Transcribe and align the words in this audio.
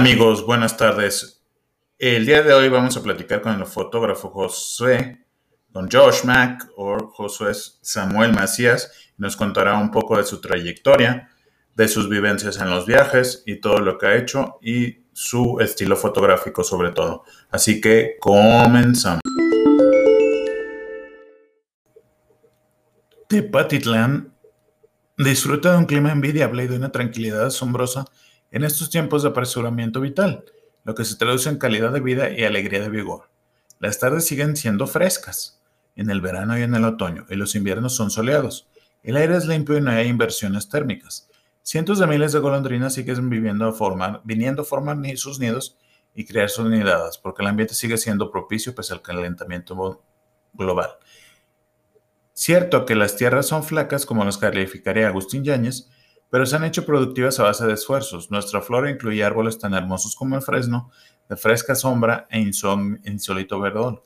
Amigos, 0.00 0.46
buenas 0.46 0.78
tardes. 0.78 1.44
El 1.98 2.24
día 2.24 2.42
de 2.42 2.54
hoy 2.54 2.70
vamos 2.70 2.96
a 2.96 3.02
platicar 3.02 3.42
con 3.42 3.60
el 3.60 3.66
fotógrafo 3.66 4.30
Josué, 4.30 5.26
con 5.74 5.90
Josh 5.90 6.24
Mack 6.24 6.70
o 6.78 7.10
Josué 7.10 7.52
Samuel 7.82 8.32
Macías. 8.32 8.90
Nos 9.18 9.36
contará 9.36 9.76
un 9.76 9.90
poco 9.90 10.16
de 10.16 10.24
su 10.24 10.40
trayectoria, 10.40 11.28
de 11.74 11.86
sus 11.86 12.08
vivencias 12.08 12.56
en 12.56 12.70
los 12.70 12.86
viajes 12.86 13.42
y 13.44 13.60
todo 13.60 13.76
lo 13.80 13.98
que 13.98 14.06
ha 14.06 14.16
hecho 14.16 14.58
y 14.62 15.04
su 15.12 15.60
estilo 15.60 15.96
fotográfico 15.96 16.64
sobre 16.64 16.92
todo. 16.92 17.24
Así 17.50 17.78
que 17.82 18.16
comenzamos. 18.20 19.20
Tepatitlán 23.28 24.32
disfruta 25.18 25.72
de 25.72 25.76
un 25.76 25.84
clima 25.84 26.10
envidiable 26.10 26.64
y 26.64 26.68
de 26.68 26.76
una 26.76 26.90
tranquilidad 26.90 27.44
asombrosa 27.44 28.06
en 28.50 28.64
estos 28.64 28.90
tiempos 28.90 29.22
de 29.22 29.30
apresuramiento 29.30 30.00
vital, 30.00 30.44
lo 30.84 30.94
que 30.94 31.04
se 31.04 31.16
traduce 31.16 31.48
en 31.48 31.58
calidad 31.58 31.92
de 31.92 32.00
vida 32.00 32.30
y 32.30 32.44
alegría 32.44 32.80
de 32.80 32.88
vigor. 32.88 33.30
Las 33.78 33.98
tardes 33.98 34.26
siguen 34.26 34.56
siendo 34.56 34.86
frescas 34.86 35.60
en 35.96 36.10
el 36.10 36.20
verano 36.20 36.58
y 36.58 36.62
en 36.62 36.74
el 36.74 36.84
otoño, 36.84 37.26
y 37.28 37.36
los 37.36 37.54
inviernos 37.54 37.94
son 37.94 38.10
soleados. 38.10 38.68
El 39.02 39.16
aire 39.16 39.36
es 39.36 39.46
limpio 39.46 39.78
y 39.78 39.80
no 39.80 39.90
hay 39.90 40.08
inversiones 40.08 40.68
térmicas. 40.68 41.28
Cientos 41.62 41.98
de 41.98 42.06
miles 42.06 42.32
de 42.32 42.38
golondrinas 42.38 42.94
siguen 42.94 43.30
viviendo 43.30 43.66
a 43.66 43.72
formar, 43.72 44.20
viniendo 44.24 44.62
a 44.62 44.64
formar 44.64 44.98
sus 45.16 45.38
nidos 45.38 45.76
y 46.14 46.24
crear 46.24 46.50
sus 46.50 46.68
nidadas, 46.68 47.18
porque 47.18 47.42
el 47.42 47.48
ambiente 47.48 47.74
sigue 47.74 47.96
siendo 47.96 48.30
propicio 48.30 48.74
pese 48.74 48.92
al 48.92 49.02
calentamiento 49.02 50.02
global. 50.52 50.90
Cierto 52.32 52.86
que 52.86 52.94
las 52.94 53.16
tierras 53.16 53.46
son 53.46 53.62
flacas, 53.62 54.06
como 54.06 54.24
nos 54.24 54.38
calificaría 54.38 55.08
Agustín 55.08 55.44
Yáñez, 55.44 55.90
pero 56.30 56.46
se 56.46 56.56
han 56.56 56.64
hecho 56.64 56.86
productivas 56.86 57.38
a 57.40 57.44
base 57.44 57.66
de 57.66 57.74
esfuerzos. 57.74 58.30
Nuestra 58.30 58.62
flora 58.62 58.90
incluye 58.90 59.22
árboles 59.22 59.58
tan 59.58 59.74
hermosos 59.74 60.14
como 60.14 60.36
el 60.36 60.42
fresno, 60.42 60.90
de 61.28 61.36
fresca 61.36 61.74
sombra 61.74 62.26
e 62.30 62.40
insólito 62.40 63.60
verdor, 63.60 64.04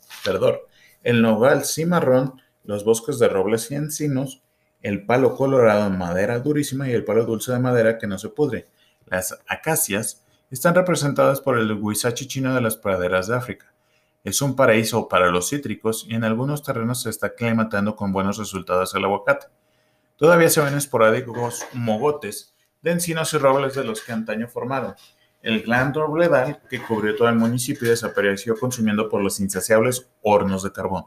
el 1.03 1.23
nogal 1.23 1.65
cimarrón, 1.65 2.41
los 2.65 2.85
bosques 2.85 3.19
de 3.19 3.29
robles 3.29 3.71
y 3.71 3.75
encinos, 3.77 4.43
el 4.83 5.07
palo 5.07 5.35
colorado 5.35 5.87
en 5.87 5.97
madera 5.97 6.41
durísima 6.41 6.89
y 6.89 6.93
el 6.93 7.05
palo 7.05 7.25
dulce 7.25 7.53
de 7.53 7.59
madera 7.59 7.99
que 7.99 8.07
no 8.07 8.19
se 8.19 8.29
pudre. 8.29 8.67
Las 9.07 9.39
acacias 9.47 10.25
están 10.51 10.75
representadas 10.75 11.41
por 11.41 11.59
el 11.59 11.73
huizache 11.73 12.27
chino 12.27 12.55
de 12.55 12.61
las 12.61 12.77
praderas 12.77 13.27
de 13.27 13.37
África. 13.37 13.73
Es 14.23 14.41
un 14.41 14.57
paraíso 14.57 15.09
para 15.09 15.31
los 15.31 15.51
cítricos 15.51 16.07
y 16.09 16.15
en 16.15 16.25
algunos 16.25 16.63
terrenos 16.63 17.03
se 17.03 17.11
está 17.11 17.29
aclimatando 17.29 17.97
con 17.97 18.13
buenos 18.13 18.39
resultados 18.39 18.95
el 18.95 19.05
aguacate. 19.05 19.47
Todavía 20.17 20.49
se 20.49 20.61
ven 20.61 20.75
esporádicos 20.75 21.67
mogotes 21.73 22.55
de 22.83 22.93
encinos 22.93 23.35
y 23.35 23.39
robles 23.39 23.75
de 23.75 23.83
los 23.83 24.01
que 24.01 24.13
antaño 24.13 24.47
formaron. 24.47 24.95
El 25.43 25.63
gran 25.63 25.93
robledal 25.93 26.63
que 26.71 26.81
cubrió 26.81 27.17
todo 27.17 27.29
el 27.29 27.35
municipio 27.35 27.89
desapareció 27.89 28.57
consumiendo 28.57 29.09
por 29.09 29.21
los 29.23 29.41
insaciables 29.41 30.09
hornos 30.23 30.63
de 30.63 30.71
carbón. 30.73 31.07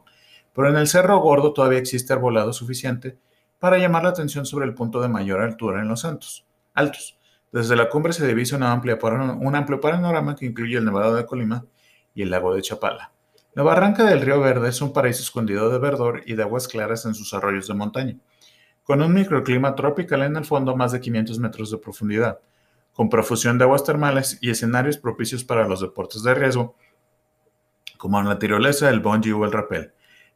Pero 0.54 0.70
en 0.70 0.76
el 0.76 0.90
Cerro 0.90 1.20
Gordo 1.20 1.54
todavía 1.54 1.80
existe 1.80 2.12
arbolado 2.12 2.52
suficiente 2.52 3.18
para 3.60 3.78
llamar 3.78 4.04
la 4.04 4.10
atención 4.10 4.46
sobre 4.46 4.66
el 4.66 4.74
punto 4.74 5.00
de 5.00 5.08
mayor 5.08 5.40
altura 5.40 5.82
en 5.82 5.88
los 5.88 6.02
Santos, 6.02 6.46
altos. 6.74 7.18
Desde 7.54 7.78
la 7.78 7.88
cumbre 7.88 8.12
se 8.12 8.28
divisa 8.28 8.58
una 8.58 8.74
amplia, 8.74 9.00
un 9.02 9.56
amplio 9.56 9.80
panorama 9.80 10.36
que 10.36 10.48
incluye 10.48 10.78
el 10.78 10.84
Nevado 10.84 11.16
de 11.16 11.26
Colima 11.26 11.66
y 12.14 12.24
el 12.24 12.30
lago 12.30 12.54
de 12.54 12.62
Chapala. 12.62 13.14
La 13.54 13.64
barranca 13.64 14.04
del 14.04 14.22
Río 14.22 14.42
Verde 14.42 14.68
es 14.68 14.82
un 14.82 14.92
paraíso 14.92 15.24
escondido 15.24 15.70
de 15.70 15.80
verdor 15.80 16.24
y 16.26 16.34
de 16.34 16.44
aguas 16.44 16.68
claras 16.68 17.06
en 17.06 17.16
sus 17.16 17.34
arroyos 17.34 17.70
de 17.70 17.74
montaña 17.74 18.18
con 18.88 19.02
un 19.02 19.14
microclima 19.14 19.76
tropical 19.76 20.24
en 20.24 20.38
el 20.38 20.46
fondo 20.46 20.74
más 20.74 20.94
de 20.94 21.02
500 21.02 21.40
metros 21.40 21.70
de 21.72 21.78
profundidad, 21.78 22.40
con 22.94 23.10
profusión 23.10 23.58
de 23.58 23.66
aguas 23.66 23.84
termales 23.84 24.40
y 24.40 24.50
escenarios 24.50 24.98
propicios 24.98 25.44
para 25.44 25.68
los 25.68 25.82
deportes 25.82 26.24
de 26.24 26.34
riesgo, 26.34 26.74
como 27.98 28.24
la 28.24 28.40
tirolesa, 28.40 28.90
el 28.90 29.02
bungee 29.02 29.34
o 29.34 29.44
el 29.44 29.52
rappel, 29.52 29.92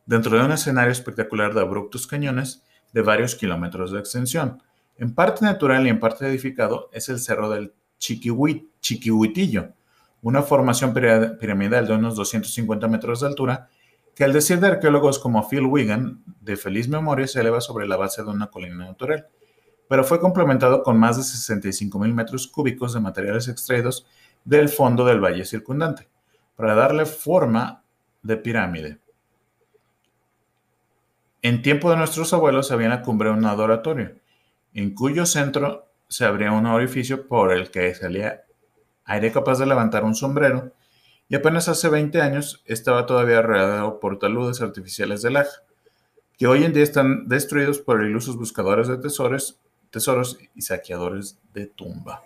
dentro 0.05 0.37
de 0.37 0.43
un 0.43 0.51
escenario 0.51 0.91
espectacular 0.91 1.53
de 1.53 1.61
abruptos 1.61 2.05
cañones 2.05 2.61
de 2.91 3.01
varios 3.01 3.35
kilómetros 3.35 3.93
de 3.93 3.99
extensión. 3.99 4.61
En 4.97 5.15
parte 5.15 5.45
natural 5.45 5.87
y 5.87 5.89
en 5.89 6.01
parte 6.01 6.27
edificado 6.27 6.89
es 6.91 7.07
el 7.07 7.19
cerro 7.19 7.49
del 7.49 7.73
Chiquihuitillo, 7.99 9.69
una 10.21 10.41
formación 10.41 10.93
piramidal 10.93 11.87
de 11.87 11.93
unos 11.93 12.17
250 12.17 12.85
metros 12.89 13.21
de 13.21 13.27
altura 13.27 13.69
que 14.21 14.25
al 14.25 14.33
decir 14.33 14.59
de 14.59 14.67
arqueólogos 14.67 15.17
como 15.17 15.49
Phil 15.49 15.65
Wigan, 15.65 16.23
de 16.41 16.55
feliz 16.55 16.87
memoria, 16.87 17.27
se 17.27 17.39
eleva 17.39 17.59
sobre 17.59 17.87
la 17.87 17.97
base 17.97 18.21
de 18.21 18.29
una 18.29 18.51
colina 18.51 18.85
natural, 18.85 19.25
pero 19.89 20.03
fue 20.03 20.19
complementado 20.19 20.83
con 20.83 20.99
más 20.99 21.17
de 21.17 21.23
65 21.23 21.97
mil 21.97 22.13
metros 22.13 22.45
cúbicos 22.45 22.93
de 22.93 22.99
materiales 22.99 23.47
extraídos 23.47 24.05
del 24.45 24.69
fondo 24.69 25.05
del 25.05 25.21
valle 25.21 25.43
circundante, 25.43 26.07
para 26.55 26.75
darle 26.75 27.07
forma 27.07 27.83
de 28.21 28.37
pirámide. 28.37 28.99
En 31.41 31.63
tiempo 31.63 31.89
de 31.89 31.97
nuestros 31.97 32.31
abuelos 32.31 32.71
había 32.71 32.85
en 32.85 32.91
la 32.91 33.01
cumbre 33.01 33.31
un 33.31 33.43
adoratorio, 33.43 34.17
en 34.75 34.93
cuyo 34.93 35.25
centro 35.25 35.87
se 36.09 36.25
abría 36.25 36.51
un 36.51 36.67
orificio 36.67 37.27
por 37.27 37.51
el 37.51 37.71
que 37.71 37.95
salía 37.95 38.43
aire 39.05 39.31
capaz 39.31 39.57
de 39.57 39.65
levantar 39.65 40.03
un 40.03 40.13
sombrero 40.13 40.73
y 41.31 41.35
apenas 41.35 41.69
hace 41.69 41.87
20 41.87 42.21
años 42.21 42.61
estaba 42.65 43.05
todavía 43.05 43.41
rodeado 43.41 44.01
por 44.01 44.19
taludes 44.19 44.59
artificiales 44.59 45.21
de 45.21 45.31
laja, 45.31 45.63
que 46.37 46.45
hoy 46.45 46.65
en 46.65 46.73
día 46.73 46.83
están 46.83 47.29
destruidos 47.29 47.79
por 47.79 48.03
ilusos 48.03 48.35
buscadores 48.35 48.89
de 48.89 48.97
tesoros, 48.97 49.57
tesoros 49.91 50.37
y 50.53 50.61
saqueadores 50.61 51.39
de 51.53 51.67
tumba. 51.67 52.21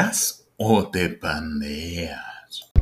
¿Turisteas 0.00 0.48
o 0.56 0.90
te 0.90 1.10
pandeas? 1.10 2.72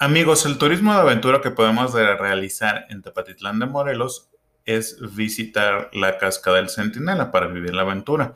Amigos, 0.00 0.44
el 0.46 0.58
turismo 0.58 0.92
de 0.92 1.00
aventura 1.00 1.40
que 1.40 1.50
podemos 1.52 1.92
realizar 1.92 2.86
en 2.88 3.02
Tepatitlán 3.02 3.60
de 3.60 3.66
Morelos 3.66 4.30
es 4.64 4.96
visitar 5.14 5.90
la 5.92 6.18
cascada 6.18 6.56
del 6.56 6.68
Centinela 6.68 7.30
para 7.30 7.46
vivir 7.46 7.74
la 7.74 7.82
aventura. 7.82 8.34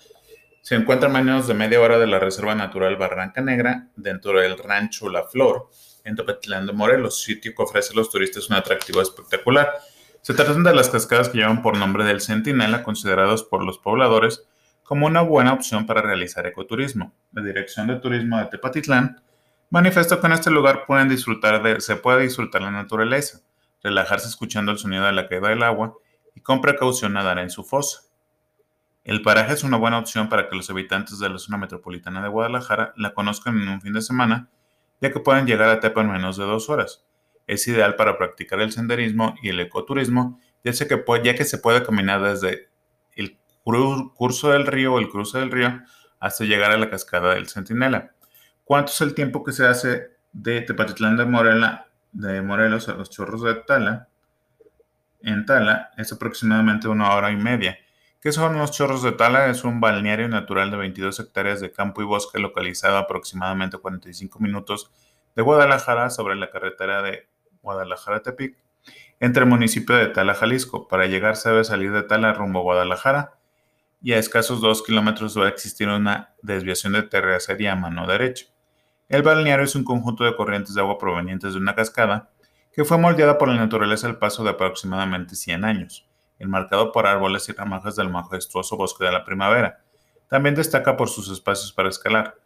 Se 0.61 0.76
encuentra 0.76 1.09
a 1.09 1.12
menos 1.12 1.49
de 1.49 1.54
media 1.54 1.80
hora 1.80 1.99
de 1.99 2.06
la 2.06 2.21
Reserva 2.21 2.54
Natural 2.54 2.94
Barranca 2.97 3.40
Negra, 3.40 3.88
dentro 3.97 4.40
del 4.40 4.56
rancho 4.56 5.09
La 5.09 5.25
Flor, 5.25 5.68
en 6.04 6.16
Tepatitlán 6.16 6.66
de 6.66 6.73
Morelos, 6.73 7.23
sitio 7.23 7.54
que 7.54 7.62
ofrece 7.62 7.92
a 7.92 7.97
los 7.97 8.11
turistas 8.11 8.49
un 8.49 8.56
atractivo 8.56 9.00
espectacular. 9.00 9.73
Se 10.21 10.35
tratan 10.35 10.62
de 10.62 10.75
las 10.75 10.88
cascadas 10.88 11.28
que 11.28 11.38
llevan 11.38 11.62
por 11.62 11.76
nombre 11.76 12.04
del 12.04 12.21
Centinela, 12.21 12.82
considerados 12.82 13.42
por 13.42 13.64
los 13.64 13.78
pobladores 13.78 14.44
como 14.82 15.06
una 15.06 15.21
buena 15.23 15.52
opción 15.52 15.87
para 15.87 16.02
realizar 16.02 16.47
ecoturismo. 16.47 17.14
La 17.32 17.42
Dirección 17.42 17.87
de 17.87 17.97
Turismo 17.97 18.38
de 18.38 18.47
Tepatitlán 18.47 19.23
manifestó 19.71 20.21
que 20.21 20.26
en 20.26 20.35
este 20.35 20.50
lugar 20.50 20.85
pueden 20.87 21.09
disfrutar 21.09 21.62
de, 21.62 21.80
se 21.80 21.97
puede 21.97 22.23
disfrutar 22.23 22.62
la 22.62 22.71
naturaleza, 22.71 23.40
relajarse 23.82 24.28
escuchando 24.28 24.71
el 24.71 24.78
sonido 24.78 25.04
de 25.04 25.12
la 25.12 25.28
caída 25.28 25.49
del 25.49 25.62
agua 25.62 25.94
y 26.35 26.40
con 26.40 26.61
precaución 26.61 27.14
nadar 27.14 27.38
en 27.38 27.50
su 27.50 27.64
fosa. 27.64 28.02
El 29.04 29.23
paraje 29.23 29.54
es 29.54 29.64
una 29.64 29.78
buena 29.78 29.99
opción 29.99 30.28
para 30.28 30.49
que 30.49 30.56
los 30.56 30.71
habitantes 30.71 31.18
de 31.18 31.28
la 31.28 31.38
zona 31.38 31.59
metropolitana 31.59 32.23
de 32.23 32.28
Guadalajara 32.28 32.92
la 32.97 33.14
conozcan 33.14 33.61
en 33.61 33.68
un 33.68 33.80
fin 33.80 33.92
de 33.92 34.02
semana 34.02 34.50
ya 35.02 35.12
que 35.12 35.21
pueden 35.21 35.47
llegar 35.47 35.68
a 35.68 35.80
Tepa 35.80 36.00
en 36.00 36.12
menos 36.12 36.37
de 36.37 36.44
dos 36.44 36.71
horas. 36.71 37.04
Es 37.49 37.66
ideal 37.66 37.97
para 37.97 38.16
practicar 38.16 38.61
el 38.61 38.71
senderismo 38.71 39.35
y 39.42 39.49
el 39.49 39.59
ecoturismo, 39.59 40.40
ya, 40.62 40.73
que, 40.73 41.04
ya 41.25 41.35
que 41.35 41.44
se 41.44 41.59
puede 41.59 41.82
caminar 41.82 42.23
desde 42.23 42.68
el 43.16 43.38
curso 43.64 44.50
del 44.50 44.66
río 44.66 44.94
o 44.94 44.99
el 45.00 45.09
cruce 45.09 45.38
del 45.38 45.50
río 45.50 45.82
hasta 46.21 46.44
llegar 46.44 46.71
a 46.71 46.78
la 46.78 46.88
cascada 46.88 47.35
del 47.35 47.49
Centinela. 47.49 48.12
¿Cuánto 48.64 48.92
es 48.92 49.00
el 49.00 49.14
tiempo 49.14 49.42
que 49.42 49.50
se 49.50 49.66
hace 49.66 50.12
de 50.32 50.61
Tepatitlán 50.61 51.16
de, 51.16 51.25
Morela, 51.26 51.88
de 52.12 52.40
Morelos 52.40 52.88
a 52.88 52.94
los 52.94 53.11
chorros 53.11 53.42
de 53.42 53.56
Tala? 53.56 54.09
En 55.21 55.44
Tala 55.47 55.90
es 55.97 56.12
aproximadamente 56.12 56.87
una 56.87 57.12
hora 57.12 57.32
y 57.32 57.37
media. 57.37 57.76
¿Qué 58.23 58.31
son 58.31 58.57
los 58.57 58.71
chorros 58.71 59.02
de 59.02 59.11
Tala? 59.11 59.50
Es 59.50 59.64
un 59.64 59.81
balneario 59.81 60.29
natural 60.29 60.71
de 60.71 60.76
22 60.76 61.19
hectáreas 61.19 61.61
de 61.61 61.73
campo 61.73 62.02
y 62.02 62.05
bosque 62.05 62.38
localizado 62.38 62.97
a 62.97 63.00
aproximadamente 63.00 63.79
45 63.79 64.38
minutos 64.38 64.93
de 65.35 65.43
Guadalajara 65.43 66.09
sobre 66.09 66.37
la 66.37 66.49
carretera 66.49 67.02
de 67.02 67.29
Guadalajara-Tepic, 67.62 68.57
entre 69.19 69.43
el 69.43 69.49
municipio 69.49 69.97
de 69.97 70.07
Tala, 70.07 70.35
Jalisco. 70.35 70.87
Para 70.87 71.07
llegar 71.07 71.35
se 71.35 71.50
debe 71.50 71.64
salir 71.64 71.91
de 71.91 72.05
Tala 72.05 72.33
rumbo 72.33 72.61
a 72.61 72.62
Guadalajara 72.62 73.41
y 74.00 74.12
a 74.12 74.19
escasos 74.19 74.61
2 74.61 74.85
kilómetros 74.85 75.35
debe 75.35 75.49
existir 75.49 75.88
una 75.88 76.33
desviación 76.43 76.93
de 76.93 77.02
terracería 77.02 77.73
a 77.73 77.76
mano 77.76 78.07
derecha. 78.07 78.47
El 79.09 79.25
balneario 79.25 79.64
es 79.64 79.75
un 79.75 79.83
conjunto 79.83 80.23
de 80.23 80.37
corrientes 80.37 80.76
de 80.76 80.81
agua 80.81 80.97
provenientes 80.97 81.55
de 81.55 81.59
una 81.59 81.75
cascada 81.75 82.31
que 82.73 82.85
fue 82.85 82.99
moldeada 82.99 83.37
por 83.37 83.49
la 83.49 83.57
naturaleza 83.57 84.07
al 84.07 84.21
paso 84.21 84.45
de 84.45 84.50
aproximadamente 84.50 85.35
100 85.35 85.64
años 85.64 86.12
enmarcado 86.42 86.92
por 86.92 87.06
árboles 87.06 87.49
y 87.49 87.52
ramajes 87.52 87.96
del 87.96 88.11
majestuoso 88.11 88.76
bosque 88.76 89.04
de 89.04 89.12
la 89.12 89.25
primavera. 89.25 89.80
También 90.28 90.54
destaca 90.54 90.96
por 90.96 91.08
sus 91.08 91.30
espacios 91.30 91.72
para 91.72 91.88
escalar. 91.88 92.37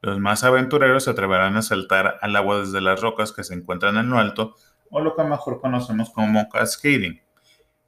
Los 0.00 0.18
más 0.20 0.44
aventureros 0.44 1.04
se 1.04 1.10
atreverán 1.10 1.56
a 1.56 1.62
saltar 1.62 2.18
al 2.20 2.36
agua 2.36 2.60
desde 2.60 2.80
las 2.80 3.00
rocas 3.00 3.32
que 3.32 3.44
se 3.44 3.54
encuentran 3.54 3.96
en 3.96 4.10
lo 4.10 4.18
alto 4.18 4.54
o 4.90 5.00
lo 5.00 5.16
que 5.16 5.24
mejor 5.24 5.60
conocemos 5.60 6.10
como 6.10 6.48
cascading. 6.48 7.20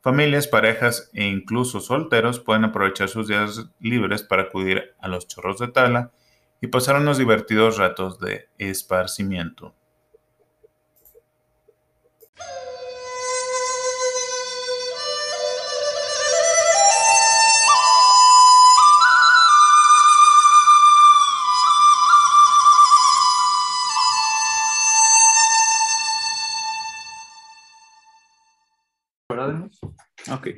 Familias, 0.02 0.48
parejas 0.48 1.10
e 1.12 1.24
incluso 1.24 1.80
solteros 1.80 2.40
pueden 2.40 2.64
aprovechar 2.64 3.08
sus 3.08 3.28
días 3.28 3.66
libres 3.80 4.22
para 4.22 4.44
acudir 4.44 4.94
a 4.98 5.08
los 5.08 5.28
chorros 5.28 5.58
de 5.58 5.68
tala 5.68 6.10
y 6.60 6.68
pasar 6.68 6.96
unos 6.96 7.18
divertidos 7.18 7.76
ratos 7.76 8.18
de 8.18 8.48
esparcimiento. 8.58 9.74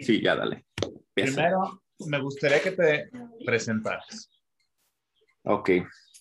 Sí, 0.03 0.21
ya 0.23 0.37
dale. 0.37 0.67
Primero, 1.15 1.83
me 2.07 2.21
gustaría 2.21 2.63
que 2.63 2.73
te 2.73 3.11
presentaras. 3.45 4.31
Ok, 5.45 5.71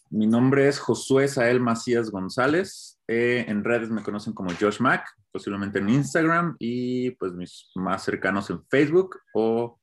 mi 0.09 0.27
nombre 0.27 0.67
es 0.67 0.79
Josué 0.79 1.27
Sael 1.27 1.59
Macías 1.59 2.09
González. 2.09 2.99
Eh, 3.07 3.45
en 3.47 3.63
redes 3.63 3.89
me 3.89 4.03
conocen 4.03 4.33
como 4.33 4.51
Josh 4.59 4.79
Mac, 4.79 5.05
posiblemente 5.31 5.79
en 5.79 5.89
Instagram 5.89 6.55
y 6.59 7.11
pues 7.11 7.33
mis 7.33 7.71
más 7.75 8.03
cercanos 8.03 8.49
en 8.49 8.65
Facebook 8.67 9.19
o 9.33 9.79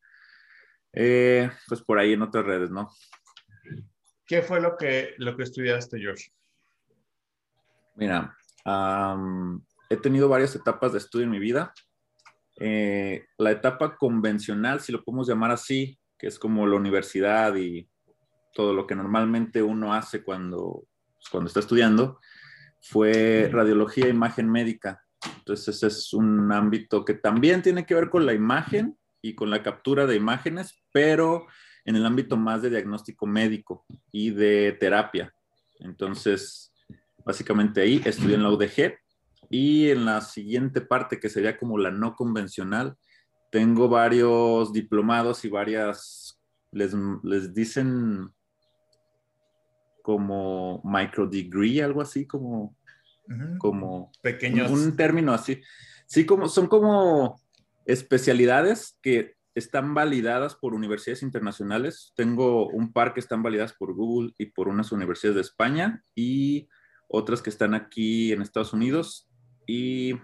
eh, 0.93 1.51
pues 1.67 1.83
por 1.83 1.99
ahí 1.99 2.15
en 2.15 2.23
otras 2.23 2.45
redes, 2.45 2.71
¿no? 2.71 2.91
¿Qué 4.27 4.43
fue 4.43 4.61
lo 4.61 4.77
que, 4.77 5.15
lo 5.19 5.37
que 5.37 5.45
estudiaste, 5.45 5.99
Josh? 6.05 6.29
Mira, 7.97 8.37
he 9.89 9.97
tenido 9.97 10.29
varias 10.29 10.55
etapas 10.55 10.93
de 10.93 10.99
estudio 10.99 11.25
en 11.25 11.31
mi 11.31 11.39
vida. 11.39 11.73
Eh, 12.61 13.27
la 13.39 13.53
etapa 13.53 13.97
convencional, 13.97 14.81
si 14.81 14.93
lo 14.93 15.05
podemos 15.05 15.29
llamar 15.29 15.53
así, 15.53 15.99
que 16.19 16.27
es 16.27 16.39
como 16.39 16.67
la 16.67 16.77
universidad 16.77 17.55
y 17.55 17.89
todo 18.53 18.75
lo 18.75 18.87
que 18.87 18.97
normalmente 18.97 19.63
uno 19.63 19.95
hace 19.95 20.25
cuando, 20.25 20.85
pues, 21.17 21.29
cuando 21.31 21.49
está 21.49 21.61
estudiando, 21.61 22.19
fue 22.81 23.49
radiología 23.53 24.07
e 24.07 24.11
imagen 24.11 24.51
médica. 24.51 25.01
Entonces 25.39 25.77
ese 25.77 25.87
es 25.89 26.13
un 26.13 26.51
ámbito 26.53 27.05
que 27.05 27.15
también 27.15 27.63
tiene 27.63 27.87
que 27.87 27.95
ver 27.95 28.11
con 28.11 28.27
la 28.27 28.35
imagen 28.35 28.97
y 29.23 29.35
con 29.35 29.51
la 29.51 29.63
captura 29.63 30.07
de 30.07 30.17
imágenes, 30.17 30.83
pero 30.93 31.47
en 31.85 31.97
el 31.97 32.05
ámbito 32.05 32.37
más 32.37 32.63
de 32.63 32.71
diagnóstico 32.71 33.27
médico 33.27 33.85
y 34.11 34.31
de 34.31 34.77
terapia. 34.79 35.33
Entonces, 35.81 36.73
básicamente 37.25 37.81
ahí 37.81 38.01
estudié 38.05 38.35
en 38.35 38.43
la 38.43 38.51
UDG 38.51 38.99
y 39.51 39.91
en 39.91 40.05
la 40.05 40.21
siguiente 40.21 40.81
parte, 40.81 41.21
que 41.21 41.29
sería 41.29 41.57
como 41.57 41.79
la 41.79 41.91
no 41.91 42.15
convencional, 42.15 42.97
tengo 43.51 43.89
varios 43.89 44.73
diplomados 44.73 45.45
y 45.45 45.49
varias, 45.49 46.41
les, 46.71 46.95
les 47.23 47.55
dicen 47.55 48.31
como 50.03 50.83
micro 50.85 51.27
degree, 51.27 51.83
algo 51.83 52.01
así, 52.01 52.27
como, 52.27 52.77
como 53.59 54.11
pequeños. 54.23 54.71
Un, 54.71 54.97
término 54.97 55.33
así. 55.33 55.61
Sí, 56.07 56.25
como, 56.25 56.49
son 56.49 56.67
como 56.67 57.41
especialidades 57.85 58.99
que 59.03 59.37
están 59.55 59.93
validadas 59.95 60.55
por 60.55 60.73
universidades 60.73 61.23
internacionales. 61.23 62.13
Tengo 62.17 62.69
un 62.69 62.93
par 62.93 63.13
que 63.13 63.21
están 63.21 63.43
validadas 63.43 63.73
por 63.73 63.95
Google 63.95 64.33
y 64.39 64.47
por 64.47 64.69
unas 64.69 64.93
universidades 64.93 65.35
de 65.35 65.43
España 65.43 66.03
y 66.15 66.69
otras 67.09 67.43
que 67.43 67.51
están 67.51 67.75
aquí 67.75 68.33
en 68.33 68.43
Estados 68.43 68.73
Unidos 68.73 69.28
y 69.69 70.19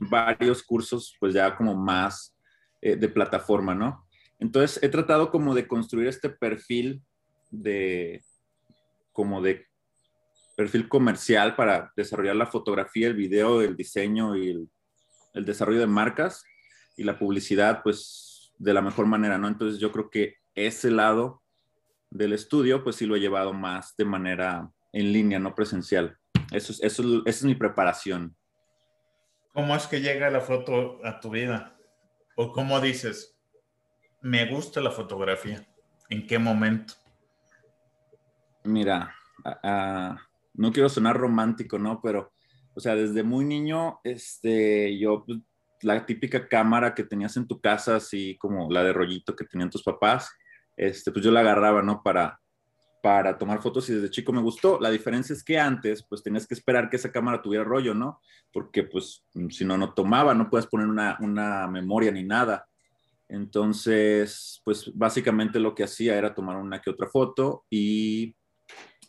varios 0.00 0.62
cursos 0.62 1.16
pues 1.20 1.32
ya 1.32 1.56
como 1.56 1.74
más 1.74 2.36
eh, 2.82 2.96
de 2.96 3.08
plataforma, 3.08 3.74
¿no? 3.74 4.06
Entonces 4.40 4.82
he 4.82 4.88
tratado 4.88 5.30
como 5.30 5.54
de 5.54 5.68
construir 5.68 6.08
este 6.08 6.28
perfil 6.28 7.00
de 7.50 8.22
como 9.12 9.40
de 9.40 9.66
perfil 10.56 10.88
comercial 10.88 11.54
para 11.54 11.92
desarrollar 11.96 12.36
la 12.36 12.46
fotografía, 12.46 13.06
el 13.06 13.14
video, 13.14 13.62
el 13.62 13.76
diseño 13.76 14.36
y 14.36 14.50
el, 14.50 14.68
el 15.34 15.44
desarrollo 15.44 15.80
de 15.80 15.86
marcas 15.86 16.44
y 16.96 17.04
la 17.04 17.18
publicidad 17.18 17.82
pues 17.84 18.52
de 18.58 18.74
la 18.74 18.82
mejor 18.82 19.06
manera, 19.06 19.38
¿no? 19.38 19.46
Entonces 19.46 19.78
yo 19.78 19.92
creo 19.92 20.10
que 20.10 20.34
ese 20.56 20.90
lado 20.90 21.42
del 22.10 22.32
estudio 22.32 22.82
pues 22.82 22.96
sí 22.96 23.06
lo 23.06 23.14
he 23.14 23.20
llevado 23.20 23.52
más 23.52 23.96
de 23.96 24.04
manera 24.04 24.68
en 24.92 25.12
línea, 25.12 25.38
no 25.38 25.54
presencial. 25.54 26.18
Eso 26.52 26.72
es, 26.72 26.82
eso, 26.82 27.22
es 27.26 27.44
mi 27.44 27.54
preparación. 27.54 28.36
¿Cómo 29.52 29.74
es 29.74 29.86
que 29.86 30.00
llega 30.00 30.30
la 30.30 30.40
foto 30.40 31.04
a 31.04 31.20
tu 31.20 31.30
vida? 31.30 31.76
¿O 32.36 32.52
cómo 32.52 32.80
dices, 32.80 33.38
me 34.22 34.46
gusta 34.46 34.80
la 34.80 34.90
fotografía? 34.90 35.66
¿En 36.08 36.26
qué 36.26 36.38
momento? 36.38 36.94
Mira, 38.64 39.14
no 40.54 40.72
quiero 40.72 40.88
sonar 40.88 41.16
romántico, 41.16 41.78
¿no? 41.78 42.00
Pero, 42.00 42.32
o 42.74 42.80
sea, 42.80 42.94
desde 42.94 43.22
muy 43.22 43.44
niño, 43.44 44.00
este, 44.04 44.98
yo, 44.98 45.24
pues, 45.24 45.38
la 45.82 46.04
típica 46.04 46.48
cámara 46.48 46.94
que 46.94 47.04
tenías 47.04 47.36
en 47.36 47.46
tu 47.46 47.60
casa, 47.60 47.96
así 47.96 48.36
como 48.38 48.70
la 48.70 48.82
de 48.82 48.92
rollito 48.92 49.36
que 49.36 49.44
tenían 49.44 49.70
tus 49.70 49.82
papás, 49.82 50.30
este, 50.76 51.12
pues 51.12 51.24
yo 51.24 51.30
la 51.30 51.40
agarraba, 51.40 51.82
¿no? 51.82 52.02
Para, 52.02 52.40
para 53.08 53.38
tomar 53.38 53.62
fotos 53.62 53.88
y 53.88 53.94
desde 53.94 54.10
chico 54.10 54.34
me 54.34 54.42
gustó. 54.42 54.78
La 54.78 54.90
diferencia 54.90 55.32
es 55.32 55.42
que 55.42 55.58
antes, 55.58 56.02
pues 56.02 56.22
tenías 56.22 56.46
que 56.46 56.52
esperar 56.52 56.90
que 56.90 56.96
esa 56.96 57.10
cámara 57.10 57.40
tuviera 57.40 57.64
rollo, 57.64 57.94
¿no? 57.94 58.20
Porque 58.52 58.82
pues 58.82 59.24
si 59.48 59.64
no, 59.64 59.78
no 59.78 59.94
tomaba, 59.94 60.34
no 60.34 60.50
puedes 60.50 60.66
poner 60.66 60.86
una, 60.86 61.16
una 61.22 61.66
memoria 61.68 62.12
ni 62.12 62.22
nada. 62.22 62.68
Entonces, 63.26 64.60
pues 64.62 64.92
básicamente 64.94 65.58
lo 65.58 65.74
que 65.74 65.84
hacía 65.84 66.18
era 66.18 66.34
tomar 66.34 66.58
una 66.58 66.82
que 66.82 66.90
otra 66.90 67.08
foto 67.08 67.64
y 67.70 68.36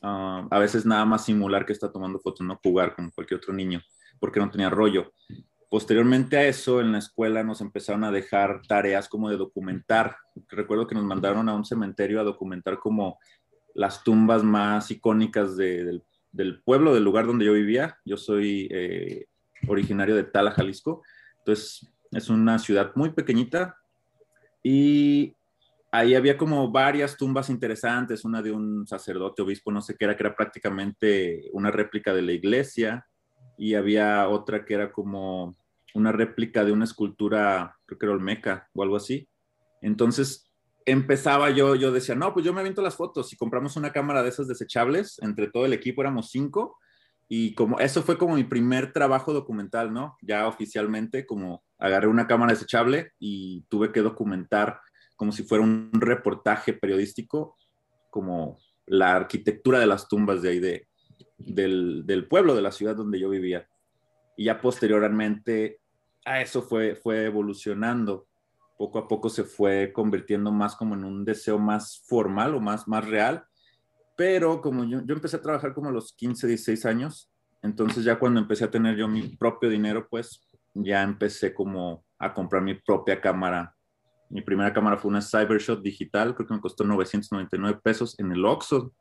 ah, 0.01 0.48
a 0.50 0.60
veces 0.60 0.86
nada 0.86 1.03
más 1.03 1.25
simular 1.25 1.65
que 1.65 1.74
está 1.74 1.91
tomando 1.91 2.22
fotos, 2.22 2.48
no 2.48 2.58
jugar 2.63 2.96
como 2.96 3.12
cualquier 3.12 3.39
otro 3.39 3.53
niño, 3.53 3.82
porque 4.18 4.39
no 4.39 4.50
tenía 4.50 4.70
rollo. 4.70 5.12
Posteriormente 5.70 6.38
a 6.38 6.48
eso, 6.48 6.79
en 6.79 6.94
la 6.94 7.00
escuela 7.00 7.44
nos 7.44 7.60
empezaron 7.60 8.06
a 8.06 8.12
dejar 8.12 8.62
tareas 8.65 9.10
como 9.10 9.29
de 9.29 9.36
documentar. 9.36 10.15
Recuerdo 10.48 10.88
que 10.88 10.96
nos 10.96 11.03
mandaron 11.03 11.50
a 11.50 11.53
un 11.53 11.65
cementerio 11.65 12.22
a 12.22 12.24
documentar 12.24 12.79
como 12.79 13.20
las 13.76 14.04
tumbas 14.04 14.44
más 14.44 14.92
icónicas 14.92 15.56
del, 15.58 16.04
pueblo, 16.64 16.94
del 16.94 17.04
lugar 17.04 17.26
donde 17.26 17.46
yo 17.46 17.54
vivía. 17.54 17.98
Yo 18.06 18.18
soy 18.18 18.68
eh, 18.72 19.28
originario 19.68 20.16
de 20.16 20.24
Tala, 20.24 20.52
Jalisco. 20.52 21.04
Entonces, 21.40 21.88
es 22.12 22.30
una 22.30 22.60
ciudad 22.60 22.92
muy 22.96 23.12
pequeñita 23.12 23.78
y 24.64 25.36
ahí 25.92 26.16
había 26.16 26.38
como 26.38 26.72
varias 26.72 27.18
tumbas 27.18 27.50
interesantes, 27.50 28.26
una 28.26 28.42
de 28.42 28.52
un 28.52 28.86
sacerdote, 28.88 29.42
obispo, 29.42 29.72
no 29.72 29.82
sé 29.82 29.96
qué 29.96 30.06
era, 30.06 30.16
que 30.16 30.24
era 30.24 30.36
prácticamente 30.36 31.50
una 31.54 31.72
réplica 31.72 32.14
de 32.14 32.22
la 32.22 32.34
iglesia 32.34 33.06
y 33.58 33.76
había 33.76 34.28
otra 34.28 34.66
que 34.66 34.74
era 34.74 34.92
como 34.92 35.56
una 35.94 36.12
réplica 36.12 36.64
de 36.64 36.72
una 36.72 36.86
escultura, 36.86 37.78
creo 37.86 37.98
que 37.98 38.06
era 38.06 38.14
Olmeca 38.14 38.70
o 38.74 38.84
algo 38.84 38.96
así. 38.96 39.28
Entonces 39.82 40.49
empezaba 40.86 41.50
yo, 41.50 41.75
yo 41.75 41.91
decía, 41.91 42.15
no, 42.15 42.33
pues 42.33 42.45
yo 42.45 42.53
me 42.53 42.62
aviento 42.62 42.81
las 42.81 42.95
fotos 42.95 43.31
y 43.33 43.38
compramos 43.38 43.75
una 43.75 43.91
cámara 43.91 44.24
de 44.24 44.29
esas 44.29 44.48
desechables, 44.48 45.19
entre 45.21 45.48
todo 45.48 45.65
el 45.65 45.74
equipo 45.74 46.01
éramos 46.01 46.29
cinco 46.31 46.77
y 47.31 47.53
como 47.53 47.79
eso 47.79 48.01
fue 48.01 48.17
como 48.17 48.36
mi 48.36 48.43
primer 48.43 48.91
trabajo 48.91 49.33
documental, 49.33 49.93
¿no? 49.93 50.17
Ya 50.21 50.48
oficialmente 50.48 51.27
como 51.27 51.63
agarré 51.77 52.07
una 52.07 52.25
cámara 52.25 52.53
desechable 52.53 53.12
y 53.19 53.62
tuve 53.69 53.91
que 53.91 54.01
documentar 54.01 54.81
como 55.15 55.31
si 55.31 55.43
fuera 55.43 55.63
un 55.63 55.91
reportaje 55.93 56.74
periodístico, 56.74 57.57
como 58.09 58.57
la 58.88 59.15
arquitectura 59.15 59.79
de 59.79 59.86
las 59.86 60.07
tumbas 60.07 60.41
de 60.41 60.50
ahí 60.50 60.59
de, 60.59 60.88
del, 61.38 62.03
del, 62.05 62.27
pueblo, 62.27 62.55
de 62.55 62.62
la 62.62 62.71
ciudad 62.71 62.95
donde 62.95 63.19
yo 63.19 63.29
vivía. 63.29 63.67
Y 64.36 64.45
ya 64.45 64.59
posteriormente 64.59 65.81
a 66.25 66.41
eso 66.41 66.62
fue, 66.62 66.95
fue 66.95 67.25
evolucionando. 67.25 68.28
Poco 68.79 68.98
a 68.98 69.09
poco 69.09 69.27
se 69.27 69.43
fue 69.43 69.91
convirtiendo 69.91 70.53
más 70.53 70.74
como 70.77 70.95
en 70.95 71.03
un 71.03 71.25
deseo 71.25 71.59
más 71.59 72.01
formal 72.07 72.55
o 72.55 72.62
más, 72.62 72.88
más 72.88 73.05
real. 73.05 73.43
Pero 74.15 74.62
como 74.62 74.86
yo, 74.86 75.01
yo 75.05 75.15
empecé 75.15 75.36
a 75.36 75.41
trabajar 75.41 75.74
como 75.74 75.89
a 75.89 75.91
los 75.91 76.13
15, 76.13 76.48
16 76.48 76.86
años, 76.86 77.29
entonces 77.62 78.05
ya 78.05 78.17
cuando 78.17 78.39
empecé 78.39 78.63
a 78.63 78.71
tener 78.71 78.95
yo 78.95 79.09
mi 79.09 79.36
propio 79.36 79.69
dinero, 79.69 80.07
pues 80.09 80.41
ya 80.74 81.03
empecé 81.03 81.53
como 81.53 82.05
a 82.17 82.33
comprar 82.33 82.62
mi 82.62 82.75
propia 82.75 83.19
cámara. 83.19 83.75
Mi 84.29 84.41
primera 84.41 84.71
cámara 84.71 84.98
fue 84.98 85.09
una 85.09 85.21
Cybershot 85.21 85.81
digital, 85.81 86.33
creo 86.33 86.48
que 86.48 86.53
me 86.53 86.62
costó 86.62 86.86
999 86.86 87.81
pesos 87.83 88.17
en 88.17 88.31
el 88.31 88.45
Oxxo 88.45 88.93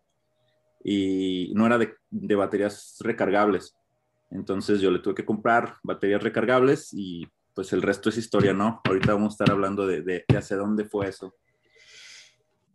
y 0.82 1.52
no 1.54 1.66
era 1.66 1.78
de, 1.78 1.94
de, 2.10 2.34
baterías 2.34 2.96
recargables. 2.98 3.76
Entonces 4.30 4.80
yo 4.80 4.90
le 4.90 4.98
tuve 4.98 5.14
que 5.14 5.24
comprar 5.24 5.76
baterías 5.84 6.20
recargables 6.20 6.92
y 6.92 7.28
pues 7.58 7.72
el 7.72 7.82
resto 7.82 8.08
es 8.08 8.16
historia, 8.16 8.52
¿no? 8.52 8.80
Ahorita 8.84 9.14
vamos 9.14 9.32
a 9.32 9.34
estar 9.34 9.50
hablando 9.50 9.84
de, 9.84 10.02
de, 10.02 10.24
hacia 10.28 10.56
dónde 10.56 10.84
fue 10.84 11.08
eso. 11.08 11.34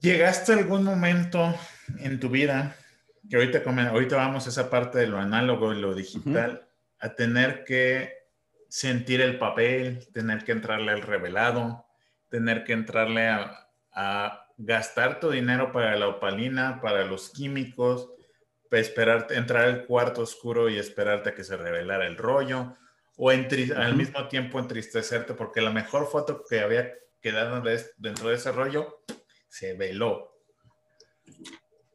¿Llegaste 0.02 0.52
a 0.52 0.58
algún 0.58 0.84
momento 0.84 1.56
en 2.00 2.20
tu 2.20 2.28
vida, 2.28 2.76
que 3.30 3.38
ahorita, 3.38 3.64
ahorita 3.66 4.18
vamos 4.18 4.46
a 4.46 4.50
esa 4.50 4.70
parte 4.70 5.00
de 5.00 5.08
lo 5.08 5.20
análogo 5.20 5.72
y 5.72 5.80
lo 5.80 5.96
digital, 5.96 6.68
a 7.00 7.16
tener 7.16 7.64
que 7.64 8.12
sentir 8.68 9.22
el 9.22 9.40
papel, 9.40 10.06
tener 10.12 10.44
que 10.44 10.52
entrarle 10.52 10.92
al 10.92 11.02
revelado, 11.02 11.86
tener 12.30 12.66
que 12.66 12.74
entrarle 12.74 13.30
a, 13.30 13.70
a 13.94 14.48
gastar 14.58 15.22
tu 15.22 15.30
dinero 15.30 15.72
para 15.72 15.96
la 15.96 16.10
opalina, 16.10 16.82
para 16.82 17.06
los 17.06 17.30
químicos, 17.30 18.10
esperarte, 18.70 19.38
entrar 19.38 19.64
al 19.64 19.86
cuarto 19.86 20.24
oscuro 20.24 20.68
y 20.68 20.78
esperarte 20.78 21.30
a 21.30 21.36
que 21.36 21.46
se 21.46 21.56
revelara 21.56 22.06
el 22.06 22.18
rollo, 22.18 22.76
o 23.18 23.30
al 23.30 23.96
mismo 23.96 24.28
tiempo 24.28 24.60
entristecerte 24.60 25.34
porque 25.34 25.62
la 25.62 25.72
mejor 25.72 26.08
foto 26.08 26.44
que 26.50 26.60
había 26.60 26.92
quedado 27.22 27.62
dentro 27.98 28.30
de 28.30 28.36
ese 28.36 28.52
rollo 28.52 29.04
se 29.48 29.74
veló. 29.76 30.32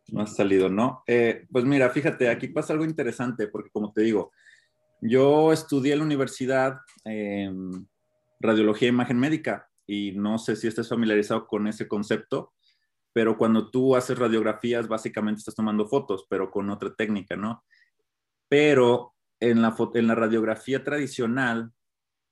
No 0.09 0.23
ha 0.23 0.27
salido, 0.27 0.69
¿no? 0.69 1.03
Eh, 1.07 1.47
pues 1.51 1.65
mira, 1.65 1.91
fíjate, 1.91 2.29
aquí 2.29 2.49
pasa 2.49 2.73
algo 2.73 2.85
interesante 2.85 3.49
porque 3.49 3.71
como 3.71 3.93
te 3.93 4.03
digo, 4.03 4.33
yo 5.01 5.53
estudié 5.53 5.93
en 5.93 5.99
la 6.01 6.05
universidad 6.05 6.79
radiología 8.41 8.89
e 8.89 8.93
imagen 8.93 9.19
médica 9.19 9.69
y 9.87 10.13
no 10.13 10.39
sé 10.39 10.57
si 10.57 10.67
estás 10.67 10.89
familiarizado 10.89 11.47
con 11.47 11.67
ese 11.67 11.89
concepto, 11.89 12.53
pero 13.13 13.37
cuando 13.37 13.71
tú 13.71 13.97
haces 13.97 14.19
radiografías, 14.19 14.87
básicamente 14.87 15.41
estás 15.41 15.55
tomando 15.55 15.89
fotos, 15.89 16.27
pero 16.29 16.51
con 16.51 16.71
otra 16.71 16.95
técnica, 16.95 17.37
¿no? 17.37 17.65
Pero 18.49 19.15
en 19.41 19.63
la, 19.63 19.77
en 19.95 20.09
radiografía 20.09 20.85
tradicional 20.85 21.73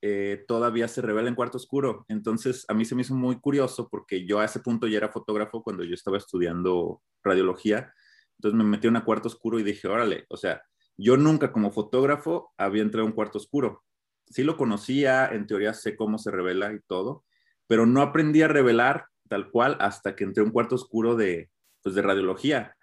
eh, 0.02 0.44
todavía 0.46 0.88
se 0.88 1.02
revela 1.02 1.28
en 1.28 1.34
cuarto 1.34 1.56
oscuro. 1.56 2.04
Entonces, 2.08 2.64
a 2.68 2.74
mí 2.74 2.84
se 2.84 2.94
me 2.94 3.02
hizo 3.02 3.14
muy 3.14 3.40
curioso 3.40 3.88
porque 3.88 4.26
yo 4.26 4.38
a 4.40 4.44
ese 4.44 4.60
punto 4.60 4.86
ya 4.86 4.98
era 4.98 5.08
fotógrafo 5.08 5.62
cuando 5.62 5.84
yo 5.84 5.94
estaba 5.94 6.18
estudiando 6.18 7.02
radiología. 7.24 7.92
Entonces 8.38 8.56
me 8.56 8.64
metí 8.64 8.86
en 8.86 8.96
un 8.96 9.02
cuarto 9.02 9.28
oscuro 9.28 9.58
y 9.58 9.62
dije, 9.62 9.88
órale, 9.88 10.26
o 10.28 10.36
sea, 10.36 10.62
yo 10.96 11.16
nunca 11.16 11.52
como 11.52 11.70
fotógrafo 11.72 12.52
había 12.56 12.82
entrado 12.82 13.04
en 13.06 13.12
un 13.12 13.16
cuarto 13.16 13.38
oscuro. 13.38 13.84
Sí 14.26 14.44
lo 14.44 14.56
conocía, 14.56 15.26
en 15.26 15.46
teoría 15.46 15.72
sé 15.74 15.96
cómo 15.96 16.18
se 16.18 16.30
revela 16.30 16.72
y 16.72 16.80
todo, 16.86 17.24
pero 17.66 17.86
no 17.86 18.02
aprendí 18.02 18.42
a 18.42 18.48
revelar 18.48 19.06
tal 19.28 19.50
cual 19.50 19.76
hasta 19.80 20.14
que 20.14 20.24
entré 20.24 20.42
a 20.42 20.46
un 20.46 20.52
cuarto 20.52 20.74
oscuro 20.74 21.16
de, 21.16 21.50
pues, 21.82 21.94
de 21.94 22.02
radiología. 22.02 22.76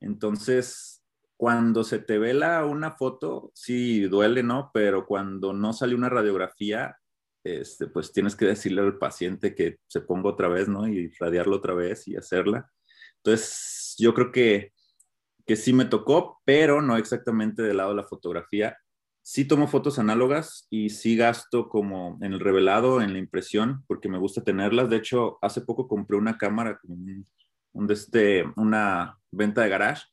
Entonces, 0.00 0.95
cuando 1.36 1.84
se 1.84 1.98
te 1.98 2.18
vela 2.18 2.64
una 2.64 2.92
foto, 2.92 3.50
sí 3.54 4.02
duele, 4.02 4.42
¿no? 4.42 4.70
Pero 4.72 5.06
cuando 5.06 5.52
no 5.52 5.72
sale 5.72 5.94
una 5.94 6.08
radiografía, 6.08 6.96
este, 7.44 7.86
pues 7.86 8.12
tienes 8.12 8.34
que 8.36 8.46
decirle 8.46 8.82
al 8.82 8.98
paciente 8.98 9.54
que 9.54 9.78
se 9.86 10.00
ponga 10.00 10.30
otra 10.30 10.48
vez, 10.48 10.68
¿no? 10.68 10.88
Y 10.88 11.08
radiarlo 11.20 11.56
otra 11.56 11.74
vez 11.74 12.08
y 12.08 12.16
hacerla. 12.16 12.70
Entonces, 13.18 13.94
yo 13.98 14.14
creo 14.14 14.32
que, 14.32 14.72
que 15.46 15.56
sí 15.56 15.72
me 15.72 15.84
tocó, 15.84 16.40
pero 16.44 16.82
no 16.82 16.96
exactamente 16.96 17.62
del 17.62 17.76
lado 17.78 17.90
de 17.90 17.96
la 17.96 18.04
fotografía 18.04 18.76
sí 19.26 19.44
tomo 19.44 19.66
fotos 19.66 19.98
análogas 19.98 20.68
y 20.70 20.90
sí 20.90 21.16
gasto 21.16 21.68
como 21.68 22.16
en 22.22 22.32
el 22.32 22.38
revelado, 22.38 23.02
en 23.02 23.12
la 23.12 23.18
impresión, 23.18 23.82
porque 23.88 24.08
me 24.08 24.18
gusta 24.18 24.44
tenerlas. 24.44 24.88
De 24.88 24.98
hecho, 24.98 25.40
hace 25.42 25.62
poco 25.62 25.88
compré 25.88 26.16
una 26.16 26.38
cámara, 26.38 26.78
un, 26.84 27.26
un 27.72 27.90
este, 27.90 28.44
una 28.54 29.18
venta 29.32 29.62
de 29.62 29.68
garage. 29.68 30.04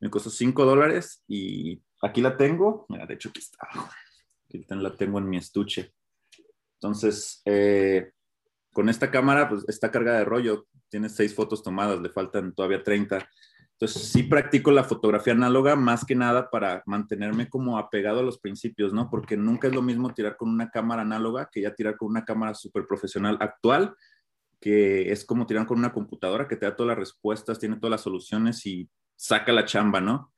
Me 0.00 0.10
costó 0.10 0.30
5 0.30 0.64
dólares 0.64 1.22
y 1.28 1.82
aquí 2.02 2.20
la 2.20 2.36
tengo. 2.36 2.86
Mira, 2.88 3.06
de 3.06 3.14
hecho, 3.14 3.28
aquí 3.28 3.40
está. 3.40 3.68
Aquí 4.48 4.64
la 4.68 4.96
tengo 4.96 5.18
en 5.18 5.28
mi 5.28 5.36
estuche. 5.36 5.94
Entonces, 6.74 7.42
eh, 7.44 8.12
con 8.72 8.88
esta 8.88 9.10
cámara, 9.10 9.48
pues 9.48 9.64
está 9.68 9.90
cargada 9.90 10.18
de 10.18 10.24
rollo. 10.24 10.66
Tiene 10.88 11.08
6 11.08 11.34
fotos 11.34 11.62
tomadas, 11.62 12.00
le 12.00 12.08
faltan 12.08 12.54
todavía 12.54 12.82
30. 12.82 13.28
Entonces, 13.72 14.10
sí 14.10 14.22
practico 14.22 14.70
la 14.70 14.84
fotografía 14.84 15.32
análoga 15.32 15.76
más 15.76 16.04
que 16.04 16.14
nada 16.14 16.50
para 16.50 16.82
mantenerme 16.86 17.48
como 17.48 17.78
apegado 17.78 18.20
a 18.20 18.22
los 18.22 18.38
principios, 18.38 18.92
¿no? 18.92 19.08
Porque 19.08 19.36
nunca 19.36 19.68
es 19.68 19.74
lo 19.74 19.82
mismo 19.82 20.12
tirar 20.12 20.36
con 20.36 20.50
una 20.50 20.70
cámara 20.70 21.02
análoga 21.02 21.48
que 21.50 21.62
ya 21.62 21.74
tirar 21.74 21.96
con 21.96 22.08
una 22.08 22.24
cámara 22.24 22.54
súper 22.54 22.86
profesional 22.86 23.38
actual, 23.40 23.94
que 24.60 25.10
es 25.10 25.24
como 25.24 25.46
tirar 25.46 25.66
con 25.66 25.78
una 25.78 25.92
computadora 25.92 26.46
que 26.46 26.56
te 26.56 26.66
da 26.66 26.76
todas 26.76 26.88
las 26.88 26.98
respuestas, 26.98 27.58
tiene 27.58 27.76
todas 27.76 27.92
las 27.92 28.02
soluciones 28.02 28.66
y 28.66 28.86
saca 29.20 29.52
la 29.52 29.66
chamba, 29.66 30.00
¿no? 30.00 30.32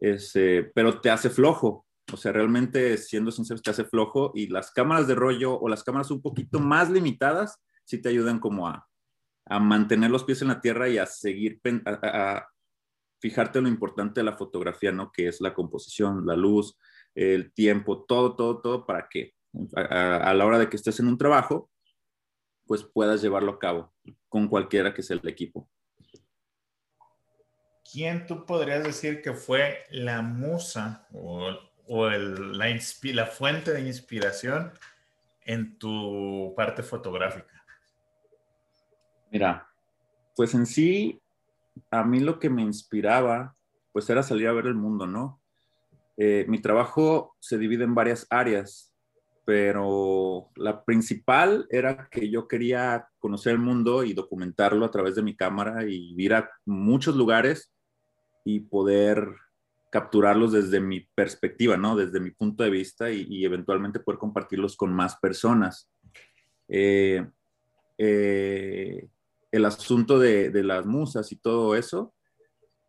Eh, 0.00 0.70
pero 0.72 1.00
te 1.00 1.10
hace 1.10 1.30
flojo. 1.30 1.84
O 2.12 2.16
sea, 2.16 2.32
realmente, 2.32 2.96
siendo 2.96 3.32
sincero, 3.32 3.60
te 3.60 3.70
hace 3.70 3.84
flojo 3.84 4.30
y 4.34 4.46
las 4.46 4.70
cámaras 4.70 5.08
de 5.08 5.16
rollo 5.16 5.58
o 5.58 5.68
las 5.68 5.82
cámaras 5.82 6.10
un 6.10 6.22
poquito 6.22 6.60
más 6.60 6.90
limitadas 6.90 7.60
sí 7.84 8.00
te 8.00 8.08
ayudan 8.08 8.38
como 8.38 8.68
a, 8.68 8.88
a 9.46 9.58
mantener 9.58 10.10
los 10.10 10.24
pies 10.24 10.42
en 10.42 10.48
la 10.48 10.60
tierra 10.60 10.88
y 10.88 10.98
a 10.98 11.06
seguir, 11.06 11.60
a, 11.84 12.46
fijarte 13.20 13.60
lo 13.60 13.68
importante 13.68 14.20
de 14.20 14.24
la 14.24 14.36
fotografía, 14.36 14.92
¿no? 14.92 15.10
Que 15.12 15.26
es 15.26 15.40
la 15.40 15.52
composición, 15.52 16.24
la 16.24 16.36
luz, 16.36 16.78
el 17.14 17.52
tiempo, 17.52 18.04
todo, 18.04 18.36
todo, 18.36 18.60
todo 18.60 18.86
para 18.86 19.08
que 19.08 19.34
a, 19.74 20.32
la 20.32 20.46
hora 20.46 20.58
de 20.58 20.68
que 20.70 20.76
estés 20.76 21.00
en 21.00 21.08
un 21.08 21.18
trabajo, 21.18 21.68
pues 22.66 22.84
puedas 22.84 23.20
llevarlo 23.20 23.52
a 23.52 23.58
cabo 23.58 23.92
con 24.28 24.46
cualquiera 24.46 24.94
que 24.94 25.02
sea 25.02 25.18
el 25.20 25.28
equipo. 25.28 25.68
¿Quién 27.90 28.26
tú 28.26 28.46
podrías 28.46 28.84
decir 28.84 29.20
que 29.20 29.32
fue 29.32 29.84
la 29.90 30.22
musa 30.22 31.08
o, 31.12 31.50
la, 32.06 32.80
la 33.02 33.26
fuente 33.26 33.72
de 33.72 33.80
inspiración 33.80 34.72
en 35.44 35.76
tu 35.76 36.54
parte 36.56 36.84
fotográfica? 36.84 37.64
Mira, 39.32 39.66
pues 40.36 40.54
en 40.54 40.66
sí 40.66 41.20
a 41.90 42.04
mí 42.04 42.20
lo 42.20 42.38
que 42.38 42.48
me 42.48 42.62
inspiraba, 42.62 43.56
pues 43.92 44.08
era 44.08 44.22
salir 44.22 44.46
a 44.46 44.52
ver 44.52 44.66
el 44.66 44.74
mundo, 44.74 45.06
¿no? 45.06 45.40
Eh, 46.16 46.44
mi 46.48 46.60
trabajo 46.60 47.34
se 47.40 47.58
divide 47.58 47.84
en 47.84 47.94
varias 47.94 48.26
áreas, 48.30 48.94
pero 49.44 50.50
la 50.54 50.84
principal 50.84 51.66
era 51.70 52.08
que 52.08 52.30
yo 52.30 52.46
quería 52.46 53.08
conocer 53.18 53.52
el 53.52 53.58
mundo 53.58 54.04
y 54.04 54.12
documentarlo 54.12 54.84
a 54.84 54.90
través 54.90 55.16
de 55.16 55.22
mi 55.22 55.34
cámara 55.34 55.84
y 55.88 56.14
ir 56.16 56.34
a 56.34 56.48
muchos 56.64 57.16
lugares 57.16 57.72
y 58.44 58.60
poder 58.60 59.34
capturarlos 59.90 60.52
desde 60.52 60.80
mi 60.80 61.00
perspectiva, 61.00 61.76
¿no? 61.76 61.96
Desde 61.96 62.20
mi 62.20 62.30
punto 62.30 62.62
de 62.62 62.70
vista 62.70 63.10
y, 63.10 63.44
eventualmente 63.44 64.00
poder 64.00 64.18
compartirlos 64.18 64.76
con 64.76 64.92
más 64.92 65.16
personas. 65.16 65.90
Eh, 66.68 67.26
eh, 67.98 69.08
el 69.50 69.64
asunto 69.64 70.18
de, 70.18 70.50
las 70.62 70.86
musas 70.86 71.32
y 71.32 71.36
todo 71.36 71.74
eso, 71.74 72.14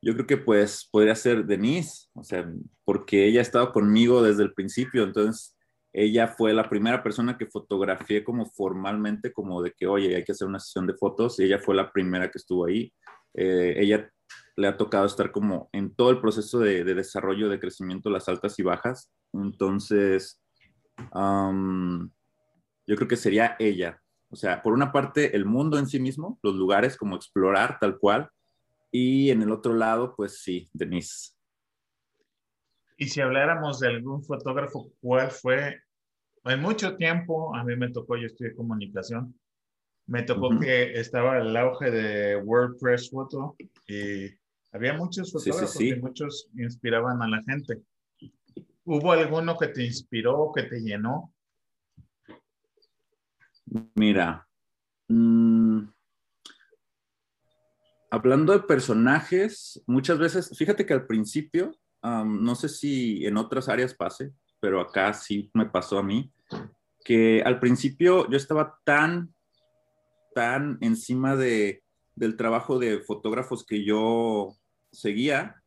yo 0.02 0.14
creo 0.14 0.28
que 0.28 0.38
pues 0.38 0.88
podría 0.92 1.16
ser 1.16 1.46
Denise, 1.46 2.08
o 2.14 2.24
sea, 2.24 2.52
porque 2.86 3.26
ella 3.26 3.40
ha 3.40 3.44
estado 3.44 3.72
conmigo 3.72 4.22
desde 4.22 4.44
el 4.44 4.54
principio, 4.54 5.04
entonces 5.04 5.56
ella 5.94 6.28
fue 6.28 6.54
la 6.54 6.70
primera 6.70 7.04
persona 7.04 7.38
que 7.38 7.48
fotografié 7.48 8.24
como 8.24 8.46
formalmente, 8.46 9.34
como 9.34 9.62
de 9.62 9.74
que, 9.74 9.88
oye, 9.88 10.16
hay 10.16 10.24
que 10.24 10.32
hacer 10.32 10.48
una 10.48 10.60
sesión 10.60 10.88
de 10.88 10.94
fotos, 10.94 11.40
y 11.40 11.44
ella 11.44 11.60
fue 11.60 11.76
la 11.76 11.92
primera 11.92 12.30
que 12.32 12.38
estuvo 12.38 12.66
ahí. 12.66 12.94
Eh, 13.34 13.76
ella 13.78 14.10
le 14.56 14.68
ha 14.68 14.78
tocado 14.78 15.06
estar 15.06 15.32
como 15.32 15.70
en 15.72 15.94
todo 15.96 16.10
el 16.12 16.20
proceso 16.20 16.60
de, 16.60 16.84
desarrollo, 16.84 17.50
de 17.50 17.60
crecimiento, 17.60 18.10
las 18.10 18.28
altas 18.28 18.58
y 18.60 18.64
bajas. 18.64 19.12
Entonces, 19.34 20.42
yo 20.98 22.96
creo 22.96 23.08
que 23.08 23.16
sería 23.16 23.56
ella. 23.60 24.02
O 24.30 24.36
sea, 24.36 24.62
por 24.62 24.74
una 24.74 24.92
parte, 24.92 25.36
el 25.36 25.46
mundo 25.46 25.78
en 25.78 25.88
sí 25.88 26.00
mismo, 26.00 26.40
los 26.42 26.56
lugares 26.56 26.98
como 26.98 27.16
explorar 27.16 27.78
tal 27.80 27.98
cual, 27.98 28.30
y 28.92 29.30
en 29.30 29.42
el 29.42 29.52
otro 29.52 29.74
lado, 29.74 30.16
pues 30.16 30.42
sí, 30.42 30.70
Denise. 30.74 31.34
Y 32.98 33.08
si 33.08 33.22
habláramos 33.22 33.80
de 33.80 33.88
algún 33.88 34.24
fotógrafo, 34.24 34.92
¿cuál 35.02 35.32
fue? 35.32 35.82
En 36.44 36.62
mucho 36.62 36.96
tiempo, 36.98 37.56
a 37.56 37.64
mí 37.64 37.76
me 37.76 37.92
tocó, 37.92 38.18
yo 38.18 38.28
estudié 38.28 38.56
comunicación, 38.56 39.34
me 40.12 40.24
tocó 40.24 40.60
que 40.60 41.00
estaba 41.00 41.38
el 41.38 41.56
auge 41.56 41.90
de 41.90 42.36
WordPress 42.36 43.10
Photo 43.10 43.56
y 43.88 44.28
había 44.74 44.94
muchos 44.94 45.32
fotógrafos 45.32 45.80
y 45.80 45.96
muchos 45.96 46.50
inspiraban 46.58 47.22
a 47.22 47.30
la 47.30 47.42
gente. 47.44 47.82
¿Hubo 48.84 49.14
alguno 49.14 49.58
que 49.58 49.68
te 49.68 49.86
inspiró, 49.86 50.52
que 50.54 50.64
te 50.64 50.82
llenó? 50.82 51.34
Mira, 53.96 54.46
mm, 55.08 55.84
hablando 58.10 58.52
de 58.52 58.60
personajes, 58.60 59.82
muchas 59.88 60.20
veces, 60.20 60.58
fíjate 60.58 60.86
que 60.86 60.94
al 60.94 61.08
principio, 61.08 61.72
no 62.04 62.56
sé 62.56 62.68
si 62.68 63.26
en 63.26 63.38
otras 63.38 63.70
áreas 63.70 63.94
pase, 63.94 64.34
pero 64.60 64.82
acá 64.82 65.14
sí 65.14 65.50
me 65.54 65.68
pasó 65.68 66.00
a 66.00 66.04
mí, 66.04 66.34
que 67.06 67.42
al 67.46 67.62
principio 67.62 68.30
yo 68.30 68.36
estaba 68.36 68.78
tan, 68.84 69.34
tan 70.34 70.78
encima 70.82 71.36
de, 71.36 71.84
del 72.16 72.38
trabajo 72.38 72.80
de 72.80 73.00
fotógrafos 73.00 73.66
que 73.66 73.84
yo 73.84 74.56
seguía, 74.92 75.62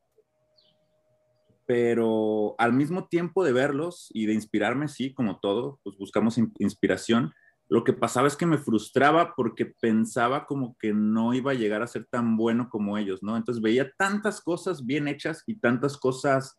pero 1.66 2.54
al 2.58 2.72
mismo 2.72 3.08
tiempo 3.08 3.44
de 3.44 3.52
verlos 3.52 4.08
y 4.12 4.26
de 4.26 4.34
inspirarme, 4.34 4.88
sí, 4.88 5.14
como 5.14 5.38
todo, 5.40 5.80
pues 5.82 5.96
buscamos 5.96 6.38
inspiración. 6.58 7.32
Lo 7.68 7.82
que 7.82 7.94
pasaba 7.94 8.28
es 8.28 8.36
que 8.36 8.44
me 8.44 8.58
frustraba 8.58 9.34
porque 9.34 9.66
pensaba 9.66 10.44
como 10.44 10.76
que 10.78 10.92
no 10.92 11.32
iba 11.32 11.52
a 11.52 11.54
llegar 11.54 11.82
a 11.82 11.86
ser 11.86 12.04
tan 12.04 12.36
bueno 12.36 12.68
como 12.68 12.98
ellos, 12.98 13.22
¿no? 13.22 13.36
Entonces 13.36 13.62
veía 13.62 13.90
tantas 13.96 14.42
cosas 14.42 14.84
bien 14.84 15.08
hechas 15.08 15.42
y 15.46 15.56
tantas 15.56 15.96
cosas 15.96 16.58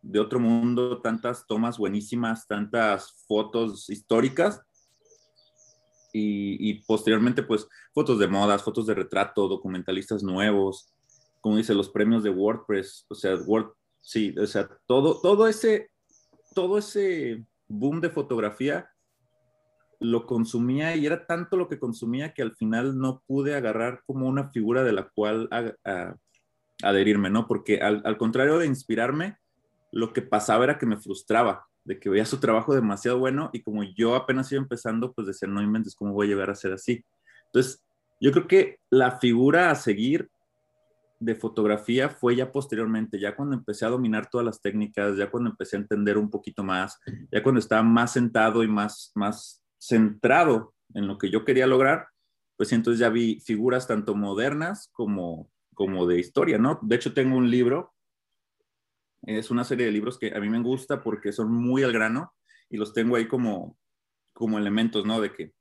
de 0.00 0.18
otro 0.18 0.40
mundo, 0.40 1.02
tantas 1.02 1.46
tomas 1.46 1.76
buenísimas, 1.76 2.46
tantas 2.46 3.12
fotos 3.28 3.90
históricas 3.90 4.62
y, 6.16 6.70
y 6.70 6.74
posteriormente 6.84 7.42
pues 7.42 7.68
fotos 7.92 8.18
de 8.18 8.28
modas, 8.28 8.62
fotos 8.62 8.86
de 8.86 8.94
retrato, 8.94 9.48
documentalistas 9.48 10.22
nuevos, 10.22 10.92
como 11.46 11.58
dice, 11.58 11.74
los 11.74 11.90
premios 11.90 12.24
de 12.24 12.30
WordPress, 12.30 13.06
o 13.08 13.14
sea, 13.14 13.36
Word, 13.36 13.72
sí, 14.00 14.34
o 14.36 14.46
sea, 14.48 14.68
todo, 14.86 15.20
todo 15.20 15.46
ese, 15.46 15.90
todo 16.54 16.76
ese 16.76 17.44
boom 17.68 18.00
de 18.00 18.10
fotografía 18.10 18.90
lo 20.00 20.26
consumía 20.26 20.96
y 20.96 21.06
era 21.06 21.24
tanto 21.24 21.56
lo 21.56 21.68
que 21.68 21.78
consumía 21.78 22.34
que 22.34 22.42
al 22.42 22.56
final 22.56 22.98
no 22.98 23.22
pude 23.28 23.54
agarrar 23.54 24.02
como 24.06 24.26
una 24.26 24.50
figura 24.50 24.82
de 24.82 24.92
la 24.92 25.08
cual 25.08 25.48
adherirme, 26.82 27.30
¿no? 27.30 27.46
Porque 27.46 27.80
al, 27.80 28.02
al, 28.04 28.18
contrario 28.18 28.58
de 28.58 28.66
inspirarme, 28.66 29.38
lo 29.92 30.12
que 30.12 30.22
pasaba 30.22 30.64
era 30.64 30.78
que 30.78 30.86
me 30.86 30.98
frustraba, 30.98 31.66
de 31.86 32.00
que 32.00 32.10
veía 32.10 32.26
su 32.26 32.38
trabajo 32.38 32.74
demasiado 32.74 33.18
bueno 33.18 33.48
y 33.52 33.62
como 33.62 33.84
yo 33.84 34.16
apenas 34.16 34.50
iba 34.50 34.60
empezando, 34.60 35.12
pues 35.12 35.28
decía, 35.28 35.48
no 35.48 35.62
inventes 35.62 35.94
cómo 35.94 36.12
voy 36.12 36.26
a 36.26 36.30
llegar 36.30 36.50
a 36.50 36.54
ser 36.54 36.72
así. 36.72 37.04
Entonces, 37.46 37.82
yo 38.20 38.32
creo 38.32 38.48
que 38.48 38.80
la 38.90 39.18
figura 39.18 39.70
a 39.70 39.74
seguir 39.76 40.28
de 41.20 41.34
fotografía 41.36 42.08
fue 42.08 42.36
ya 42.36 42.50
posteriormente, 42.50 43.18
ya 43.20 43.36
cuando 43.36 43.54
empecé 43.54 43.86
a 43.86 43.90
dominar 43.90 44.28
todas 44.28 44.44
las 44.44 44.60
técnicas, 44.60 45.16
ya 45.16 45.30
cuando 45.30 45.50
empecé 45.50 45.76
a 45.76 45.80
entender 45.80 46.18
un 46.18 46.28
poquito 46.28 46.64
más, 46.64 46.98
ya 47.30 47.42
cuando 47.42 47.60
estaba 47.60 47.82
más 47.82 48.12
sentado 48.12 48.62
y 48.64 48.68
más, 48.68 49.12
más 49.14 49.62
centrado 49.78 50.74
en 50.92 51.06
lo 51.06 51.18
que 51.18 51.30
yo 51.30 51.44
quería 51.44 51.66
lograr, 51.66 52.08
pues 52.56 52.72
entonces 52.72 52.98
ya 52.98 53.08
vi 53.10 53.40
figuras 53.40 53.86
tanto 53.86 54.14
modernas 54.14 54.90
como, 54.92 55.48
como 55.74 56.06
de 56.06 56.18
historia, 56.18 56.58
¿no? 56.58 56.80
De 56.82 56.96
hecho, 56.96 57.14
tengo 57.14 57.36
un 57.36 57.50
libro, 57.50 57.94
es 59.26 59.50
una 59.50 59.64
serie 59.64 59.86
de 59.86 59.92
libros 59.92 60.18
que 60.18 60.34
a 60.34 60.40
mí 60.40 60.48
me 60.48 60.62
gusta 60.62 61.02
porque 61.02 61.32
son 61.32 61.52
muy 61.52 61.82
al 61.82 61.92
grano 61.92 62.32
y 62.70 62.76
los 62.76 62.92
tengo 62.92 63.16
ahí 63.16 63.26
como, 63.26 63.76
como 64.32 64.58
elementos, 64.58 65.04
¿no? 65.04 65.20
De 65.20 65.32
que 65.32 65.52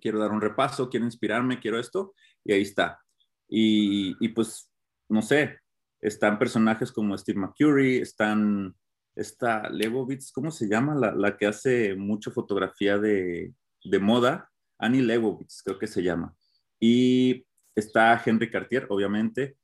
quiero 0.00 0.18
dar 0.18 0.32
un 0.32 0.40
repaso, 0.40 0.88
quiero 0.88 1.06
inspirarme, 1.06 1.60
quiero 1.60 1.78
esto, 1.78 2.14
y 2.44 2.52
ahí 2.52 2.62
está. 2.62 3.00
Y, 3.48 4.28
pues, 4.28 4.70
no 5.08 5.22
sé, 5.22 5.58
están 6.00 6.38
personajes 6.38 6.92
como 6.92 7.16
Steve 7.16 7.38
McCurry, 7.40 7.98
están 7.98 8.74
esta 9.14 9.68
Lebowitz, 9.68 10.30
¿cómo 10.32 10.50
se 10.50 10.68
llama? 10.68 10.94
La, 10.94 11.36
que 11.36 11.46
hace 11.46 11.96
mucha 11.96 12.30
fotografía 12.30 12.98
de, 12.98 13.52
de, 13.84 13.98
moda, 13.98 14.50
Annie 14.78 15.02
Lebowitz, 15.02 15.62
creo 15.64 15.78
que 15.78 15.86
se 15.88 16.02
llama. 16.02 16.34
Y 16.78 17.44
está 17.74 18.20
Henry 18.24 18.50
Cartier, 18.50 18.86
obviamente. 18.90 19.56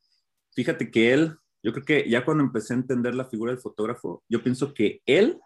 Fíjate 0.54 0.90
que 0.90 1.12
él, 1.12 1.36
yo 1.64 1.72
creo 1.72 1.84
que 1.84 2.08
ya 2.08 2.26
cuando 2.26 2.44
empecé 2.44 2.74
a 2.74 2.76
entender 2.76 3.14
la 3.14 3.24
figura 3.24 3.50
del 3.50 3.60
fotógrafo, 3.60 4.22
yo 4.28 4.42
pienso 4.42 4.74
que 4.74 5.00
él 5.06 5.40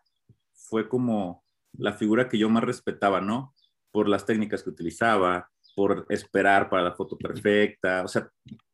fue 0.53 0.89
como 0.89 1.45
la 1.73 1.93
figura 1.93 2.29
que 2.29 2.37
yo 2.39 2.51
más 2.51 2.65
respetaba, 2.65 3.21
¿no? 3.21 3.55
Por 3.93 4.09
las 4.09 4.27
técnicas 4.27 4.65
que 4.65 4.71
utilizaba, 4.71 5.49
por 5.77 6.07
esperar 6.09 6.69
para 6.69 6.83
la 6.83 6.97
foto 6.97 7.17
perfecta. 7.17 8.03
O 8.03 8.09
sea, 8.09 8.29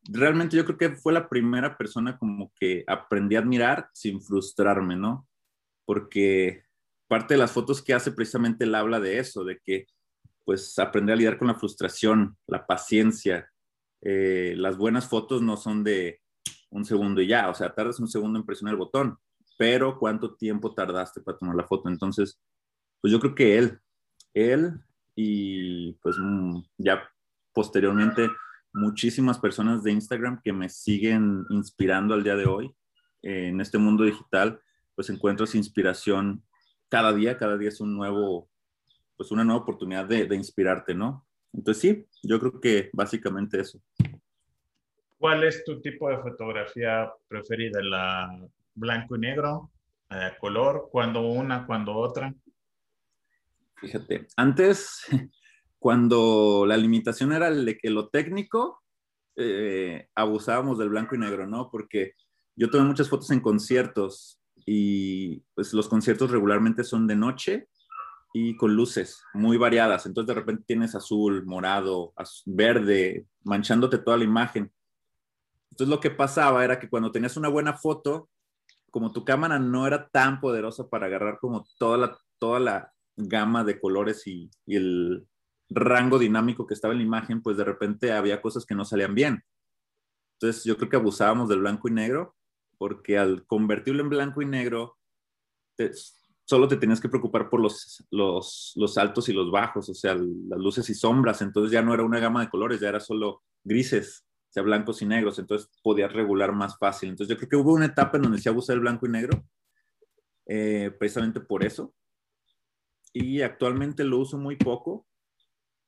realmente 0.09 0.57
yo 0.57 0.65
creo 0.65 0.77
que 0.79 0.95
fue 0.95 1.13
la 1.13 1.29
primera 1.29 1.77
persona 1.77 2.17
como 2.17 2.51
que 2.59 2.83
aprendí 2.87 3.35
a 3.35 3.39
admirar 3.39 3.89
sin 3.93 4.19
frustrarme, 4.23 4.95
¿no? 4.95 5.27
Porque 5.85 6.63
parte 7.07 7.35
de 7.35 7.37
las 7.37 7.51
fotos 7.51 7.83
que 7.83 7.93
hace 7.93 8.11
precisamente 8.11 8.63
él 8.63 8.73
habla 8.73 8.99
de 8.99 9.19
eso, 9.19 9.43
de 9.43 9.59
que 9.63 9.85
pues 10.45 10.79
aprender 10.79 11.13
a 11.13 11.15
lidiar 11.17 11.37
con 11.37 11.47
la 11.47 11.55
frustración, 11.55 12.37
la 12.47 12.65
paciencia. 12.65 13.51
Eh, 14.01 14.55
las 14.57 14.77
buenas 14.77 15.07
fotos 15.07 15.43
no 15.43 15.57
son 15.57 15.83
de 15.83 16.21
un 16.75 16.85
segundo 16.85 17.21
y 17.21 17.27
ya, 17.27 17.49
o 17.49 17.55
sea, 17.55 17.73
tardas 17.73 17.99
un 17.99 18.07
segundo 18.07 18.37
en 18.37 18.45
presionar 18.45 18.73
el 18.73 18.79
botón, 18.79 19.17
pero 19.57 19.97
¿cuánto 19.97 20.35
tiempo 20.35 20.73
tardaste 20.73 21.21
para 21.21 21.37
tomar 21.37 21.55
la 21.55 21.65
foto? 21.65 21.87
Entonces, 21.87 22.39
pues 22.99 23.13
yo 23.13 23.19
creo 23.19 23.33
que 23.33 23.57
él, 23.57 23.79
él 24.33 24.81
y 25.15 25.93
pues 25.93 26.17
mm, 26.19 26.59
ya 26.77 27.01
posteriormente 27.53 28.29
muchísimas 28.73 29.39
personas 29.39 29.83
de 29.83 29.93
Instagram 29.93 30.41
que 30.43 30.51
me 30.51 30.67
siguen 30.67 31.45
inspirando 31.49 32.13
al 32.13 32.23
día 32.23 32.35
de 32.35 32.45
hoy 32.45 32.75
en 33.21 33.61
este 33.61 33.77
mundo 33.77 34.03
digital, 34.03 34.59
pues 34.95 35.09
encuentro 35.09 35.45
esa 35.45 35.57
inspiración 35.57 36.43
cada 36.89 37.13
día, 37.13 37.37
cada 37.37 37.57
día 37.57 37.69
es 37.69 37.79
un 37.79 37.95
nuevo, 37.95 38.49
pues 39.15 39.31
una 39.31 39.45
nueva 39.45 39.61
oportunidad 39.61 40.05
de, 40.05 40.25
de 40.25 40.35
inspirarte, 40.35 40.93
¿no? 40.93 41.25
Entonces 41.53 41.81
sí, 41.81 42.05
yo 42.21 42.37
creo 42.37 42.59
que 42.59 42.89
básicamente 42.91 43.61
eso. 43.61 43.81
¿Cuál 45.17 45.43
es 45.43 45.63
tu 45.63 45.81
tipo 45.81 46.09
de 46.09 46.17
fotografía 46.19 47.11
preferida? 47.27 47.81
¿La 47.81 48.47
blanco 48.73 49.15
y 49.15 49.19
negro? 49.19 49.71
¿La 50.09 50.37
color? 50.37 50.89
¿Cuándo 50.91 51.21
una, 51.21 51.65
cuando 51.65 51.95
otra? 51.95 52.33
Fíjate, 53.75 54.27
antes, 54.35 55.05
cuando 55.79 56.65
la 56.67 56.77
limitación 56.77 57.31
era 57.31 57.51
de 57.51 57.77
que 57.77 57.89
lo 57.89 58.09
técnico, 58.09 58.81
eh, 59.35 60.07
abusábamos 60.15 60.77
del 60.77 60.89
blanco 60.89 61.15
y 61.15 61.19
negro, 61.19 61.47
¿no? 61.47 61.69
Porque 61.69 62.13
yo 62.55 62.69
tomé 62.69 62.85
muchas 62.85 63.09
fotos 63.09 63.31
en 63.31 63.41
conciertos 63.41 64.39
y 64.65 65.41
pues 65.53 65.73
los 65.73 65.87
conciertos 65.87 66.31
regularmente 66.31 66.83
son 66.83 67.05
de 67.05 67.15
noche 67.15 67.67
y 68.33 68.55
con 68.57 68.75
luces 68.75 69.21
muy 69.33 69.57
variadas. 69.57 70.05
Entonces 70.05 70.27
de 70.27 70.39
repente 70.39 70.63
tienes 70.65 70.95
azul, 70.95 71.45
morado, 71.45 72.13
verde, 72.45 73.25
manchándote 73.43 73.97
toda 73.97 74.17
la 74.17 74.23
imagen. 74.23 74.71
Entonces 75.71 75.89
lo 75.89 75.99
que 75.99 76.11
pasaba 76.11 76.63
era 76.63 76.79
que 76.79 76.89
cuando 76.89 77.11
tenías 77.11 77.37
una 77.37 77.49
buena 77.49 77.73
foto, 77.73 78.29
como 78.91 79.11
tu 79.11 79.25
cámara 79.25 79.59
no 79.59 79.85
era 79.85 80.07
tan 80.07 80.39
poderosa 80.39 80.87
para 80.89 81.07
agarrar 81.07 81.37
como 81.39 81.67
toda 81.77 81.97
la, 81.97 82.17
toda 82.37 82.59
la 82.59 82.93
gama 83.17 83.63
de 83.63 83.79
colores 83.79 84.25
y, 84.27 84.49
el 84.67 85.27
rango 85.69 86.19
dinámico 86.19 86.67
que 86.67 86.75
estaba 86.75 86.93
en 86.93 86.99
la 86.99 87.05
imagen, 87.05 87.41
pues 87.41 87.57
de 87.57 87.63
repente 87.63 88.11
había 88.11 88.41
cosas 88.41 88.65
que 88.65 88.75
no 88.75 88.85
salían 88.85 89.15
bien. 89.15 89.43
Entonces 90.33 90.63
yo 90.63 90.77
creo 90.77 90.89
que 90.89 90.95
abusábamos 90.95 91.49
del 91.49 91.59
blanco 91.59 91.87
y 91.87 91.91
negro, 91.91 92.35
porque 92.77 93.17
al 93.17 93.45
convertirlo 93.45 94.03
en 94.03 94.09
blanco 94.09 94.41
y 94.41 94.45
negro, 94.45 94.97
solo 96.45 96.67
te 96.67 96.77
tenías 96.77 97.01
que 97.01 97.09
preocupar 97.09 97.49
por 97.49 97.59
los, 97.59 98.05
los, 98.11 98.73
los, 98.75 98.97
altos 98.97 99.27
y 99.29 99.33
los 99.33 99.49
bajos, 99.49 99.89
o 99.89 99.93
sea, 99.93 100.13
las 100.15 100.59
luces 100.59 100.89
y 100.89 100.93
sombras. 100.93 101.41
Entonces 101.41 101.71
ya 101.71 101.81
no 101.81 101.93
era 101.93 102.03
una 102.03 102.19
gama 102.19 102.41
de 102.41 102.49
colores, 102.49 102.79
ya 102.79 102.89
era 102.89 102.99
solo 102.99 103.43
grises, 103.63 104.24
sea, 104.55 104.63
blancos 104.63 105.01
y 105.01 105.05
negros. 105.05 105.37
Entonces 105.37 105.69
podías 105.83 106.11
regular 106.13 106.53
más 106.53 106.77
fácil. 106.77 107.09
Entonces 107.09 107.33
yo 107.33 107.37
creo 107.37 107.49
que 107.49 107.55
hubo 107.57 107.73
una 107.73 107.87
etapa 107.87 108.17
en 108.17 108.23
donde 108.23 108.39
se 108.39 108.49
abusó 108.49 108.71
el 108.71 108.79
blanco 108.79 109.05
y 109.05 109.09
negro, 109.09 109.45
eh, 110.47 110.91
precisamente 110.97 111.41
por 111.41 111.65
eso. 111.65 111.93
Y 113.11 113.41
actualmente 113.41 114.03
lo 114.03 114.19
uso 114.19 114.37
muy 114.37 114.55
poco, 114.55 115.05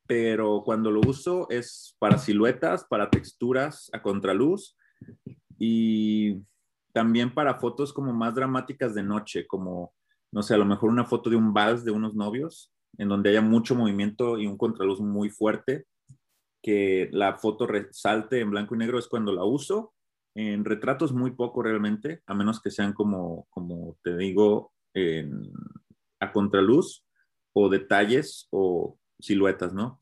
pero 0.06 0.64
cuando 0.66 0.92
lo 0.92 1.02
uso 1.02 1.50
es 1.50 1.96
para 1.98 2.18
siluetas, 2.18 2.86
para 2.86 3.10
texturas 3.10 3.90
a 3.94 4.02
contraluz 4.02 4.78
y 5.58 6.42
también 6.94 7.34
para 7.34 7.60
fotos 7.60 7.94
como 7.94 8.14
más 8.14 8.36
dramáticas 8.36 8.94
de 8.94 9.04
noche, 9.04 9.48
como, 9.48 9.94
no 10.32 10.44
sé, 10.44 10.56
a 10.56 10.58
lo 10.58 10.66
mejor 10.66 10.90
una 10.90 11.06
foto 11.06 11.30
de 11.30 11.36
un 11.36 11.54
vals 11.54 11.84
de 11.86 11.92
unos 11.92 12.16
novios, 12.16 12.74
en 12.98 13.08
donde 13.10 13.30
haya 13.30 13.42
mucho 13.42 13.76
movimiento 13.76 14.38
y 14.38 14.48
un 14.48 14.58
contraluz 14.58 15.00
muy 15.00 15.30
fuerte, 15.30 15.86
que 16.62 17.10
la 17.12 17.38
foto 17.38 17.68
resalte 17.68 18.40
en 18.40 18.52
blanco 18.52 18.76
y 18.76 18.78
negro 18.78 19.00
es 19.00 19.08
cuando 19.08 19.32
la 19.32 19.44
uso. 19.44 19.94
En 20.36 20.66
retratos 20.66 21.14
muy 21.14 21.32
poco 21.32 21.64
realmente, 21.64 22.22
a 22.28 22.34
menos 22.36 22.62
que 22.62 22.70
sean 22.70 22.94
como, 22.94 23.48
como 23.50 23.98
te 24.04 24.16
digo, 24.18 24.72
a 26.20 26.32
contraluz 26.32 27.04
o 27.54 27.70
detalles 27.70 28.48
o 28.52 28.98
siluetas, 29.20 29.74
¿no? 29.74 30.02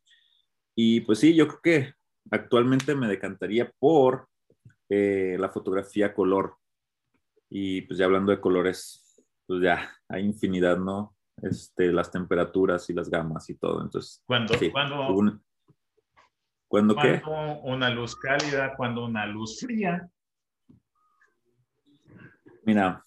Y 0.76 1.02
pues 1.02 1.20
sí, 1.20 1.34
yo 1.36 1.48
creo 1.48 1.62
que 1.62 1.94
actualmente 2.32 2.96
me 2.96 3.08
decantaría 3.08 3.72
por 3.80 4.28
eh, 4.90 5.38
la 5.40 5.50
fotografía 5.50 6.14
color. 6.14 6.58
Y 7.50 7.82
pues 7.84 7.98
ya 7.98 8.06
hablando 8.06 8.32
de 8.32 8.42
colores, 8.42 9.24
pues 9.48 9.62
ya 9.62 9.90
hay 10.10 10.26
infinidad, 10.26 10.78
¿no? 10.78 11.16
Este, 11.42 11.92
las 11.92 12.12
temperaturas 12.12 12.90
y 12.90 12.94
las 12.94 13.10
gamas 13.10 13.50
y 13.50 13.56
todo. 13.56 13.82
Entonces, 13.82 14.22
cuando, 14.26 14.54
sí, 14.56 14.72
cuando, 14.72 15.14
un, 15.14 15.42
¿cuándo 16.84 16.96
qué? 16.96 17.22
cuando 17.22 17.62
una 17.62 17.90
luz 17.90 18.16
cálida, 18.16 18.76
cuando 18.76 19.06
una 19.06 19.26
luz 19.26 19.60
fría. 19.60 20.10
Mira, 22.64 23.04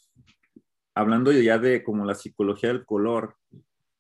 hablando 0.94 1.32
ya 1.32 1.58
de 1.58 1.82
como 1.82 2.04
la 2.04 2.14
psicología 2.14 2.70
del 2.70 2.86
color, 2.86 3.36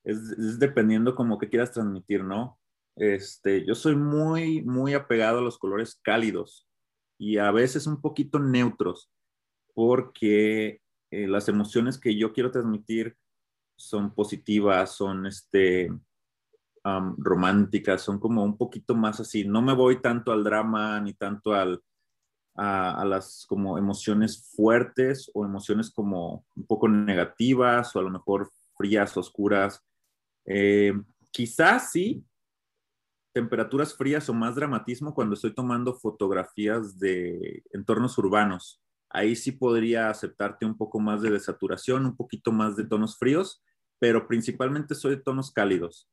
es, 0.04 0.18
es 0.30 0.58
dependiendo 0.58 1.14
como 1.14 1.38
que 1.38 1.48
quieras 1.48 1.72
transmitir, 1.72 2.24
¿no? 2.24 2.58
Este, 2.96 3.64
yo 3.64 3.74
soy 3.74 3.94
muy, 3.94 4.62
muy 4.62 4.94
apegado 4.94 5.38
a 5.38 5.42
los 5.42 5.58
colores 5.58 6.00
cálidos 6.02 6.68
y 7.16 7.38
a 7.38 7.50
veces 7.52 7.86
un 7.86 8.00
poquito 8.00 8.38
neutros, 8.40 9.10
porque 9.74 10.80
eh, 11.10 11.26
las 11.28 11.48
emociones 11.48 11.98
que 11.98 12.16
yo 12.16 12.32
quiero 12.32 12.50
transmitir 12.50 13.16
son 13.76 14.12
positivas, 14.14 14.96
son 14.96 15.26
este, 15.26 15.90
románticas, 17.18 18.02
son 18.02 18.18
como 18.18 18.44
un 18.44 18.56
poquito 18.56 18.94
más 18.94 19.20
así. 19.20 19.44
No 19.44 19.62
me 19.62 19.74
voy 19.74 20.00
tanto 20.00 20.32
al 20.32 20.44
drama 20.44 21.00
ni 21.00 21.14
tanto 21.14 21.52
al, 21.52 21.82
a, 22.54 23.04
las 23.04 23.46
como 23.48 23.78
emociones 23.78 24.50
fuertes 24.54 25.30
o 25.34 25.44
emociones 25.44 25.90
como 25.90 26.44
un 26.56 26.66
poco 26.66 26.88
negativas 26.88 27.94
o 27.94 28.00
a 28.00 28.02
lo 28.02 28.10
mejor 28.10 28.50
frías, 28.76 29.16
oscuras. 29.16 29.84
Eh, 30.44 30.92
quizás 31.30 31.92
sí, 31.92 32.24
temperaturas 33.32 33.94
frías 33.94 34.28
o 34.28 34.34
más 34.34 34.56
dramatismo 34.56 35.14
cuando 35.14 35.34
estoy 35.34 35.54
tomando 35.54 35.94
fotografías 35.94 36.98
de 36.98 37.62
entornos 37.72 38.18
urbanos. 38.18 38.82
Ahí 39.10 39.36
sí 39.36 39.52
podría 39.52 40.10
aceptarte 40.10 40.66
un 40.66 40.76
poco 40.76 40.98
más 41.00 41.22
de 41.22 41.30
desaturación, 41.30 42.04
un 42.04 42.16
poquito 42.16 42.52
más 42.52 42.76
de 42.76 42.84
tonos 42.84 43.16
fríos, 43.16 43.62
pero 43.98 44.26
principalmente 44.26 44.94
soy 44.94 45.16
de 45.16 45.22
tonos 45.22 45.52
cálidos. 45.52 46.08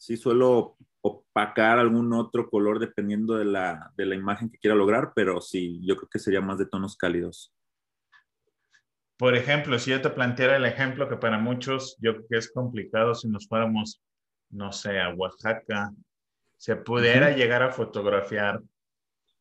Sí 0.00 0.16
suelo 0.16 0.78
opacar 1.02 1.78
algún 1.78 2.10
otro 2.14 2.48
color 2.48 2.78
dependiendo 2.78 3.34
de 3.34 3.44
la, 3.44 3.92
de 3.98 4.06
la 4.06 4.14
imagen 4.14 4.48
que 4.48 4.56
quiera 4.56 4.74
lograr, 4.74 5.12
pero 5.14 5.42
sí, 5.42 5.78
yo 5.84 5.94
creo 5.94 6.08
que 6.08 6.18
sería 6.18 6.40
más 6.40 6.56
de 6.56 6.64
tonos 6.64 6.96
cálidos. 6.96 7.52
Por 9.18 9.36
ejemplo, 9.36 9.78
si 9.78 9.90
yo 9.90 10.00
te 10.00 10.08
planteara 10.08 10.56
el 10.56 10.64
ejemplo 10.64 11.06
que 11.06 11.18
para 11.18 11.38
muchos 11.38 11.98
yo 12.00 12.14
creo 12.14 12.26
que 12.30 12.36
es 12.38 12.50
complicado 12.50 13.14
si 13.14 13.28
nos 13.28 13.46
fuéramos, 13.46 14.02
no 14.48 14.72
sé, 14.72 14.98
a 14.98 15.14
Oaxaca 15.14 15.92
se 16.56 16.76
pudiera 16.76 17.36
llegar 17.36 17.62
a 17.62 17.70
fotografiar 17.70 18.62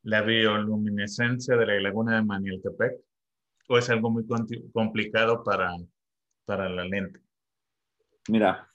la 0.03 0.21
bioluminescencia 0.23 1.55
de 1.55 1.65
la 1.65 1.79
laguna 1.79 2.17
de 2.17 2.25
Manieltepec 2.25 2.99
o 3.69 3.77
es 3.77 3.89
algo 3.89 4.09
muy 4.09 4.25
complicado 4.73 5.41
para, 5.41 5.71
para 6.43 6.67
la 6.67 6.83
lente? 6.83 7.21
Mira, 8.27 8.67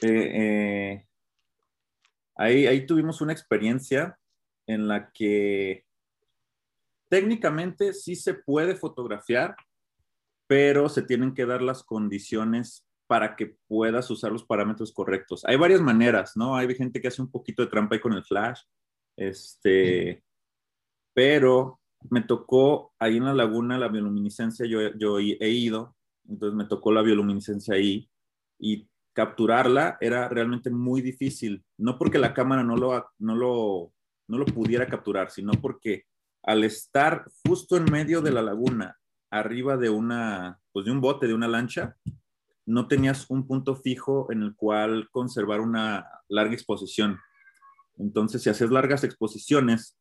eh, 0.00 0.30
eh, 0.34 1.06
ahí, 2.36 2.66
ahí 2.66 2.86
tuvimos 2.86 3.20
una 3.20 3.32
experiencia 3.32 4.18
en 4.66 4.88
la 4.88 5.10
que 5.12 5.84
técnicamente 7.08 7.92
sí 7.92 8.16
se 8.16 8.34
puede 8.34 8.74
fotografiar, 8.74 9.54
pero 10.46 10.88
se 10.88 11.02
tienen 11.02 11.34
que 11.34 11.46
dar 11.46 11.62
las 11.62 11.82
condiciones 11.82 12.86
para 13.06 13.36
que 13.36 13.56
puedas 13.68 14.10
usar 14.10 14.32
los 14.32 14.44
parámetros 14.44 14.92
correctos. 14.92 15.44
Hay 15.44 15.56
varias 15.56 15.82
maneras, 15.82 16.32
¿no? 16.36 16.56
Hay 16.56 16.74
gente 16.74 17.00
que 17.00 17.08
hace 17.08 17.20
un 17.20 17.30
poquito 17.30 17.62
de 17.62 17.68
trampa 17.68 17.94
ahí 17.94 18.00
con 18.00 18.14
el 18.14 18.24
flash, 18.24 18.60
este, 19.16 20.24
pero 21.12 21.80
me 22.08 22.22
tocó 22.22 22.94
ahí 22.98 23.18
en 23.18 23.26
la 23.26 23.34
laguna 23.34 23.78
la 23.78 23.88
bioluminiscencia, 23.88 24.66
yo, 24.66 24.80
yo 24.96 25.18
he 25.18 25.48
ido, 25.50 25.94
entonces 26.28 26.56
me 26.56 26.64
tocó 26.64 26.92
la 26.92 27.02
bioluminiscencia 27.02 27.74
ahí 27.74 28.08
y 28.58 28.88
capturarla 29.12 29.98
era 30.00 30.28
realmente 30.28 30.70
muy 30.70 31.02
difícil, 31.02 31.64
no 31.78 31.98
porque 31.98 32.18
la 32.18 32.34
cámara 32.34 32.62
no 32.62 32.76
lo, 32.76 33.10
no 33.18 33.34
lo, 33.34 33.92
no 34.28 34.38
lo 34.38 34.44
pudiera 34.46 34.86
capturar, 34.86 35.30
sino 35.30 35.52
porque 35.52 36.04
al 36.42 36.64
estar 36.64 37.24
justo 37.46 37.76
en 37.76 37.84
medio 37.84 38.20
de 38.20 38.32
la 38.32 38.42
laguna, 38.42 38.98
arriba 39.30 39.76
de 39.76 39.90
una, 39.90 40.60
pues 40.72 40.86
de 40.86 40.92
un 40.92 41.00
bote, 41.00 41.26
de 41.26 41.34
una 41.34 41.48
lancha, 41.48 41.96
no 42.66 42.86
tenías 42.88 43.28
un 43.28 43.46
punto 43.46 43.76
fijo 43.76 44.30
en 44.30 44.42
el 44.42 44.54
cual 44.54 45.08
conservar 45.10 45.60
una 45.60 46.06
larga 46.28 46.54
exposición. 46.54 47.18
Entonces, 47.98 48.42
si 48.42 48.50
hacías 48.50 48.70
largas 48.70 49.04
exposiciones, 49.04 49.98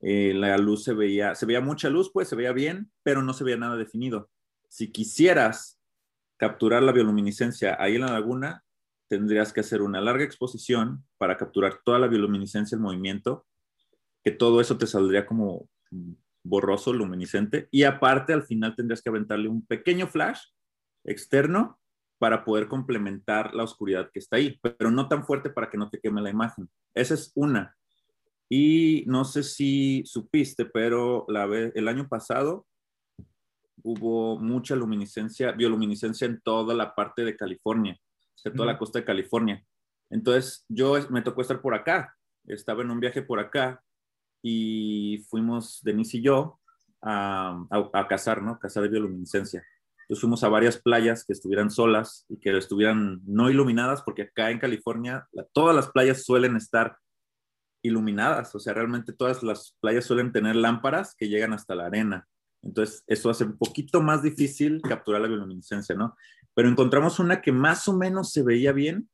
eh, 0.00 0.32
la 0.34 0.56
luz 0.58 0.84
se 0.84 0.94
veía, 0.94 1.34
se 1.34 1.46
veía 1.46 1.60
mucha 1.60 1.88
luz, 1.88 2.10
pues 2.12 2.28
se 2.28 2.36
veía 2.36 2.52
bien, 2.52 2.90
pero 3.02 3.22
no 3.22 3.32
se 3.32 3.44
veía 3.44 3.56
nada 3.56 3.76
definido. 3.76 4.30
Si 4.68 4.92
quisieras 4.92 5.77
capturar 6.38 6.82
la 6.82 6.92
bioluminiscencia 6.92 7.76
ahí 7.78 7.96
en 7.96 8.02
la 8.02 8.12
laguna, 8.12 8.64
tendrías 9.08 9.52
que 9.52 9.60
hacer 9.60 9.82
una 9.82 10.00
larga 10.00 10.24
exposición 10.24 11.04
para 11.18 11.36
capturar 11.36 11.80
toda 11.84 11.98
la 11.98 12.06
bioluminiscencia, 12.06 12.76
el 12.76 12.82
movimiento, 12.82 13.46
que 14.22 14.30
todo 14.30 14.60
eso 14.60 14.78
te 14.78 14.86
saldría 14.86 15.26
como 15.26 15.68
borroso, 16.44 16.92
luminiscente, 16.92 17.68
y 17.70 17.82
aparte 17.82 18.32
al 18.32 18.44
final 18.44 18.76
tendrías 18.76 19.02
que 19.02 19.10
aventarle 19.10 19.48
un 19.48 19.66
pequeño 19.66 20.06
flash 20.06 20.40
externo 21.04 21.78
para 22.18 22.44
poder 22.44 22.68
complementar 22.68 23.54
la 23.54 23.64
oscuridad 23.64 24.10
que 24.12 24.18
está 24.18 24.36
ahí, 24.36 24.58
pero 24.60 24.90
no 24.90 25.08
tan 25.08 25.24
fuerte 25.24 25.50
para 25.50 25.70
que 25.70 25.78
no 25.78 25.90
te 25.90 26.00
queme 26.00 26.20
la 26.20 26.30
imagen. 26.30 26.68
Esa 26.94 27.14
es 27.14 27.32
una. 27.34 27.76
Y 28.48 29.04
no 29.06 29.24
sé 29.24 29.42
si 29.42 30.02
supiste, 30.04 30.64
pero 30.64 31.26
la 31.28 31.44
el 31.44 31.86
año 31.86 32.08
pasado 32.08 32.66
hubo 33.82 34.38
mucha 34.38 34.74
luminiscencia, 34.76 35.52
bioluminiscencia 35.52 36.26
en 36.26 36.40
toda 36.40 36.74
la 36.74 36.94
parte 36.94 37.24
de 37.24 37.36
California, 37.36 37.98
de 38.44 38.50
toda 38.50 38.66
la 38.66 38.78
costa 38.78 38.98
de 38.98 39.04
California. 39.04 39.64
Entonces, 40.10 40.64
yo 40.68 40.94
me 41.10 41.22
tocó 41.22 41.42
estar 41.42 41.60
por 41.60 41.74
acá, 41.74 42.14
estaba 42.46 42.82
en 42.82 42.90
un 42.90 43.00
viaje 43.00 43.22
por 43.22 43.40
acá 43.40 43.82
y 44.42 45.24
fuimos, 45.28 45.80
Denise 45.82 46.18
y 46.18 46.22
yo, 46.22 46.58
a, 47.02 47.64
a 47.70 48.08
cazar, 48.08 48.42
¿no? 48.42 48.58
Cazar 48.58 48.82
de 48.84 48.88
bioluminiscencia. 48.88 49.64
Entonces 50.08 50.22
fuimos 50.22 50.42
a 50.42 50.48
varias 50.48 50.78
playas 50.78 51.22
que 51.24 51.34
estuvieran 51.34 51.70
solas 51.70 52.24
y 52.30 52.38
que 52.38 52.56
estuvieran 52.56 53.20
no 53.26 53.50
iluminadas, 53.50 54.02
porque 54.02 54.22
acá 54.22 54.50
en 54.50 54.58
California 54.58 55.28
todas 55.52 55.76
las 55.76 55.88
playas 55.88 56.24
suelen 56.24 56.56
estar 56.56 56.96
iluminadas, 57.82 58.54
o 58.54 58.58
sea, 58.58 58.72
realmente 58.72 59.12
todas 59.12 59.42
las 59.42 59.76
playas 59.80 60.06
suelen 60.06 60.32
tener 60.32 60.56
lámparas 60.56 61.14
que 61.14 61.28
llegan 61.28 61.52
hasta 61.52 61.74
la 61.74 61.86
arena. 61.86 62.26
Entonces, 62.62 63.04
eso 63.06 63.30
hace 63.30 63.44
un 63.44 63.56
poquito 63.56 64.00
más 64.00 64.22
difícil 64.22 64.80
capturar 64.82 65.20
la 65.20 65.28
bioluminiscencia, 65.28 65.94
¿no? 65.94 66.16
Pero 66.54 66.68
encontramos 66.68 67.18
una 67.18 67.40
que 67.40 67.52
más 67.52 67.86
o 67.88 67.96
menos 67.96 68.32
se 68.32 68.42
veía 68.42 68.72
bien, 68.72 69.08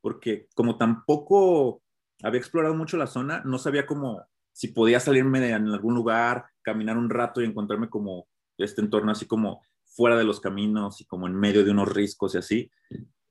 porque 0.00 0.48
como 0.54 0.78
tampoco 0.78 1.82
había 2.22 2.40
explorado 2.40 2.74
mucho 2.74 2.96
la 2.96 3.06
zona, 3.06 3.42
no 3.44 3.58
sabía 3.58 3.86
cómo, 3.86 4.26
si 4.52 4.68
podía 4.68 5.00
salirme 5.00 5.50
en 5.50 5.68
algún 5.68 5.94
lugar, 5.94 6.46
caminar 6.62 6.96
un 6.96 7.10
rato 7.10 7.40
y 7.40 7.44
encontrarme 7.44 7.88
como 7.88 8.26
este 8.58 8.80
entorno 8.80 9.12
así 9.12 9.26
como 9.26 9.62
fuera 9.84 10.16
de 10.16 10.24
los 10.24 10.40
caminos 10.40 11.00
y 11.00 11.04
como 11.04 11.26
en 11.26 11.34
medio 11.34 11.64
de 11.64 11.70
unos 11.70 11.92
riscos 11.92 12.34
y 12.34 12.38
así. 12.38 12.70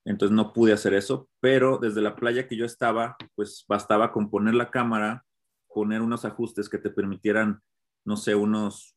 Entonces 0.06 0.36
no 0.36 0.54
pude 0.54 0.74
hacer 0.74 0.94
eso, 0.94 1.30
pero 1.40 1.78
desde 1.78 2.02
la 2.02 2.16
playa 2.16 2.48
que 2.48 2.58
yo 2.58 2.66
estaba, 2.66 3.18
pues 3.36 3.66
bastaba 3.68 4.12
con 4.12 4.30
poner 4.30 4.56
la 4.56 4.72
cámara, 4.72 5.26
poner 5.68 6.02
unos 6.02 6.26
ajustes 6.26 6.70
que 6.70 6.78
te 6.78 6.90
permitieran, 6.90 7.62
no 8.06 8.18
sé, 8.18 8.36
unos 8.36 8.96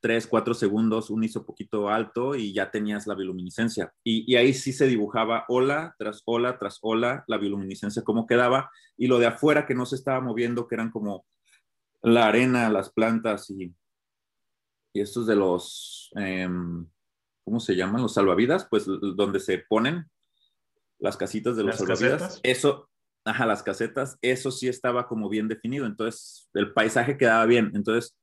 3, 0.00 0.26
4 0.26 0.54
segundos, 0.54 1.10
un 1.10 1.24
ISO 1.24 1.44
poquito 1.44 1.88
alto 1.88 2.34
y 2.34 2.52
ya 2.52 2.70
tenías 2.70 3.06
la 3.06 3.14
bioluminiscencia. 3.14 3.92
Y, 4.04 4.32
y, 4.32 4.36
ahí 4.36 4.54
sí 4.54 4.72
se 4.72 4.86
dibujaba 4.86 5.44
ola 5.48 5.94
tras 5.98 6.22
ola 6.24 6.58
tras 6.58 6.78
ola, 6.82 7.24
la 7.26 7.38
bioluminiscencia 7.38 8.02
cómo 8.02 8.26
quedaba 8.26 8.70
y 8.96 9.06
lo 9.06 9.18
de 9.18 9.26
afuera 9.26 9.66
que 9.66 9.74
no 9.74 9.86
se 9.86 9.96
estaba 9.96 10.20
moviendo, 10.20 10.68
que 10.68 10.74
eran 10.74 10.90
como 10.90 11.26
la 12.02 12.28
arena, 12.28 12.70
las 12.70 12.90
plantas 12.90 13.50
y, 13.50 13.74
y 14.92 15.00
estos 15.00 15.26
de 15.26 15.36
los, 15.36 16.10
em, 16.14 16.86
¿cómo 17.44 17.60
se 17.60 17.74
llaman? 17.74 18.02
Los 18.02 18.14
salvavidas, 18.14 18.66
pues 18.68 18.86
donde 18.86 19.40
se 19.40 19.58
ponen 19.58 20.06
las 20.98 21.16
casitas 21.16 21.56
de 21.56 21.64
los 21.64 21.76
salvavidas. 21.76 22.40
Eso, 22.42 22.90
ajá, 23.24 23.46
las 23.46 23.62
casetas, 23.62 24.18
eso 24.20 24.50
sí 24.50 24.68
estaba 24.68 25.06
como 25.06 25.28
bien 25.28 25.48
definido. 25.48 25.86
Entonces, 25.86 26.50
el 26.54 26.72
paisaje 26.72 27.16
quedaba 27.16 27.46
bien. 27.46 27.70
Entonces, 27.74 28.16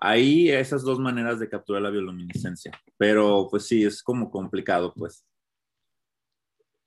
ahí 0.00 0.50
esas 0.50 0.82
dos 0.82 0.98
maneras 0.98 1.38
de 1.38 1.48
capturar 1.48 1.82
la 1.82 1.90
bioluminiscencia. 1.90 2.72
Pero, 2.96 3.46
pues 3.50 3.66
sí, 3.66 3.84
es 3.84 4.02
como 4.02 4.30
complicado, 4.30 4.92
pues. 4.94 5.24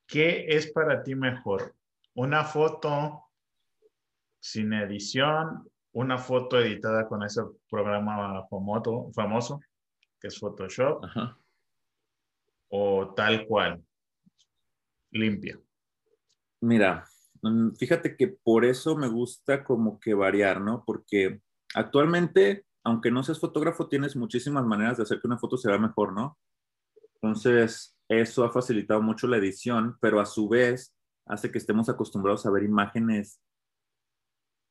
¿Qué 0.08 0.46
es 0.50 0.72
para 0.72 1.04
ti 1.04 1.16
mejor? 1.16 1.76
¿Una 2.16 2.44
foto 2.44 3.24
sin 4.40 4.74
edición 4.74 5.66
una 5.94 6.18
foto 6.18 6.60
editada 6.60 7.08
con 7.08 7.24
ese 7.24 7.42
programa 7.70 8.46
famoso, 8.48 9.12
famoso 9.14 9.62
que 10.20 10.28
es 10.28 10.40
Photoshop, 10.40 11.04
o 12.70 13.14
tal 13.14 13.46
cual, 13.46 13.84
limpia. 15.12 15.60
Mira, 16.62 17.06
mm, 17.42 17.72
fíjate 17.72 18.16
que 18.16 18.30
por 18.30 18.66
eso 18.66 18.96
me 18.96 19.08
gusta 19.08 19.64
como 19.64 20.00
que 20.00 20.14
variar, 20.14 20.62
¿no? 20.62 20.84
Porque 20.86 21.42
actualmente, 21.76 22.66
aunque 22.84 23.12
no 23.12 23.24
seas 23.24 23.40
fotógrafo, 23.40 23.88
tienes 23.88 24.16
muchísimas 24.16 24.66
maneras 24.66 24.98
de 24.98 25.04
hacer 25.04 25.20
que 25.20 25.28
una 25.28 25.38
foto 25.38 25.58
se 25.58 25.70
vea 25.70 25.78
mejor, 25.78 26.14
¿no? 26.14 26.38
Entonces, 27.16 27.98
eso 28.10 28.44
ha 28.44 28.52
facilitado 28.52 29.02
mucho 29.02 29.28
la 29.28 29.38
edición, 29.38 29.98
pero 30.02 30.20
a 30.20 30.26
su 30.26 30.50
vez 30.50 30.94
hace 31.26 31.52
que 31.52 31.58
estemos 31.58 31.88
acostumbrados 31.88 32.46
a 32.46 32.52
ver 32.52 32.64
imágenes 32.64 33.40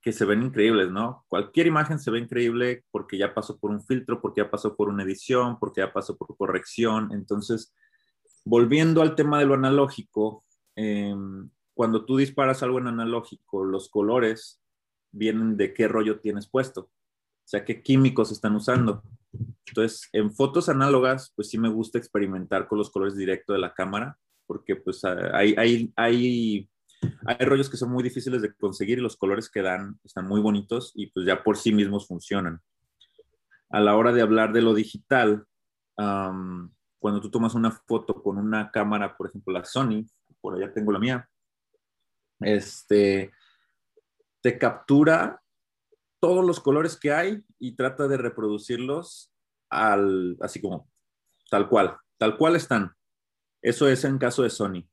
que 0.03 0.13
se 0.13 0.25
ven 0.25 0.43
increíbles, 0.43 0.91
¿no? 0.91 1.25
Cualquier 1.29 1.69
imagen 1.69 1.99
se 1.99 2.11
ve 2.11 2.19
increíble 2.19 2.85
porque 2.91 3.17
ya 3.17 3.33
pasó 3.33 3.59
por 3.59 3.71
un 3.71 3.81
filtro, 3.81 4.21
porque 4.21 4.43
ya 4.43 4.51
pasó 4.51 4.77
por 4.77 4.89
una 4.89 5.05
edición, 5.05 5.59
porque 5.59 5.81
ya 5.81 5.93
pasó 5.93 6.17
por 6.17 6.37
corrección. 6.37 7.11
Entonces, 7.13 7.73
volviendo 8.45 9.01
al 9.01 9.15
tema 9.15 9.39
de 9.39 9.47
lo 9.47 9.55
analógico, 9.55 10.45
em, 10.75 11.49
cuando 11.73 12.05
tú 12.05 12.17
disparas 12.17 12.63
algo 12.63 12.79
en 12.81 12.89
analógico, 12.89 13.65
los 13.65 13.89
colores 13.89 14.61
vienen 15.13 15.57
de 15.57 15.73
qué 15.73 15.87
rollo 15.87 16.21
tienes 16.21 16.49
puesto, 16.49 16.91
o 17.45 17.49
sea, 17.49 17.65
qué 17.65 17.83
químicos 17.83 18.33
están 18.33 18.55
usando. 18.57 19.03
Entonces, 19.67 20.09
en 20.13 20.33
fotos 20.33 20.69
análogas, 20.69 21.33
pues 21.35 21.49
sí 21.51 21.59
me 21.59 21.69
gusta 21.69 21.99
experimentar 21.99 22.69
con 22.69 22.79
los 22.79 22.91
colores 22.91 23.17
directo 23.17 23.53
de 23.53 23.59
la 23.59 23.75
cámara, 23.75 24.19
porque 24.47 24.77
pues 24.77 25.05
hay, 25.05 25.55
hay, 25.57 25.93
hay 25.97 26.69
hay 27.27 27.47
rollos 27.47 27.69
que 27.69 27.77
son 27.77 27.91
muy 27.91 28.03
difíciles 28.03 28.43
de 28.43 28.55
conseguir 28.55 28.99
y 28.99 29.03
los 29.03 29.17
colores 29.17 29.51
que 29.51 29.63
dan 29.63 29.99
están 30.05 30.27
muy 30.27 30.41
bonitos 30.41 30.93
y 30.95 31.07
pues 31.09 31.27
ya 31.27 31.43
por 31.43 31.57
sí 31.57 31.73
mismos 31.73 32.07
funcionan. 32.07 32.61
A 33.71 33.81
la 33.81 33.97
hora 33.97 34.13
de 34.13 34.23
hablar 34.23 34.53
de 34.53 34.63
lo 34.63 34.75
digital, 34.75 35.47
cuando 35.97 37.21
tú 37.21 37.31
tomas 37.31 37.55
una 37.55 37.71
foto 37.71 38.23
con 38.23 38.39
una 38.39 38.71
cámara, 38.71 39.17
por 39.17 39.29
ejemplo 39.29 39.53
la 39.53 39.65
Sony, 39.65 40.05
por 40.41 40.57
allá 40.57 40.73
tengo 40.73 40.93
la 40.93 40.99
mía, 40.99 41.29
este, 42.41 43.31
te 44.41 44.59
captura 44.59 45.42
todos 46.23 46.45
los 46.45 46.61
colores 46.61 46.97
que 46.97 47.13
hay 47.13 47.43
y 47.59 47.75
trata 47.75 48.07
de 48.07 48.17
reproducirlos 48.17 49.33
al, 49.69 50.37
así 50.41 50.61
como 50.61 50.89
tal 51.51 51.69
cual, 51.69 51.97
tal 52.17 52.37
cual 52.39 52.55
están. 52.55 52.93
Eso 53.61 53.89
es 53.89 54.05
en 54.05 54.19
caso 54.19 54.45
de 54.45 54.51
Sony. 54.51 54.89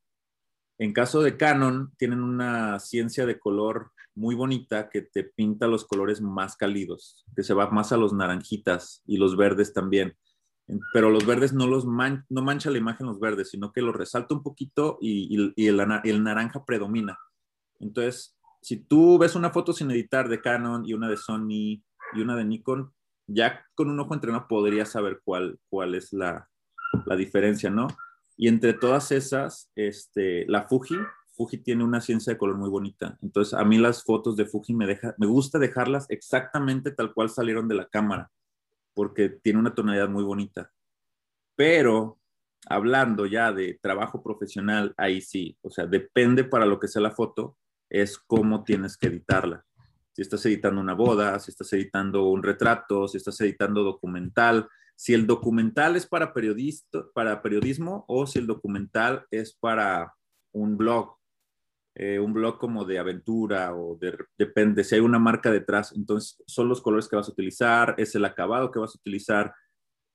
En 0.79 0.91
caso 0.91 1.21
de 1.21 1.37
Canon, 1.37 1.93
tienen 1.97 2.23
una 2.23 2.79
ciencia 2.79 3.27
de 3.27 3.37
color 3.37 3.91
muy 4.15 4.33
bonita 4.33 4.89
que 4.89 5.03
te 5.03 5.23
pinta 5.23 5.67
los 5.67 5.85
colores 5.85 6.19
más 6.19 6.55
cálidos, 6.55 7.23
que 7.35 7.43
se 7.43 7.53
va 7.53 7.69
más 7.69 7.91
a 7.91 7.97
los 7.97 8.11
naranjitas 8.11 9.03
y 9.05 9.17
los 9.17 9.37
verdes 9.37 9.71
también. 9.71 10.17
Pero 10.93 11.11
los 11.11 11.27
verdes 11.27 11.53
no 11.53 11.67
los 11.67 11.85
no 11.85 12.41
mancha 12.41 12.71
la 12.71 12.77
imagen 12.79 13.05
los 13.05 13.19
verdes, 13.19 13.51
sino 13.51 13.71
que 13.71 13.83
los 13.83 13.95
resalta 13.95 14.33
un 14.33 14.41
poquito 14.41 14.97
y, 14.99 15.35
el, 15.35 15.79
el 16.03 16.23
naranja 16.23 16.65
predomina. 16.65 17.19
Entonces, 17.79 18.38
si 18.61 18.77
tú 18.77 19.17
ves 19.17 19.35
una 19.35 19.51
foto 19.51 19.73
sin 19.73 19.91
editar 19.91 20.27
de 20.29 20.41
Canon 20.41 20.85
y 20.85 20.93
una 20.93 21.09
de 21.09 21.17
Sony 21.17 21.81
y 22.13 22.21
una 22.21 22.35
de 22.35 22.45
Nikon, 22.45 22.93
ya 23.27 23.65
con 23.75 23.89
un 23.89 23.99
ojo 23.99 24.13
entrenado 24.13 24.47
podrías 24.47 24.89
saber 24.89 25.21
cuál, 25.23 25.59
cuál 25.69 25.95
es 25.95 26.11
la, 26.13 26.49
la 27.05 27.15
diferencia, 27.15 27.69
¿no? 27.69 27.87
Y 28.35 28.47
entre 28.47 28.73
todas 28.73 29.11
esas, 29.11 29.71
este, 29.75 30.45
la 30.47 30.67
Fuji, 30.67 30.95
Fuji 31.39 31.57
tiene 31.59 31.83
una 31.83 32.01
ciencia 32.01 32.33
de 32.33 32.37
color 32.37 32.57
muy 32.57 32.69
bonita. 32.69 33.17
Entonces, 33.21 33.53
a 33.53 33.63
mí 33.63 33.77
las 33.77 34.03
fotos 34.03 34.35
de 34.35 34.45
Fuji 34.45 34.73
me, 34.73 34.85
deja, 34.87 35.15
me 35.17 35.27
gusta 35.27 35.59
dejarlas 35.59 36.05
exactamente 36.09 36.91
tal 36.91 37.13
cual 37.13 37.29
salieron 37.29 37.67
de 37.67 37.75
la 37.75 37.87
cámara, 37.87 38.31
porque 38.93 39.29
tiene 39.29 39.59
una 39.59 39.75
tonalidad 39.75 40.09
muy 40.09 40.23
bonita. 40.23 40.71
Pero 41.55 42.17
hablando 42.67 43.25
ya 43.25 43.53
de 43.53 43.79
trabajo 43.81 44.23
profesional, 44.23 44.93
ahí 44.97 45.21
sí, 45.21 45.57
o 45.61 45.69
sea, 45.69 45.85
depende 45.85 46.43
para 46.43 46.65
lo 46.65 46.79
que 46.79 46.87
sea 46.87 47.01
la 47.01 47.11
foto, 47.11 47.57
es 47.89 48.17
cómo 48.17 48.63
tienes 48.63 48.97
que 48.97 49.07
editarla. 49.07 49.65
Si 50.13 50.21
estás 50.21 50.45
editando 50.45 50.81
una 50.81 50.93
boda, 50.93 51.39
si 51.39 51.51
estás 51.51 51.71
editando 51.73 52.27
un 52.29 52.43
retrato, 52.43 53.07
si 53.07 53.17
estás 53.17 53.39
editando 53.41 53.83
documental, 53.83 54.67
si 54.95 55.13
el 55.13 55.25
documental 55.25 55.95
es 55.95 56.05
para, 56.05 56.33
para 57.13 57.41
periodismo 57.41 58.03
o 58.07 58.27
si 58.27 58.39
el 58.39 58.47
documental 58.47 59.25
es 59.31 59.55
para 59.55 60.13
un 60.51 60.77
blog, 60.77 61.15
eh, 61.95 62.19
un 62.19 62.33
blog 62.33 62.59
como 62.59 62.83
de 62.83 62.99
aventura 62.99 63.73
o 63.75 63.95
de, 63.95 64.17
depende, 64.37 64.83
si 64.83 64.95
hay 64.95 65.01
una 65.01 65.19
marca 65.19 65.51
detrás, 65.51 65.93
entonces 65.95 66.43
son 66.47 66.67
los 66.67 66.81
colores 66.81 67.07
que 67.07 67.15
vas 67.15 67.29
a 67.29 67.31
utilizar, 67.31 67.95
es 67.97 68.13
el 68.15 68.25
acabado 68.25 68.71
que 68.71 68.79
vas 68.79 68.93
a 68.93 68.99
utilizar. 68.99 69.53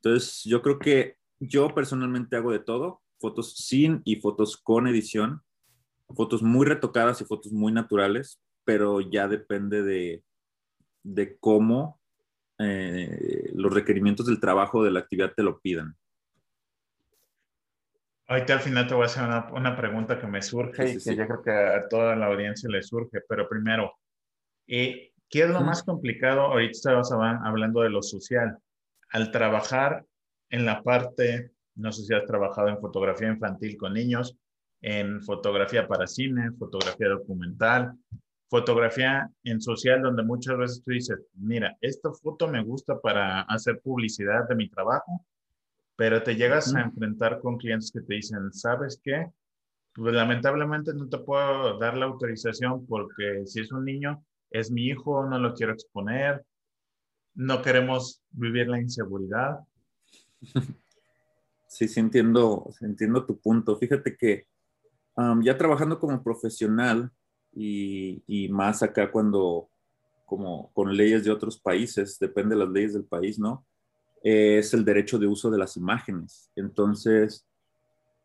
Entonces 0.03 0.43
yo 0.45 0.61
creo 0.61 0.79
que 0.79 1.17
yo 1.41 1.75
personalmente 1.75 2.37
hago 2.37 2.53
de 2.53 2.59
todo, 2.59 3.01
fotos 3.19 3.57
sin 3.57 4.03
y 4.05 4.17
fotos 4.17 4.59
con 4.59 4.87
edición, 4.87 5.41
fotos 6.15 6.43
muy 6.43 6.67
retocadas 6.67 7.21
y 7.21 7.25
fotos 7.25 7.53
muy 7.53 7.73
naturales, 7.73 8.41
pero 8.65 9.01
ya 9.01 9.29
depende 9.29 9.83
de, 9.83 10.25
de 11.03 11.37
cómo 11.39 12.01
eh, 12.59 13.51
los 13.55 13.73
requerimientos 13.73 14.27
del 14.27 14.41
trabajo 14.41 14.85
de 14.85 14.91
la 14.91 15.01
actividad 15.01 15.33
te 15.35 15.43
lo 15.43 15.61
pidan. 15.61 15.97
Ahorita 18.27 18.55
al 18.55 18.61
final 18.61 18.87
te 18.87 18.95
voy 18.95 19.03
a 19.03 19.07
hacer 19.07 19.25
una, 19.53 19.77
pregunta 19.77 20.19
que 20.19 20.27
me 20.27 20.41
surge 20.41 20.93
y 20.93 20.99
que 20.99 21.15
yo 21.15 21.27
creo 21.27 21.43
que 21.43 21.51
a 21.51 21.89
toda 21.89 22.17
la 22.17 22.27
audiencia 22.27 22.71
le 22.71 22.83
surge, 22.83 23.21
pero 23.29 23.49
primero, 23.49 23.93
eh, 24.67 25.13
¿qué 25.29 25.43
es 25.43 25.51
lo 25.51 25.61
más 25.61 25.83
complicado? 25.83 26.41
Ahorita 26.43 26.71
estabas 26.71 27.13
hablando 27.13 27.83
de 27.83 27.91
lo 27.91 28.03
social. 28.03 28.57
Al 29.11 29.31
trabajar 29.31 30.07
en 30.49 30.65
la 30.65 30.83
parte, 30.83 31.51
no 31.75 31.93
sé 31.93 32.05
si 32.05 32.15
has 32.15 32.25
trabajado 32.25 32.69
en 32.69 32.81
fotografía 32.81 33.29
infantil 33.29 33.77
con 33.77 33.93
niños, 33.93 34.39
en 34.87 35.23
fotografía 35.23 35.89
para 35.89 36.07
cine, 36.07 36.53
fotografía 36.59 37.09
documental, 37.09 37.95
fotografía 38.51 39.31
en 39.43 39.59
social 39.59 40.03
donde 40.03 40.23
muchas 40.23 40.59
veces 40.59 40.83
tú 40.85 40.91
dices, 40.91 41.19
mira, 41.33 41.75
esta 41.81 42.13
foto 42.13 42.49
me 42.49 42.63
gusta 42.63 43.01
para 43.01 43.41
hacer 43.43 43.81
publicidad 43.81 44.47
de 44.47 44.55
mi 44.55 44.69
trabajo, 44.69 45.25
pero 45.97 46.23
te 46.23 46.37
llegas 46.37 46.75
a 46.75 46.83
enfrentar 46.83 47.41
con 47.41 47.57
clientes 47.57 47.91
que 47.91 48.03
te 48.03 48.17
dicen, 48.17 48.53
¿sabes 48.53 49.01
qué? 49.03 49.27
Pues 49.95 50.15
lamentablemente 50.15 50.93
no 50.93 51.09
te 51.09 51.17
puedo 51.17 51.79
dar 51.79 51.97
la 51.97 52.05
autorización 52.05 52.85
porque 52.85 53.47
si 53.47 53.61
es 53.61 53.73
un 53.73 53.87
niño, 53.87 54.23
es 54.51 54.71
mi 54.71 54.89
hijo, 54.89 55.25
no 55.25 55.39
lo 55.39 55.55
quiero 55.55 55.73
exponer, 55.73 56.45
no 57.35 57.63
queremos 57.63 58.23
vivir 58.33 58.69
la 58.69 58.81
inseguridad. 58.81 59.61
Sí, 61.67 61.89
sí 61.89 61.99
entiendo, 61.99 62.71
entiendo 62.83 63.27
tu 63.27 63.41
punto. 63.41 63.77
Fíjate 63.77 64.17
que 64.17 64.47
ya 65.43 65.57
trabajando 65.57 65.99
como 65.99 66.23
profesional, 66.23 67.11
y, 67.57 68.49
más 68.51 68.83
acá 68.83 69.11
cuando, 69.11 69.69
como 70.27 70.73
con 70.73 70.97
leyes 70.97 71.25
de 71.25 71.31
otros 71.31 71.59
países, 71.59 72.19
depende 72.19 72.55
de 72.55 72.65
las 72.65 72.73
leyes 72.73 72.95
del 72.95 73.05
país, 73.05 73.39
¿no? 73.39 73.65
es 74.25 74.73
el 74.73 74.87
derecho 74.87 75.19
de 75.19 75.27
uso 75.27 75.51
de 75.51 75.59
las 75.59 75.77
imágenes. 75.77 76.51
Entonces, 76.57 77.47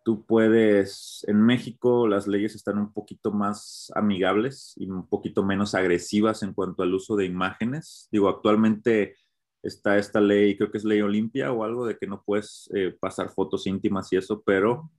tú 0.06 0.26
puedes, 0.26 1.26
en 1.28 1.42
México 1.42 2.08
las 2.08 2.26
leyes 2.26 2.56
están 2.56 2.78
un 2.78 2.94
poquito 2.94 3.32
más 3.32 3.92
amigables 3.94 4.74
y 4.78 4.90
un 4.90 5.06
poquito 5.06 5.44
menos 5.44 5.76
agresivas 5.76 6.42
en 6.42 6.54
cuanto 6.54 6.84
al 6.84 6.94
uso 6.94 7.18
de 7.18 7.26
imágenes. 7.26 8.08
Digo, 8.14 8.30
actualmente 8.30 9.18
está 9.62 9.98
esta 9.98 10.22
ley, 10.22 10.56
creo 10.56 10.72
que 10.72 10.78
es 10.78 10.86
ley 10.86 11.02
Olimpia 11.02 11.52
o 11.52 11.66
algo 11.66 11.86
de 11.86 11.98
que 11.98 12.08
no 12.08 12.24
puedes 12.24 12.70
eh, 12.74 12.96
pasar 12.98 13.30
fotos 13.30 13.68
íntimas 13.68 14.12
y 14.14 14.16
eso, 14.16 14.42
pero 14.46 14.90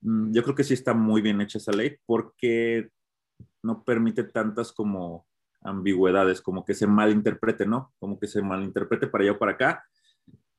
yo 0.00 0.42
creo 0.42 0.54
que 0.54 0.64
sí 0.64 0.74
está 0.74 0.94
muy 0.94 1.22
bien 1.22 1.40
hecha 1.40 1.58
esa 1.58 1.72
ley 1.72 1.96
porque 2.06 2.90
no 3.62 3.84
permite 3.84 4.24
tantas 4.24 4.72
como 4.72 5.26
ambigüedades, 5.62 6.40
como 6.40 6.64
que 6.64 6.74
se 6.74 6.86
malinterprete, 6.86 7.66
¿no? 7.66 7.92
Como 7.98 8.18
que 8.18 8.26
se 8.26 8.42
malinterprete 8.42 9.08
para 9.08 9.24
allá 9.24 9.32
o 9.32 9.38
para 9.38 9.52
acá. 9.52 9.84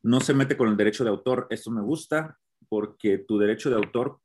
No 0.04 0.20
se 0.20 0.34
mete 0.34 0.58
con 0.58 0.70
el 0.70 0.78
derecho 0.78 1.04
de 1.04 1.10
autor, 1.10 1.48
eso 1.50 1.72
me 1.72 1.82
gusta, 1.82 2.38
porque 2.68 3.18
tu 3.18 3.38
derecho 3.38 3.70
de 3.70 3.76
autor, 3.76 4.20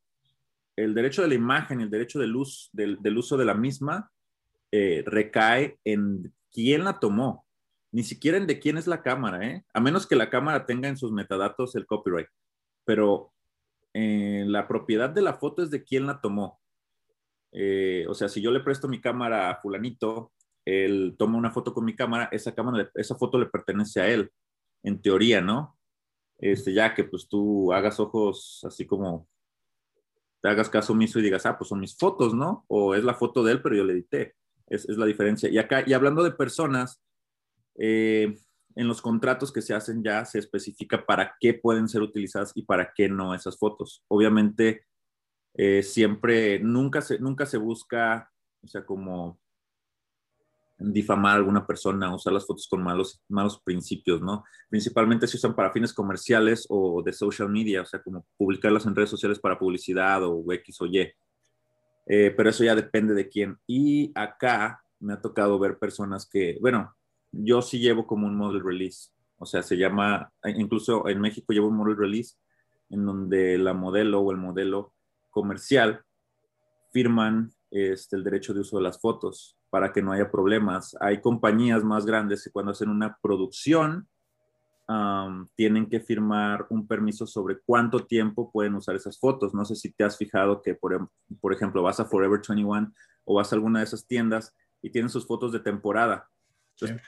el 0.77 0.95
derecho 0.95 1.23
de 1.23 1.29
la 1.29 1.35
imagen, 1.35 1.81
el 1.81 1.91
derecho 1.91 2.19
de 2.19 2.27
luz, 2.27 2.71
del, 2.73 2.99
uso 3.17 3.37
de 3.37 3.45
la 3.45 3.55
misma, 3.55 4.11
eh, 4.73 5.05
recae 5.07 5.79
en 5.85 6.33
quién 6.53 6.85
la 6.85 6.99
tomó, 6.99 7.47
ni 7.93 8.03
siquiera 8.03 8.39
en 8.39 8.47
de 8.47 8.59
quién 8.59 8.77
es 8.77 8.89
la 8.89 9.03
cámara, 9.03 9.47
¿eh? 9.47 9.65
A 9.73 9.81
menos 9.81 10.07
que 10.07 10.17
la 10.17 10.31
cámara 10.31 10.67
tenga 10.67 10.89
en 10.89 10.97
sus 10.97 11.13
metadatos 11.13 11.77
el 11.77 11.87
copyright. 11.87 12.27
Pero 12.85 13.33
la 13.95 14.67
propiedad 14.67 15.11
de 15.11 15.23
la 15.23 15.35
foto 15.35 15.63
es 15.63 15.71
de 15.71 15.85
quién 15.85 16.07
la 16.07 16.21
tomó. 16.21 16.61
Eh, 17.53 18.05
o 18.09 18.15
sea, 18.15 18.29
si 18.29 18.43
yo 18.43 18.51
le 18.51 18.61
presto 18.61 18.89
mi 18.89 19.01
cámara 19.01 19.51
a 19.51 19.61
fulanito, 19.61 20.33
él 20.65 21.15
toma 21.17 21.39
una 21.39 21.53
foto 21.53 21.73
con 21.73 21.85
mi 21.85 21.95
cámara, 21.95 22.29
esa 22.33 22.55
cámara, 22.55 22.91
esa 22.95 23.15
foto 23.15 23.39
le 23.39 23.47
pertenece 23.47 24.01
a 24.01 24.09
él, 24.09 24.33
en 24.83 25.01
teoría, 25.01 25.41
¿no? 25.41 25.79
Este, 26.39 26.73
ya 26.73 26.95
que 26.95 27.05
pues 27.05 27.29
tú 27.29 27.73
hagas 27.73 28.01
ojos 28.01 28.61
así 28.67 28.85
como 28.87 29.29
te 30.41 30.49
hagas 30.49 30.69
caso 30.69 30.93
omiso 30.93 31.19
y 31.19 31.23
digas, 31.23 31.47
ah, 31.47 31.57
pues 31.57 31.69
son 31.69 31.81
mis 31.81 31.97
fotos, 31.97 32.35
¿no? 32.35 32.67
O 32.69 32.95
es 32.95 33.03
la 33.03 33.15
foto 33.15 33.43
de 33.43 33.53
él, 33.53 33.63
pero 33.63 33.77
yo 33.77 33.85
le 33.85 33.95
edité. 33.95 34.35
Es, 34.67 34.87
es 34.87 34.99
la 34.99 35.07
diferencia. 35.07 35.49
Y 35.49 35.57
acá, 35.57 35.85
y 35.87 35.95
hablando 35.95 36.23
de 36.23 36.33
personas, 36.33 37.03
eh, 37.79 38.37
en 38.77 38.89
los 38.89 39.01
contratos 39.01 39.53
que 39.53 39.63
se 39.63 39.75
hacen 39.75 40.03
ya 40.03 40.25
se 40.25 40.39
especifica 40.39 41.05
para 41.07 41.37
qué 41.41 41.55
pueden 41.55 41.89
ser 41.89 42.03
utilizadas 42.03 42.53
y 42.55 42.63
para 42.63 42.93
qué 42.95 43.09
no 43.09 43.35
esas 43.35 43.59
fotos. 43.59 44.05
Obviamente, 44.09 44.87
eh, 45.55 45.83
siempre, 45.83 46.59
nunca 46.59 47.01
se, 47.01 47.19
nunca 47.19 47.47
se 47.47 47.59
busca, 47.59 48.31
o 48.63 48.67
sea, 48.67 48.85
como 48.85 49.39
difamar 50.77 51.33
a 51.33 51.37
alguna 51.37 51.67
persona, 51.67 52.15
usar 52.15 52.33
las 52.33 52.47
fotos 52.47 52.67
con 52.69 52.83
malos, 52.83 53.23
malos 53.29 53.61
principios, 53.63 54.21
¿no? 54.21 54.45
Principalmente 54.69 55.27
se 55.29 55.37
usan 55.37 55.55
para 55.55 55.73
fines 55.73 55.93
comerciales 55.93 56.67
o 56.69 57.03
de 57.03 57.13
social 57.13 57.49
media, 57.49 57.83
o 57.83 57.87
sea, 57.87 58.03
como 58.03 58.27
publicarlas 58.37 58.85
en 58.87 58.95
redes 58.95 59.11
sociales 59.11 59.39
para 59.39 59.59
publicidad 59.59 60.25
o 60.25 60.45
X 60.53 60.81
o 60.81 60.87
Y. 60.87 61.13
Eh, 62.07 62.35
pero 62.37 62.51
eso 62.51 62.65
ya 62.65 62.75
depende 62.75 63.15
de 63.15 63.29
quién. 63.29 63.57
Y 63.67 64.11
acá 64.15 64.83
me 64.99 65.13
ha 65.13 65.21
tocado 65.21 65.59
ver 65.59 65.79
personas 65.79 66.29
que, 66.29 66.59
bueno, 66.61 66.95
yo 67.43 67.63
sí 67.63 67.79
llevo 67.79 68.07
como 68.07 68.27
un 68.27 68.37
model 68.37 68.63
release. 68.65 69.11
O 69.39 69.47
sea, 69.47 69.63
se 69.63 69.77
llama, 69.77 70.33
incluso 70.45 71.09
en 71.09 71.21
México 71.21 71.53
llevo 71.53 71.69
un 71.69 71.77
model 71.77 71.97
release 71.97 72.37
en 72.91 73.05
donde 73.05 73.59
la 73.59 73.75
modelo 73.75 74.21
o 74.21 74.31
el 74.31 74.39
modelo 74.39 74.95
comercial 75.31 76.03
firman 76.93 77.53
este, 77.71 78.17
el 78.17 78.25
derecho 78.25 78.55
de 78.55 78.61
uso 78.61 78.77
de 78.77 78.85
las 78.85 79.01
fotos 79.01 79.57
para 79.69 79.93
que 79.93 80.03
no 80.03 80.13
haya 80.13 80.31
problemas. 80.31 80.97
Hay 81.01 81.21
compañías 81.21 81.83
más 81.83 82.07
grandes 82.07 82.45
que 82.45 82.51
cuando 82.51 82.73
hacen 82.73 82.89
una 82.89 83.19
producción 83.21 84.09
tienen 85.55 85.89
que 85.89 86.01
firmar 86.01 86.67
un 86.69 86.87
permiso 86.87 87.27
sobre 87.27 87.59
cuánto 87.65 88.07
tiempo 88.07 88.51
pueden 88.53 88.75
usar 88.75 88.95
esas 88.95 89.19
fotos. 89.19 89.55
No 89.55 89.65
sé 89.65 89.77
si 89.77 89.93
te 89.93 90.05
has 90.05 90.17
fijado 90.17 90.61
que, 90.61 90.75
por, 90.75 90.93
em, 90.93 91.09
por 91.41 91.53
ejemplo, 91.53 91.83
vas 91.83 92.01
a 92.01 92.05
Forever 92.05 92.41
21 92.47 92.93
o 93.25 93.35
vas 93.35 93.53
a 93.53 93.57
alguna 93.57 93.79
de 93.79 93.87
esas 93.87 94.07
tiendas 94.07 94.55
y 94.83 94.91
tienen 94.91 95.09
sus 95.09 95.27
fotos 95.27 95.53
de 95.53 95.61
temporada. 95.61 96.29
Entonces, 96.75 97.01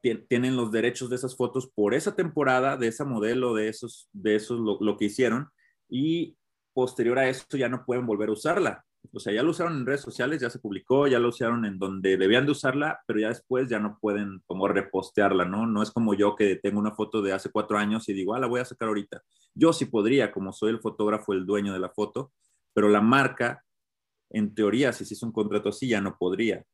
tienen 0.00 0.56
los 0.56 0.70
derechos 0.70 1.10
de 1.10 1.16
esas 1.16 1.36
fotos 1.36 1.66
por 1.66 1.94
esa 1.94 2.14
temporada, 2.14 2.76
de 2.76 2.88
esa 2.88 3.04
modelo, 3.04 3.54
de 3.54 3.68
esos, 3.68 4.08
de 4.12 4.36
esos 4.36 4.58
lo, 4.58 4.96
que 4.96 5.06
hicieron, 5.06 5.48
y 5.88 6.36
posterior 6.72 7.18
a 7.18 7.28
eso 7.28 7.44
ya 7.56 7.68
no 7.68 7.84
pueden 7.84 8.06
volver 8.06 8.28
a 8.28 8.32
usarla. 8.32 8.84
O 9.12 9.20
sea, 9.20 9.32
ya 9.32 9.42
lo 9.42 9.50
usaron 9.50 9.76
en 9.76 9.86
redes 9.86 10.00
sociales, 10.00 10.40
ya 10.40 10.50
se 10.50 10.58
publicó, 10.58 11.06
ya 11.06 11.18
lo 11.18 11.28
usaron 11.28 11.64
en 11.64 11.78
donde 11.78 12.16
debían 12.16 12.46
de 12.46 12.52
usarla, 12.52 13.00
pero 13.06 13.20
ya 13.20 13.28
después 13.28 13.68
ya 13.68 13.78
no 13.78 13.98
pueden 14.00 14.42
como 14.46 14.68
repostearla, 14.68 15.44
¿no? 15.44 15.66
No 15.66 15.82
es 15.82 15.90
como 15.90 16.14
yo 16.14 16.34
que 16.34 16.56
tengo 16.56 16.78
una 16.78 16.92
foto 16.92 17.22
de 17.22 17.32
hace 17.32 17.50
cuatro 17.50 17.78
años 17.78 18.08
y 18.08 18.12
digo, 18.12 18.34
ah, 18.34 18.40
la 18.40 18.46
voy 18.46 18.60
a 18.60 18.64
sacar 18.64 18.88
ahorita. 18.88 19.22
Yo 19.54 19.72
sí 19.72 19.86
podría, 19.86 20.30
como 20.32 20.52
soy 20.52 20.70
el 20.70 20.80
fotógrafo, 20.80 21.32
el 21.32 21.46
dueño 21.46 21.72
de 21.72 21.78
la 21.78 21.88
foto, 21.88 22.32
pero 22.74 22.88
la 22.88 23.00
marca, 23.00 23.64
en 24.30 24.54
teoría, 24.54 24.92
si 24.92 25.04
se 25.04 25.14
hizo 25.14 25.26
un 25.26 25.32
contrato 25.32 25.70
así, 25.70 25.88
ya 25.88 26.00
no 26.00 26.16
podría 26.18 26.64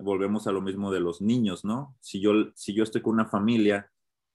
volvemos 0.00 0.46
a 0.46 0.52
lo 0.52 0.60
mismo 0.60 0.90
de 0.90 1.00
los 1.00 1.20
niños, 1.20 1.64
¿no? 1.64 1.96
Si 2.00 2.20
yo, 2.20 2.32
si 2.54 2.74
yo 2.74 2.82
estoy 2.82 3.02
con 3.02 3.14
una 3.14 3.26
familia 3.26 3.90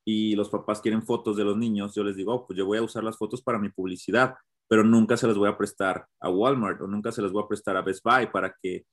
y 0.05 0.35
los 0.35 0.49
papás 0.49 0.81
quieren 0.81 1.03
fotos 1.03 1.37
de 1.37 1.43
los 1.43 1.57
niños, 1.57 1.95
yo 1.95 2.03
les 2.03 2.15
digo, 2.15 2.33
oh, 2.33 2.47
pues 2.47 2.57
yo 2.57 2.65
voy 2.65 2.77
a 2.77 2.83
usar 2.83 3.03
las 3.03 3.17
fotos 3.17 3.41
para 3.41 3.59
mi 3.59 3.69
publicidad, 3.69 4.35
pero 4.67 4.83
nunca 4.83 5.17
se 5.17 5.27
las 5.27 5.37
voy 5.37 5.49
a 5.49 5.57
prestar 5.57 6.07
a 6.19 6.29
Walmart 6.29 6.81
o 6.81 6.87
nunca 6.87 7.11
se 7.11 7.21
las 7.21 7.31
voy 7.31 7.43
a 7.43 7.47
prestar 7.47 7.77
a 7.77 7.81
Best 7.81 8.03
Buy 8.03 8.31
para 8.31 8.55
que 8.61 8.85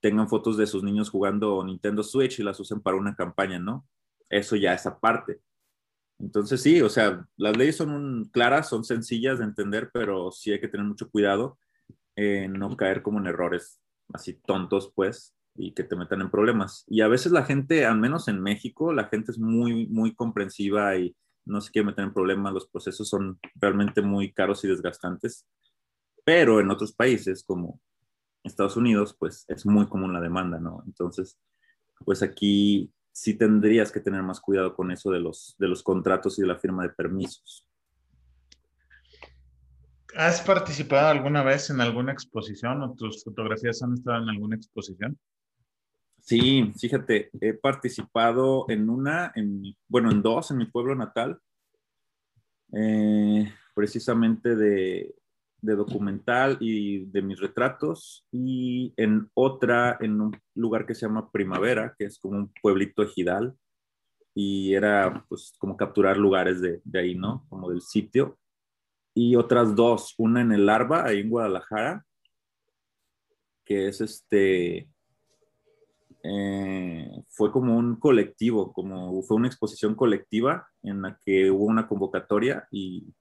tengan 0.00 0.28
fotos 0.28 0.56
de 0.56 0.66
sus 0.66 0.82
niños 0.82 1.10
jugando 1.10 1.62
Nintendo 1.64 2.02
Switch 2.02 2.38
y 2.38 2.42
las 2.42 2.58
usen 2.58 2.80
para 2.80 2.96
una 2.96 3.14
campaña, 3.14 3.58
¿no? 3.58 3.86
Eso 4.28 4.56
ya 4.56 4.74
es 4.74 4.86
aparte. 4.86 5.40
Entonces 6.18 6.62
sí, 6.62 6.80
o 6.82 6.88
sea, 6.88 7.26
las 7.36 7.56
leyes 7.56 7.76
son 7.76 8.28
claras, 8.32 8.68
son 8.68 8.84
sencillas 8.84 9.38
de 9.38 9.44
entender, 9.44 9.90
pero 9.92 10.30
sí 10.30 10.52
hay 10.52 10.60
que 10.60 10.68
tener 10.68 10.86
mucho 10.86 11.10
cuidado 11.10 11.58
en 12.14 12.52
no 12.52 12.76
caer 12.76 13.02
como 13.02 13.18
en 13.18 13.26
errores 13.26 13.80
así 14.12 14.34
tontos, 14.34 14.92
pues, 14.94 15.34
y 15.54 15.72
que 15.72 15.84
te 15.84 15.96
metan 15.96 16.20
en 16.20 16.30
problemas. 16.30 16.84
Y 16.88 17.00
a 17.00 17.08
veces 17.08 17.32
la 17.32 17.44
gente, 17.44 17.86
al 17.86 17.98
menos 17.98 18.28
en 18.28 18.40
México, 18.40 18.92
la 18.92 19.06
gente 19.08 19.32
es 19.32 19.38
muy, 19.38 19.86
muy 19.86 20.14
comprensiva 20.14 20.96
y 20.96 21.16
no 21.44 21.60
se 21.60 21.70
quiere 21.70 21.86
meter 21.86 22.04
en 22.04 22.12
problemas, 22.12 22.52
los 22.52 22.68
procesos 22.68 23.08
son 23.08 23.38
realmente 23.56 24.02
muy 24.02 24.32
caros 24.32 24.64
y 24.64 24.68
desgastantes, 24.68 25.46
pero 26.24 26.60
en 26.60 26.70
otros 26.70 26.92
países 26.92 27.42
como 27.42 27.80
Estados 28.44 28.76
Unidos, 28.76 29.16
pues 29.18 29.44
es 29.48 29.66
muy 29.66 29.86
común 29.88 30.12
la 30.12 30.20
demanda, 30.20 30.58
¿no? 30.58 30.82
Entonces, 30.86 31.38
pues 32.04 32.22
aquí 32.22 32.92
sí 33.12 33.34
tendrías 33.34 33.92
que 33.92 34.00
tener 34.00 34.22
más 34.22 34.40
cuidado 34.40 34.74
con 34.74 34.90
eso 34.90 35.10
de 35.10 35.20
los, 35.20 35.56
de 35.58 35.68
los 35.68 35.82
contratos 35.82 36.38
y 36.38 36.42
de 36.42 36.48
la 36.48 36.58
firma 36.58 36.84
de 36.84 36.90
permisos. 36.90 37.66
¿Has 40.16 40.40
participado 40.40 41.08
alguna 41.08 41.42
vez 41.42 41.70
en 41.70 41.80
alguna 41.80 42.12
exposición 42.12 42.82
o 42.82 42.94
tus 42.94 43.22
fotografías 43.22 43.82
han 43.82 43.94
estado 43.94 44.22
en 44.22 44.28
alguna 44.28 44.56
exposición? 44.56 45.18
Sí, 46.30 46.72
fíjate, 46.78 47.28
he 47.40 47.54
participado 47.54 48.64
en 48.68 48.88
una, 48.88 49.32
en, 49.34 49.64
bueno, 49.88 50.12
en 50.12 50.22
dos 50.22 50.52
en 50.52 50.58
mi 50.58 50.66
pueblo 50.66 50.94
natal, 50.94 51.40
eh, 52.72 53.52
precisamente 53.74 54.54
de, 54.54 55.12
de, 55.60 55.74
documental 55.74 56.56
y 56.60 57.06
de 57.06 57.22
mis 57.22 57.40
retratos, 57.40 58.28
y 58.30 58.94
en 58.96 59.28
otra, 59.34 59.98
en 60.00 60.20
un 60.20 60.40
lugar 60.54 60.86
que 60.86 60.94
se 60.94 61.04
llama 61.04 61.32
Primavera, 61.32 61.96
que 61.98 62.04
es 62.04 62.16
como 62.20 62.36
un 62.36 62.52
pueblito 62.62 63.02
ejidal, 63.02 63.56
y 64.32 64.72
era 64.74 65.26
pues 65.28 65.52
como 65.58 65.76
capturar 65.76 66.16
lugares 66.16 66.60
de, 66.60 66.80
de 66.84 67.00
ahí, 67.00 67.16
¿no? 67.16 67.44
Como 67.48 67.70
del 67.70 67.82
sitio. 67.82 68.38
Y 69.14 69.34
otras 69.34 69.74
dos, 69.74 70.14
una 70.16 70.42
en 70.42 70.52
el 70.52 70.66
Larva, 70.66 71.06
ahí 71.06 71.22
en 71.22 71.30
Guadalajara, 71.30 72.06
que 73.64 73.88
es 73.88 74.00
este, 74.00 74.88
eh, 76.22 77.08
fue 77.28 77.50
como 77.50 77.76
un 77.76 77.96
colectivo, 77.96 78.72
como 78.72 79.22
fue 79.22 79.36
una 79.36 79.48
exposición 79.48 79.94
colectiva 79.94 80.68
en 80.82 81.02
la 81.02 81.18
que 81.24 81.50
hubo 81.50 81.64
una 81.64 81.88
convocatoria 81.88 82.68
y, 82.70 83.14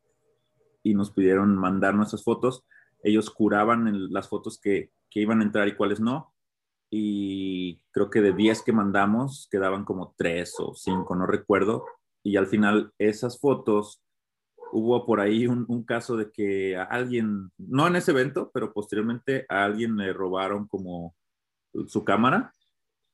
y 0.83 0.93
nos 0.93 1.11
pidieron 1.11 1.55
mandar 1.55 1.95
nuestras 1.95 2.23
fotos. 2.23 2.65
Ellos 3.01 3.29
curaban 3.29 4.11
las 4.11 4.27
fotos 4.27 4.59
que, 4.59 4.91
que, 5.09 5.21
iban 5.21 5.39
a 5.39 5.45
entrar 5.45 5.67
y 5.67 5.75
cuáles 5.75 5.99
no. 5.99 6.33
Y 6.91 7.81
creo 7.91 8.09
que 8.09 8.21
de 8.21 8.33
10 8.33 8.63
que 8.63 8.73
mandamos 8.73 9.47
quedaban 9.49 9.85
como 9.85 10.13
3 10.17 10.53
o 10.59 10.73
5, 10.73 11.15
no 11.15 11.25
recuerdo. 11.25 11.85
Y 12.23 12.35
al 12.35 12.47
final 12.47 12.91
esas 12.97 13.39
fotos, 13.39 14.03
hubo 14.73 15.05
por 15.05 15.21
ahí 15.21 15.47
un, 15.47 15.65
un 15.69 15.83
caso 15.83 16.17
de 16.17 16.31
que 16.31 16.75
a 16.75 16.83
alguien, 16.83 17.51
no 17.57 17.87
en 17.87 17.95
ese 17.95 18.11
evento, 18.11 18.51
pero 18.53 18.73
posteriormente 18.73 19.45
a 19.47 19.63
alguien 19.63 19.95
le 19.95 20.11
robaron 20.11 20.67
como 20.67 21.15
su 21.87 22.03
cámara 22.03 22.53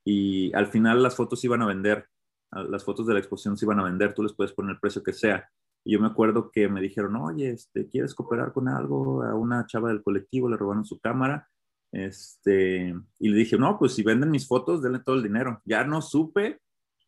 y 0.06 0.54
al 0.54 0.68
final 0.68 1.04
las 1.04 1.16
fotos 1.16 1.44
iban 1.44 1.62
a 1.62 1.66
vender, 1.66 2.08
las 2.52 2.86
fotos 2.86 3.08
de 3.08 3.14
la 3.14 3.20
exposición 3.20 3.58
se 3.58 3.66
iban 3.66 3.80
a 3.80 3.84
vender, 3.84 4.14
tú 4.14 4.24
les 4.24 4.34
puedes 4.34 4.54
poner 4.54 4.76
el 4.76 4.80
precio 4.80 5.04
que 5.04 5.12
sea. 5.12 5.50
Y 5.84 5.94
yo 5.94 6.00
me 6.00 6.08
acuerdo 6.08 6.50
que 6.52 6.70
me 6.70 6.80
dijeron, 6.80 7.18
oye, 7.18 7.50
este, 7.50 7.90
¿quieres 7.90 8.16
cooperar 8.16 8.54
con 8.54 8.70
algo? 8.70 9.24
A 9.24 9.36
una 9.36 9.66
chava 9.66 9.90
del 9.90 10.02
colectivo 10.02 10.50
le 10.50 10.58
robaron 10.58 10.86
su 10.86 11.00
cámara. 11.00 11.50
Este, 11.92 12.96
y 13.20 13.30
le 13.30 13.38
dije, 13.38 13.58
no, 13.58 13.78
pues 13.78 13.94
si 13.94 14.04
venden 14.04 14.32
mis 14.32 14.48
fotos, 14.48 14.82
denle 14.82 15.00
todo 15.00 15.16
el 15.16 15.24
dinero. 15.24 15.62
Ya 15.66 15.84
no 15.84 16.02
supe, 16.02 16.62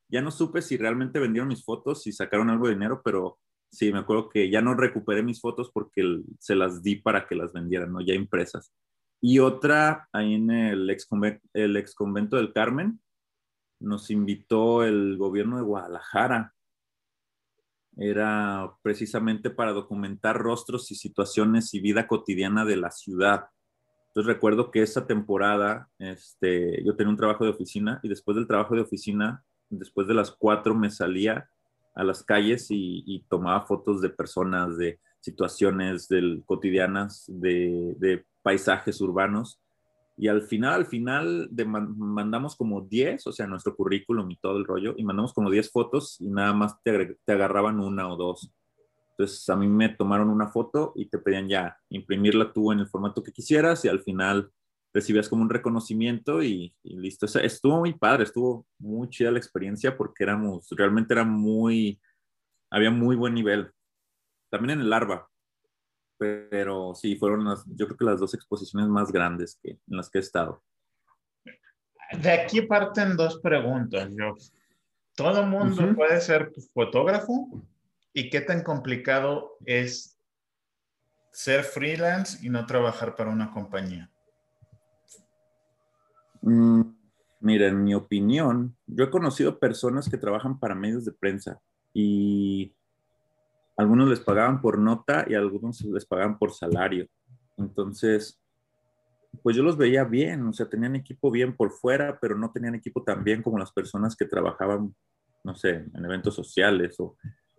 ya 0.09 0.21
no 0.21 0.31
supe 0.31 0.61
si 0.61 0.77
realmente 0.77 1.19
vendieron 1.19 1.47
mis 1.47 1.63
fotos, 1.63 2.03
si 2.03 2.11
sacaron 2.11 2.49
algo 2.49 2.67
de 2.67 2.73
dinero, 2.73 3.01
pero 3.03 3.39
Sí, 3.71 3.91
me 3.91 3.99
acuerdo 3.99 4.29
que 4.29 4.49
ya 4.49 4.61
no 4.61 4.73
recuperé 4.73 5.23
mis 5.23 5.41
fotos 5.41 5.69
porque 5.71 6.21
se 6.39 6.55
las 6.55 6.81
di 6.81 6.95
para 6.95 7.27
que 7.27 7.35
las 7.35 7.53
vendieran, 7.53 7.91
¿no? 7.91 8.01
Ya 8.01 8.13
impresas. 8.13 8.73
Y 9.21 9.39
otra, 9.39 10.07
ahí 10.11 10.35
en 10.35 10.51
el 10.51 10.89
ex, 10.89 11.05
convento 11.95 12.37
del 12.37 12.53
Carmen, 12.53 13.01
nos 13.79 14.09
invitó 14.09 14.83
el 14.83 15.17
gobierno 15.17 15.57
de 15.57 15.63
Guadalajara. 15.63 16.53
Era 17.95 18.71
precisamente 18.83 19.49
para 19.49 19.71
documentar 19.71 20.37
rostros 20.37 20.91
y 20.91 20.95
situaciones 20.95 21.73
y 21.73 21.79
vida 21.79 22.07
cotidiana 22.07 22.63
de 22.63 22.77
la 22.77 22.91
ciudad. 22.91 23.45
Entonces 24.09 24.33
recuerdo 24.33 24.69
que 24.69 24.83
esa 24.83 25.07
temporada 25.07 25.89
este, 25.97 26.83
yo 26.83 26.95
tenía 26.95 27.11
un 27.11 27.17
trabajo 27.17 27.43
de 27.43 27.51
oficina 27.51 27.99
y 28.03 28.09
después 28.09 28.35
del 28.35 28.47
trabajo 28.47 28.75
de 28.75 28.81
oficina, 28.81 29.43
después 29.69 30.07
de 30.07 30.13
las 30.13 30.31
cuatro 30.31 30.75
me 30.75 30.91
salía 30.91 31.49
a 31.95 32.03
las 32.03 32.23
calles 32.23 32.67
y, 32.69 33.25
tomaba 33.29 33.65
fotos 33.65 34.01
de 34.01 34.09
personas, 34.09 34.77
de 34.77 34.99
situaciones 35.19 36.07
del, 36.07 36.43
cotidianas, 36.45 37.25
de 37.27 38.25
paisajes 38.47 39.01
urbanos 39.01 39.59
y 40.15 40.29
al 40.29 40.41
final, 40.41 40.73
al 40.73 40.85
final 40.85 41.49
mandamos 41.51 42.55
como 42.55 42.79
10, 42.79 43.27
o 43.27 43.33
sea, 43.33 43.45
nuestro 43.45 43.75
currículum 43.75 44.31
y 44.31 44.37
todo 44.37 44.57
el 44.57 44.63
rollo, 44.63 44.93
y 44.95 45.03
mandamos 45.03 45.33
como 45.33 45.51
10 45.51 45.69
fotos 45.69 46.15
y 46.21 46.29
nada 46.29 46.53
más 46.53 46.81
te, 46.81 47.17
te, 47.25 47.33
agarraban 47.33 47.81
una 47.81 48.07
o 48.07 48.15
dos. 48.15 48.49
Entonces 49.11 49.49
a 49.49 49.57
mí 49.57 49.67
me 49.67 49.89
tomaron 49.89 50.29
una 50.29 50.47
foto 50.47 50.93
y 50.95 51.07
te 51.09 51.17
pedían 51.17 51.49
ya 51.49 51.77
imprimirla 51.89 52.53
tú 52.53 52.71
en 52.71 52.79
el 52.79 52.87
formato 52.87 53.21
que 53.21 53.33
quisieras 53.33 53.83
y 53.83 53.89
al 53.89 53.99
final 53.99 54.49
recibías 54.93 55.27
como 55.27 55.41
un 55.41 55.49
reconocimiento 55.49 56.41
y, 56.41 56.73
listo. 56.83 57.25
O 57.25 57.39
estuvo 57.39 57.79
muy 57.79 57.93
padre, 57.93 58.23
estuvo 58.23 58.65
muy 58.79 59.09
chida 59.09 59.29
la 59.29 59.39
experiencia 59.39 59.97
porque 59.97 60.23
éramos, 60.23 60.69
realmente 60.71 61.13
era 61.13 61.25
muy, 61.25 61.99
había 62.71 62.91
muy 62.91 63.17
buen 63.17 63.33
nivel. 63.33 63.71
También 64.49 64.79
en 64.79 64.85
el 64.85 64.89
Larva, 64.89 65.27
pero 66.17 66.93
sí, 66.95 67.15
fueron 67.15 67.45
las, 67.45 67.65
yo 67.67 67.85
creo 67.85 67.97
que 67.97 68.05
las 68.05 68.19
dos 68.19 68.33
exposiciones 68.33 68.89
más 68.89 69.11
grandes 69.11 69.59
que, 69.61 69.71
en 69.71 69.97
las 69.97 70.09
que 70.09 70.19
he 70.19 70.21
estado. 70.21 70.63
De 72.21 72.31
aquí 72.31 72.61
parten 72.61 73.17
dos 73.17 73.39
preguntas. 73.39 74.09
Yo, 74.15 74.35
¿Todo 75.17 75.43
mundo 75.47 75.95
puede 75.95 76.21
ser 76.21 76.53
fotógrafo? 76.75 77.49
¿Y 78.13 78.29
qué 78.29 78.39
tan 78.39 78.61
complicado 78.61 79.57
es 79.65 80.15
ser 81.31 81.63
freelance 81.63 82.37
y 82.45 82.51
no 82.51 82.67
trabajar 82.67 83.15
para 83.15 83.31
una 83.31 83.51
compañía? 83.51 84.11
Mm, 86.41 86.81
mira, 87.39 87.67
en 87.67 87.83
mi 87.83 87.95
opinión, 87.95 88.77
yo 88.85 89.05
he 89.05 89.09
conocido 89.09 89.57
personas 89.57 90.07
que 90.07 90.19
trabajan 90.19 90.59
para 90.59 90.75
medios 90.75 91.03
de 91.03 91.13
prensa 91.13 91.59
y 91.91 92.75
algunos 93.77 94.09
les 94.09 94.19
pagaban 94.19 94.59
por 94.59 94.79
nota 94.79 95.25
y 95.29 95.35
algunos 95.35 95.81
les 95.81 96.05
pagaban 96.05 96.37
por 96.37 96.51
salario. 96.51 97.07
Entonces, 97.57 98.41
pues 99.43 99.55
yo 99.55 99.63
los 99.63 99.77
veía 99.77 100.03
bien, 100.03 100.45
o 100.47 100.53
sea, 100.53 100.67
tenían 100.67 100.95
equipo 100.95 101.29
bien 101.29 101.55
por 101.55 101.71
fuera, 101.71 102.19
pero 102.19 102.35
no 102.37 102.51
tenían 102.51 102.75
equipo 102.75 103.03
tan 103.03 103.23
bien 103.23 103.43
como 103.43 103.59
las 103.59 103.71
personas 103.71 104.15
que 104.15 104.25
trabajaban, 104.25 104.95
no 105.43 105.55
sé, 105.55 105.85
en 105.93 106.05
eventos 106.05 106.33
sociales 106.33 106.99
o, 106.99 107.15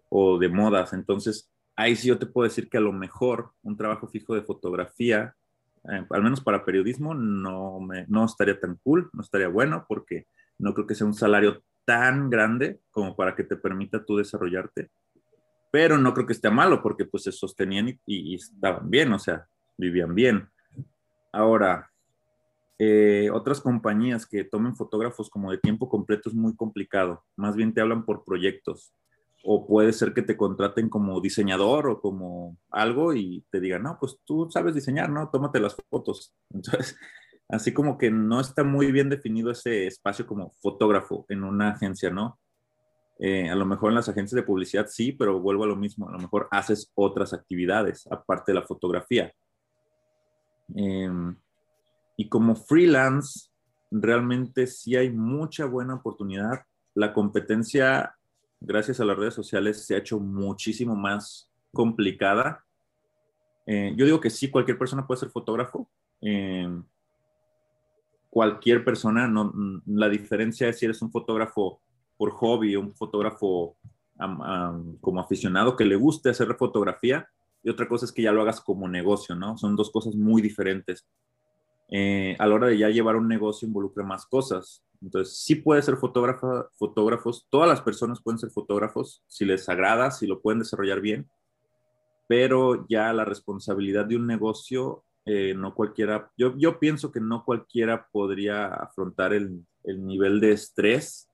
o 0.09 0.39
de 0.39 0.49
modas. 0.49 0.93
Entonces, 0.93 1.51
ahí 1.77 1.95
sí 1.95 2.09
yo 2.09 2.19
te 2.19 2.27
puedo 2.27 2.49
decir 2.49 2.69
que 2.69 2.79
a 2.79 2.83
lo 2.83 2.93
mejor 2.93 3.53
un 3.63 3.77
trabajo 3.77 4.09
fijo 4.09 4.35
de 4.35 4.43
fotografía, 4.43 5.35
eh, 5.85 6.05
al 6.11 6.23
menos 6.23 6.41
para 6.41 6.65
periodismo, 6.65 7.15
no, 7.15 7.79
me, 7.79 8.07
no 8.09 8.25
estaría 8.25 8.59
tan 8.59 8.77
cool, 8.83 9.09
no 9.13 9.23
estaría 9.23 9.49
bueno, 9.49 9.87
porque 9.89 10.27
no 10.59 10.75
creo 10.75 10.87
que 10.87 10.97
sea 10.97 11.07
un 11.07 11.15
salario 11.15 11.63
tan 11.85 12.29
grande 12.29 12.81
como 12.91 13.15
para 13.15 13.37
que 13.37 13.45
te 13.45 13.57
permita 13.57 14.05
tú 14.05 14.17
desarrollarte 14.17 14.91
pero 15.71 15.99
no 15.99 16.15
creo 16.15 16.27
que 16.27 16.33
esté 16.33 16.51
malo 16.51 16.83
porque 16.83 17.05
pues 17.05 17.25
se 17.25 17.33
sostenían 17.33 17.99
y, 18.07 18.35
estaban 18.35 18.89
bien, 18.91 19.13
o 19.13 19.19
sea, 19.19 19.47
vivían 19.77 20.15
bien. 20.15 20.49
Ahora, 21.33 21.91
eh, 22.79 23.31
otras 23.33 23.61
compañías 23.61 24.27
que 24.27 24.45
tomen 24.45 24.77
fotógrafos 24.77 25.29
como 25.29 25.51
de 25.51 25.59
tiempo 25.59 25.89
completo 25.89 26.29
es 26.29 26.35
muy 26.35 26.55
complicado, 26.55 27.25
más 27.37 27.57
bien 27.57 27.75
te 27.75 27.81
hablan 27.81 28.05
por 28.05 28.25
proyectos 28.25 28.93
o 29.45 29.67
puede 29.67 29.93
ser 29.93 30.15
que 30.15 30.23
te 30.23 30.37
contraten 30.37 30.89
como 30.89 31.21
diseñador 31.21 31.89
o 31.89 32.01
como 32.01 32.57
algo 32.71 33.15
y 33.15 33.45
te 33.51 33.61
digan, 33.61 33.85
no, 33.85 33.97
pues 33.99 34.19
tú 34.25 34.49
sabes 34.51 34.75
diseñar, 34.75 35.11
¿no? 35.11 35.31
Tómate 35.31 35.61
las 35.61 35.77
fotos. 35.89 36.35
Entonces, 36.51 36.97
así 37.49 37.73
como 37.73 37.99
que 37.99 38.11
no 38.11 38.41
está 38.41 38.65
muy 38.65 38.93
bien 38.93 39.09
definido 39.09 39.51
ese 39.51 39.87
espacio 39.87 40.27
como 40.27 40.53
fotógrafo 40.61 41.25
en 41.29 41.45
una 41.45 41.71
agencia, 41.71 42.11
¿no? 42.11 42.39
Eh, 43.21 43.51
a 43.51 43.55
lo 43.57 43.67
mejor 43.67 43.91
en 43.91 43.97
las 43.97 44.09
agencias 44.09 44.37
de 44.37 44.47
publicidad 44.47 44.87
sí, 44.89 45.13
pero 45.13 45.41
vuelvo 45.41 45.65
a 45.65 45.67
lo 45.67 45.77
mismo, 45.77 46.09
a 46.09 46.13
lo 46.13 46.19
mejor 46.19 46.47
haces 46.53 46.93
otras 46.95 47.33
actividades 47.33 48.07
aparte 48.11 48.53
de 48.53 48.61
la 48.61 48.67
fotografía. 48.67 49.33
Em, 50.75 51.37
y 52.17 52.29
como 52.29 52.55
freelance, 52.55 53.51
realmente 53.91 54.67
sí 54.67 54.95
hay 54.95 55.11
mucha 55.11 55.65
buena 55.65 55.95
oportunidad. 55.95 56.63
La 56.95 57.13
competencia, 57.13 58.15
gracias 58.61 59.01
a 59.01 59.05
las 59.05 59.17
redes 59.17 59.35
sociales, 59.35 59.85
se 59.85 59.95
ha 59.95 59.99
hecho 59.99 60.21
muchísimo 60.21 60.95
más 60.95 61.51
complicada. 61.73 62.65
Eh, 63.67 63.95
yo 63.97 64.05
digo 64.05 64.21
que 64.21 64.31
sí, 64.31 64.51
cualquier 64.51 64.79
persona 64.79 65.07
puede 65.07 65.21
ser 65.21 65.31
fotógrafo. 65.31 65.91
Em, 66.21 66.85
cualquier 68.31 68.85
persona, 68.85 69.27
no, 69.27 69.53
la 69.87 70.09
diferencia 70.09 70.69
es 70.69 70.79
si 70.79 70.85
eres 70.85 71.03
un 71.03 71.11
fotógrafo 71.11 71.81
por 72.19 72.33
hobby, 72.33 72.77
un 72.77 72.95
fotógrafo 72.95 73.77
como 75.01 75.21
aficionado 75.21 75.77
que 75.77 75.85
le 75.85 75.95
guste 75.95 76.31
hacer 76.31 76.57
fotografía 76.57 77.29
y 77.63 77.71
otra 77.71 77.89
cosa 77.89 78.05
es 78.05 78.13
que 78.13 78.23
ya 78.23 78.33
lo 78.33 78.43
hagas 78.43 78.61
como 78.61 78.89
negocio, 78.89 79.37
¿no? 79.37 79.57
Son 79.57 79.77
dos 79.77 79.91
cosas 79.91 80.17
muy 80.17 80.43
diferentes. 80.43 81.07
Eh, 81.91 82.37
a 82.39 82.47
la 82.47 82.55
hora 82.55 82.67
de 82.67 82.79
ya 82.79 82.89
llevar 82.89 83.17
un 83.17 83.29
negocio 83.29 83.67
involucra 83.67 84.05
más 84.05 84.27
cosas. 84.27 84.85
Entonces, 85.01 85.39
sí 85.39 85.55
puede 85.55 85.83
ser 85.83 85.97
fotógrafo, 85.97 86.69
fotógrafos, 86.75 87.47
todas 87.49 87.69
las 87.69 87.81
personas 87.81 88.21
pueden 88.21 88.39
ser 88.39 88.51
fotógrafos 88.51 89.23
si 89.29 89.45
les 89.45 89.69
agrada, 89.69 90.11
si 90.11 90.27
lo 90.27 90.41
pueden 90.41 90.59
desarrollar 90.59 91.01
bien, 91.01 91.29
pero 92.27 92.85
ya 92.89 93.13
la 93.13 93.25
responsabilidad 93.25 94.05
de 94.05 94.17
un 94.17 94.27
negocio, 94.27 95.05
eh, 95.25 95.55
no 95.57 95.75
cualquiera, 95.75 96.31
yo, 96.37 96.55
yo 96.57 96.81
pienso 96.81 97.13
que 97.13 97.21
no 97.21 97.45
cualquiera 97.45 98.09
podría 98.11 98.67
afrontar 98.67 99.33
el, 99.33 99.65
el 99.85 100.05
nivel 100.05 100.41
de 100.41 100.53
estrés 100.53 101.28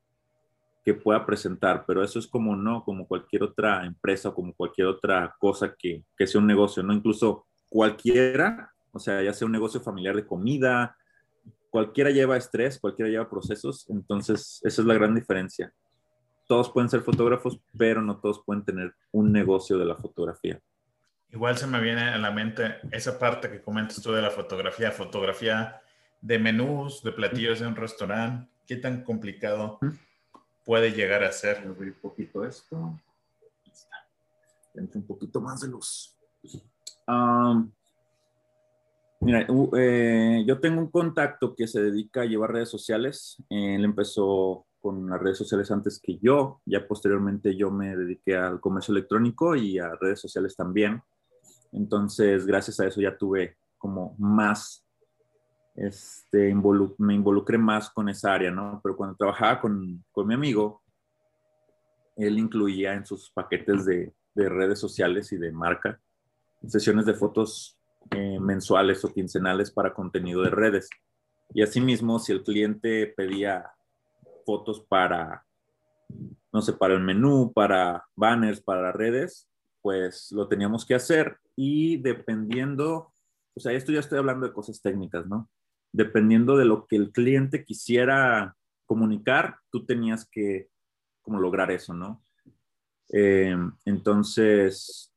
que 0.85 0.95
pueda 0.95 1.25
presentar, 1.25 1.85
pero 1.87 2.05
eso 2.05 2.19
es 2.19 2.27
como 2.27 2.55
no, 2.55 2.85
como 2.85 3.09
cualquier 3.09 3.43
otra 3.43 3.87
empresa 3.87 4.29
o 4.29 4.35
como 4.35 4.53
cualquier 4.55 4.89
otra 4.89 5.35
cosa 5.39 5.75
que, 5.79 6.05
que 6.17 6.27
sea 6.27 6.41
un 6.41 6.47
negocio, 6.47 6.83
¿no? 6.83 6.93
Incluso 6.93 7.47
cualquiera, 7.71 8.71
o 8.93 8.99
sea, 8.99 9.23
ya 9.23 9.33
sea 9.33 9.47
un 9.47 9.53
negocio 9.53 9.81
familiar 9.81 10.15
de 10.15 10.27
comida, 10.27 10.97
cualquiera 11.71 12.11
lleva 12.11 12.37
estrés, 12.37 12.79
cualquiera 12.79 13.11
lleva 13.11 13.31
procesos, 13.31 13.89
entonces 13.89 14.61
esa 14.63 14.83
es 14.83 14.87
la 14.87 14.95
gran 14.95 15.15
diferencia. 15.15 15.73
Todos 16.47 16.71
pueden 16.71 16.91
ser 16.91 17.01
fotógrafos, 17.01 17.59
pero 17.77 18.03
no 18.03 18.21
todos 18.21 18.43
pueden 18.45 18.65
tener 18.65 18.95
un 19.11 19.33
negocio 19.33 19.79
de 19.79 19.87
la 19.87 19.97
fotografía. 19.97 20.61
Igual 21.31 21.57
se 21.57 21.67
me 21.67 21.81
viene 21.81 22.03
a 22.03 22.19
la 22.19 22.31
mente 22.31 22.77
esa 22.93 23.19
parte 23.19 23.51
que 23.51 23.63
comentas 23.63 24.01
tú 24.03 24.13
de 24.13 24.23
la 24.23 24.31
fotografía, 24.31 24.93
fotografía 24.93 25.81
de 26.21 26.39
menús, 26.39 27.03
de 27.03 27.11
platillos 27.11 27.59
de 27.61 27.67
un 27.67 27.75
restaurante, 27.75 28.49
qué 28.67 28.77
tan 28.77 29.03
complicado 29.03 29.81
puede 30.65 30.93
llegar 30.93 31.23
a 31.25 31.33
ser. 31.33 31.67
Voy 31.73 31.89
un 31.89 31.95
poquito 31.95 32.45
esto. 32.45 32.99
está. 33.71 33.97
Entra 34.75 35.01
un 35.01 35.07
poquito 35.07 35.41
más 35.41 35.61
de 35.61 35.69
luz. 35.69 36.17
mira, 39.21 39.47
eh, 39.77 40.45
yo 40.47 40.61
tengo 40.61 40.81
un 40.81 40.91
contacto 40.91 41.55
que 41.55 41.67
se 41.67 41.83
dedica 41.83 42.23
a 42.23 42.27
llevar 42.27 42.53
redes 42.53 42.71
sociales. 42.71 43.43
él 43.51 43.85
empezó 43.85 44.67
con 44.81 45.09
las 45.09 45.21
redes 45.21 45.39
sociales 45.39 45.71
antes 45.71 45.99
que 45.99 46.19
yo. 46.19 46.61
Ya 46.67 46.87
posteriormente 46.87 47.57
yo 47.57 47.71
me 47.71 47.97
dediqué 47.97 48.37
al 48.37 48.61
comercio 48.61 48.93
electrónico 48.93 49.57
y 49.57 49.79
a 49.79 49.95
redes 49.95 50.21
sociales 50.21 50.57
también. 50.57 51.03
Entonces, 51.73 52.47
gracias 52.47 52.79
a 52.81 52.87
eso 52.87 53.01
ya 53.01 53.17
tuve 53.17 53.57
como 53.79 54.15
más 54.19 54.84
este, 55.75 56.55
me 56.99 57.15
involucré 57.15 57.59
más 57.59 57.91
con 57.91 58.09
esa 58.09 58.35
área, 58.35 58.51
¿no? 58.51 58.81
Pero 58.83 58.97
cuando 58.97 59.17
trabajaba 59.17 59.61
con, 59.61 60.05
con 60.13 60.27
mi 60.27 60.35
amigo, 60.35 60.83
él 62.17 62.39
incluía 62.39 62.95
en 62.95 63.05
sus 63.05 63.31
paquetes 63.31 63.85
de, 63.85 64.13
de, 64.35 64.49
redes 64.49 64.79
sociales 64.79 65.33
y 65.33 65.37
de 65.37 65.51
marca 65.51 66.01
sesiones 66.69 67.07
de 67.07 67.15
fotos 67.15 67.79
eh, 68.11 68.39
mensuales 68.41 69.05
o 69.05 69.13
quincenales 69.13 69.71
para 69.71 69.95
contenido 69.95 70.43
de 70.43 70.51
redes. 70.51 70.89
Y 71.53 71.63
asimismo, 71.63 72.19
si 72.19 72.33
el 72.33 72.43
cliente 72.43 73.13
pedía 73.17 73.71
fotos 74.45 74.81
para, 74.81 75.45
no 76.53 76.63
sé, 76.63 76.73
para 76.75 76.95
el 76.95 77.01
menú, 77.01 77.53
para 77.55 78.05
banners, 78.15 78.61
para 78.61 78.93
redes, 78.93 79.49
pues 79.83 80.33
lo 80.33 80.49
teníamos 80.49 80.85
que 80.85 80.95
hacer. 80.95 81.39
Y 81.57 81.99
dependiendo, 81.99 83.13
o 83.55 83.61
sea, 83.61 83.73
esto 83.73 83.93
ya 83.93 84.01
estoy 84.01 84.19
hablando 84.19 84.47
de 84.47 84.53
cosas 84.53 84.81
técnicas, 84.81 85.27
¿no? 85.27 85.49
Dependiendo 85.95 86.57
de 86.57 86.65
lo 86.65 86.87
que 86.87 86.97
el 86.97 87.13
cliente 87.13 87.65
quisiera 87.65 88.57
comunicar, 88.85 89.59
tú 89.71 89.87
tenías 89.87 90.29
que 90.29 90.69
como 91.23 91.39
lograr 91.39 91.71
eso, 91.71 91.95
¿no? 91.95 92.23
Eh, 93.13 93.57
entonces, 93.85 95.15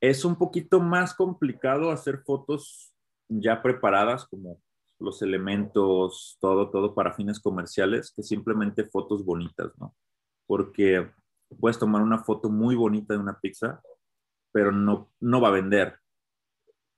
es 0.00 0.24
un 0.24 0.36
poquito 0.36 0.80
más 0.80 1.12
complicado 1.12 1.90
hacer 1.90 2.22
fotos 2.24 2.94
ya 3.28 3.60
preparadas, 3.62 4.24
como 4.26 4.62
los 5.00 5.20
elementos, 5.22 6.38
todo, 6.40 6.70
todo 6.70 6.94
para 6.94 7.12
fines 7.12 7.40
comerciales, 7.40 8.12
que 8.14 8.22
simplemente 8.22 8.84
fotos 8.84 9.24
bonitas, 9.24 9.72
¿no? 9.78 9.94
Porque 10.46 11.10
puedes 11.58 11.80
tomar 11.80 12.00
una 12.00 12.22
foto 12.22 12.48
muy 12.48 12.76
bonita 12.76 13.12
de 13.12 13.20
una 13.20 13.40
pizza, 13.40 13.82
pero 14.52 14.70
no, 14.70 15.10
no 15.18 15.40
va 15.40 15.48
a 15.48 15.58
vender. 15.60 15.98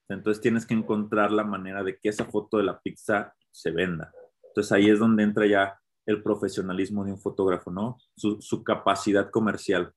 Entonces 0.08 0.40
tienes 0.40 0.66
que 0.66 0.74
encontrar 0.74 1.30
la 1.32 1.44
manera 1.44 1.82
de 1.82 1.98
que 1.98 2.08
esa 2.08 2.24
foto 2.24 2.56
de 2.56 2.64
la 2.64 2.80
pizza 2.80 3.34
se 3.50 3.70
venda. 3.70 4.12
Entonces 4.48 4.72
ahí 4.72 4.88
es 4.88 4.98
donde 4.98 5.22
entra 5.22 5.46
ya 5.46 5.80
el 6.06 6.22
profesionalismo 6.22 7.04
de 7.04 7.12
un 7.12 7.20
fotógrafo, 7.20 7.70
¿no? 7.70 7.98
Su, 8.16 8.40
su 8.40 8.64
capacidad 8.64 9.30
comercial, 9.30 9.92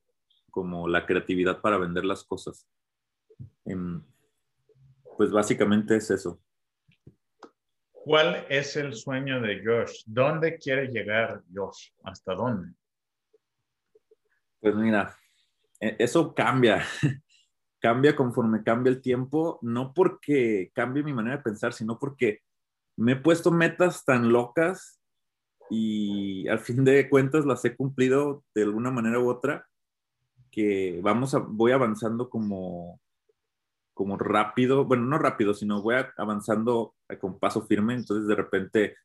como 0.50 0.86
la 0.86 1.06
creatividad 1.06 1.60
para 1.62 1.78
vender 1.78 2.04
las 2.04 2.24
cosas. 2.24 2.68
Em, 3.64 4.02
pues 5.16 5.30
básicamente 5.30 5.96
es 5.96 6.10
eso. 6.10 6.40
¿Cuál 7.90 8.46
es 8.48 8.76
el 8.76 8.94
sueño 8.94 9.40
de 9.40 9.62
Josh? 9.64 10.02
¿Dónde 10.06 10.58
quiere 10.58 10.88
llegar 10.88 11.42
Josh? 11.54 11.90
¿Hasta 12.02 12.34
dónde? 12.34 12.74
Pues 14.60 14.74
mira, 14.74 15.16
e, 15.80 15.96
eso 15.98 16.34
cambia. 16.34 16.84
Cambia 17.82 18.14
conforme 18.16 18.62
cambia 18.62 18.90
el 18.90 19.02
tiempo, 19.02 19.58
no 19.60 19.92
porque 19.92 20.70
cambie 20.74 21.02
mi 21.02 21.12
manera 21.12 21.38
de 21.38 21.42
pensar, 21.42 21.72
sino 21.72 21.98
porque 21.98 22.40
me 22.96 23.12
he 23.12 23.16
puesto 23.16 23.50
metas 23.50 24.04
tan 24.04 24.32
locas 24.32 25.00
y 25.68 26.46
al 26.48 26.60
fin 26.60 26.84
de 26.84 27.10
cuentas 27.10 27.44
las 27.44 27.64
he 27.64 27.76
cumplido 27.76 28.44
de 28.54 28.62
alguna 28.62 28.90
manera 28.90 29.18
u 29.18 29.28
otra 29.28 29.66
que 30.50 31.00
vamos 31.02 31.34
a, 31.34 31.38
voy 31.38 31.72
avanzando 31.72 32.30
como 32.30 33.00
como 33.94 34.16
rápido, 34.16 34.84
bueno, 34.84 35.04
no 35.04 35.18
rápido, 35.18 35.52
sino 35.52 35.82
voy 35.82 35.96
avanzando 36.16 36.94
con 37.20 37.38
paso 37.38 37.62
firme, 37.66 37.94
entonces 37.94 38.26
de 38.26 38.34
repente, 38.34 38.96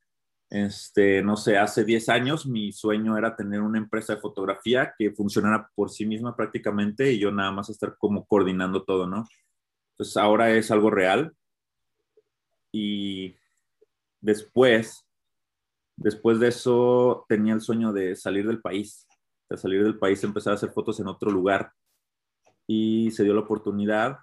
este, 0.50 1.22
no 1.22 1.36
sé, 1.36 1.58
hace 1.58 1.84
10 1.84 2.10
años 2.10 2.46
mi 2.46 2.72
sueño 2.72 3.18
era 3.18 3.36
tener 3.36 3.62
una 3.62 3.78
empresa 3.78 4.16
de 4.16 4.22
fotografía 4.22 4.94
que 4.98 5.12
funcionara 5.12 5.70
por 5.76 5.90
sí 5.90 6.06
misma 6.06 6.36
prácticamente 6.36 7.12
y 7.12 7.20
yo 7.20 7.32
nada 7.32 7.52
más 7.52 7.70
estar 7.70 7.98
como 7.98 8.26
coordinando 8.26 8.84
todo, 8.84 9.08
¿no? 9.08 9.26
Entonces 9.92 10.18
ahora 10.18 10.52
es 10.52 10.72
algo 10.72 10.90
real 10.90 11.36
y 12.72 13.36
después, 14.22 15.06
después 15.98 16.40
de 16.40 16.50
eso 16.50 17.26
tenía 17.28 17.54
el 17.54 17.62
sueño 17.62 17.92
de 17.92 18.16
salir 18.16 18.48
del 18.48 18.62
país, 18.62 19.08
de 19.50 19.58
salir 19.58 19.84
del 19.84 19.98
país, 19.98 20.24
empezar 20.24 20.54
a 20.54 20.56
hacer 20.56 20.70
fotos 20.70 21.00
en 21.00 21.08
otro 21.08 21.32
lugar 21.32 21.74
y 22.68 23.12
se 23.12 23.24
dio 23.24 23.34
la 23.34 23.42
oportunidad 23.42 24.20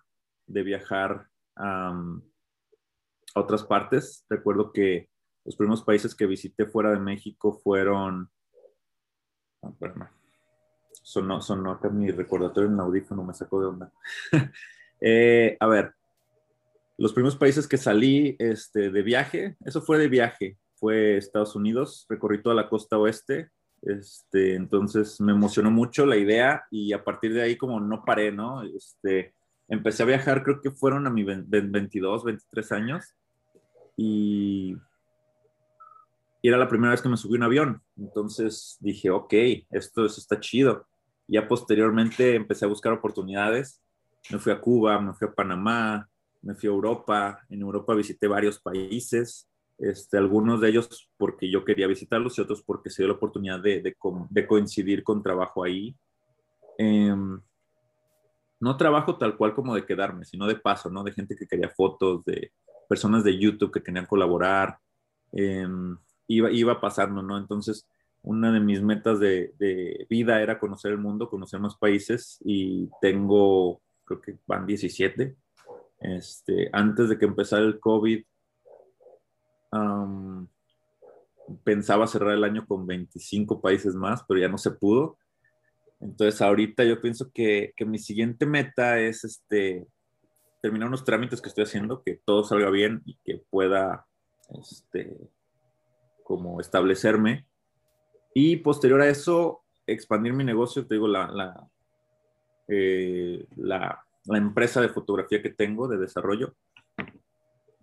de 0.47 0.63
viajar 0.63 1.29
a, 1.57 2.01
otras 3.35 3.65
partes. 3.65 4.25
Recuerdo 4.29 4.73
que 4.73 5.09
los 5.45 5.57
primeros 5.57 5.83
países 5.83 6.15
que 6.15 6.27
visité 6.27 6.67
fuera 6.67 6.91
de 6.91 6.99
México 6.99 7.53
fueron... 7.63 8.31
Oh, 9.61 9.75
sonó, 11.03 11.41
sonó 11.41 11.73
acá 11.73 11.89
mi 11.89 12.11
recordatorio 12.11 12.69
en 12.69 12.75
el 12.75 12.81
audífono, 12.81 13.25
me 13.25 13.35
sacó 13.35 13.61
de 13.61 13.67
onda. 13.67 13.93
Eh, 15.07 15.59
a 15.61 15.67
ver, 15.67 15.93
los 16.97 17.13
primeros 17.13 17.37
países 17.37 17.67
que 17.67 17.77
salí 17.77 18.37
este, 18.39 18.91
de 18.91 19.03
viaje, 19.03 19.57
eso 19.67 19.83
fue 19.83 19.99
de 19.99 20.09
viaje, 20.09 20.57
fue 20.77 21.19
Estados 21.19 21.57
Unidos, 21.57 22.07
recorrí 22.09 22.41
toda 22.41 22.55
la 22.55 22.71
costa 22.71 22.97
oeste, 22.97 23.51
este, 23.83 24.55
entonces 24.55 25.21
me 25.21 25.33
emocionó 25.33 25.71
mucho 25.71 26.07
la 26.07 26.17
idea 26.17 26.65
y 26.71 26.95
a 26.95 27.05
partir 27.05 27.35
de 27.35 27.43
ahí 27.43 27.57
como 27.57 27.81
no 27.81 28.03
paré, 28.03 28.33
¿no? 28.33 28.63
Este, 28.63 29.35
empecé 29.69 30.05
a 30.05 30.07
viajar, 30.07 30.43
creo 30.43 30.63
que 30.63 30.71
fueron 30.71 31.07
a 31.07 31.11
mis 31.11 31.27
22, 31.27 32.25
23 32.25 32.73
años 32.73 33.15
y, 33.97 34.75
era 36.49 36.59
la 36.59 36.69
primera 36.69 36.91
vez 36.91 37.01
que 37.01 37.09
me 37.09 37.17
subí 37.17 37.37
un 37.37 37.43
avión. 37.43 37.83
Entonces 37.97 38.77
dije, 38.81 39.11
ok, 39.11 39.33
esto, 39.71 40.05
está 40.05 40.39
chido. 40.41 40.87
Ya 41.27 41.49
posteriormente 41.49 42.35
empecé 42.35 42.65
a 42.65 42.69
buscar 42.69 42.93
oportunidades. 42.93 43.83
Me 44.31 44.39
fui 44.39 44.53
a 44.53 44.61
Cuba, 44.61 45.01
me 45.01 45.15
fui 45.15 45.27
a 45.27 45.33
Panamá, 45.33 46.09
me 46.43 46.55
fui 46.55 46.69
a 46.69 46.73
Europa. 46.73 47.41
En 47.49 47.63
Europa 47.63 47.95
visité 47.95 48.27
varios 48.29 48.61
países, 48.61 49.49
este, 49.79 50.19
algunos 50.19 50.61
de 50.61 50.69
ellos 50.69 51.11
porque 51.17 51.51
yo 51.51 51.65
quería 51.65 51.87
visitarlos 51.87 52.37
y 52.39 52.43
otros 52.43 52.63
porque 52.63 52.91
se 52.91 53.03
dio 53.03 53.09
la 53.09 53.17
oportunidad 53.17 53.61
de, 53.61 53.83
de, 54.31 54.47
coincidir 54.47 55.03
con 55.03 55.23
trabajo 55.23 55.65
ahí. 55.65 55.97
Eh, 56.79 57.15
no 58.61 58.77
trabajo 58.77 59.17
tal 59.19 59.37
cual 59.37 59.55
como 59.55 59.75
de 59.75 59.85
quedarme, 59.85 60.25
sino 60.25 60.47
de 60.47 60.57
paso, 60.57 60.91
¿no? 60.91 61.05
De 61.05 61.13
gente 61.13 61.37
que 61.37 61.47
quería 61.47 61.69
fotos, 61.69 62.25
de 62.25 62.53
personas 62.89 63.25
de 63.25 63.39
YouTube 63.39 63.73
que 63.73 63.83
querían 63.83 64.07
colaborar. 64.07 64.79
Em, 65.33 65.97
iba, 66.27 66.51
iba 66.51 66.81
pasando, 66.81 67.23
¿no? 67.23 67.39
Entonces, 67.39 67.87
una 68.23 68.51
de 68.51 68.61
mis 68.61 68.83
metas 68.83 69.21
de, 69.21 70.07
vida 70.09 70.41
era 70.41 70.59
conocer 70.59 70.93
el 70.93 70.99
mundo, 70.99 71.29
conocer 71.29 71.61
más 71.61 71.77
países 71.77 72.39
y 72.45 72.89
tengo, 73.01 73.83
creo 74.05 74.21
que 74.21 74.39
van 74.47 74.67
17. 74.67 75.37
Este, 76.01 76.71
antes 76.73 77.09
de 77.09 77.19
que 77.19 77.27
empezara 77.27 77.65
el 77.65 77.79
COVID, 77.79 78.25
pensaba 81.65 82.07
cerrar 82.07 82.35
el 82.35 82.45
año 82.45 82.67
con 82.67 82.87
25 82.87 83.61
países 83.61 83.95
más, 83.95 84.25
pero 84.27 84.41
ya 84.41 84.49
no 84.49 84.59
se 84.59 84.71
pudo. 84.71 85.19
Entonces, 86.01 86.41
ahorita 86.41 86.85
yo 86.85 87.01
pienso 87.01 87.31
que, 87.31 87.73
que, 87.77 87.85
mi 87.85 87.99
siguiente 87.99 88.47
meta 88.47 89.01
es 89.01 89.25
este, 89.25 89.87
terminar 90.63 90.89
unos 90.89 91.05
trámites 91.05 91.43
que 91.43 91.49
estoy 91.49 91.65
haciendo, 91.65 92.03
que 92.03 92.21
todo 92.25 92.45
salga 92.45 92.71
bien 92.71 93.03
y 93.05 93.19
que 93.25 93.43
pueda 93.51 94.07
este, 94.61 95.17
como 96.25 96.61
establecerme. 96.61 97.47
Y 98.35 98.57
posterior 98.57 99.01
a 99.01 99.09
eso, 99.09 99.63
expandir 99.87 100.33
mi 100.33 100.43
negocio, 100.43 100.85
te 100.85 100.97
digo, 100.97 101.07
la, 101.07 101.29
la, 101.29 101.69
eh, 102.67 103.47
la, 103.55 104.05
la 104.25 104.39
empresa 104.39 104.81
de 104.81 104.89
fotografía 104.89 105.41
que 105.41 105.51
tengo 105.51 105.87
de 105.87 105.99
desarrollo 105.99 106.57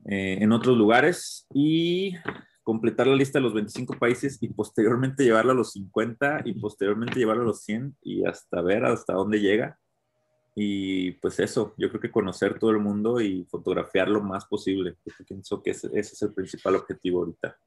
eh, 0.05 0.39
en 0.41 0.51
otros 0.51 0.75
lugares 0.77 1.45
y 1.53 2.15
completar 2.63 3.07
la 3.07 3.15
lista 3.15 3.39
de 3.39 3.43
los 3.43 3.53
25 3.53 3.97
países 3.99 4.37
y 4.41 4.49
posteriormente 4.49 5.23
llevarla 5.23 5.51
a 5.51 5.55
los 5.55 5.71
50 5.73 6.41
y 6.45 6.53
posteriormente 6.53 7.19
llevarla 7.19 7.43
a 7.43 7.47
los 7.47 7.61
100 7.63 7.95
y 8.01 8.25
hasta 8.25 8.61
ver 8.61 8.85
hasta 8.85 9.13
dónde 9.13 9.39
llega. 9.39 9.77
Y 10.55 11.11
pues 11.13 11.39
eso, 11.39 11.73
yo 11.77 11.89
creo 11.89 12.01
que 12.01 12.11
conocer 12.11 12.59
todo 12.59 12.71
el 12.71 12.79
mundo 12.79 13.21
y 13.21 13.45
fotografiar 13.45 14.09
lo 14.09 14.21
más 14.21 14.45
posible. 14.45 14.97
Yo 15.05 15.25
pienso 15.25 15.61
que 15.61 15.71
ese, 15.71 15.89
es 15.93 16.21
el 16.21 16.33
principal 16.33 16.75
objetivo 16.75 17.19
ahorita. 17.19 17.57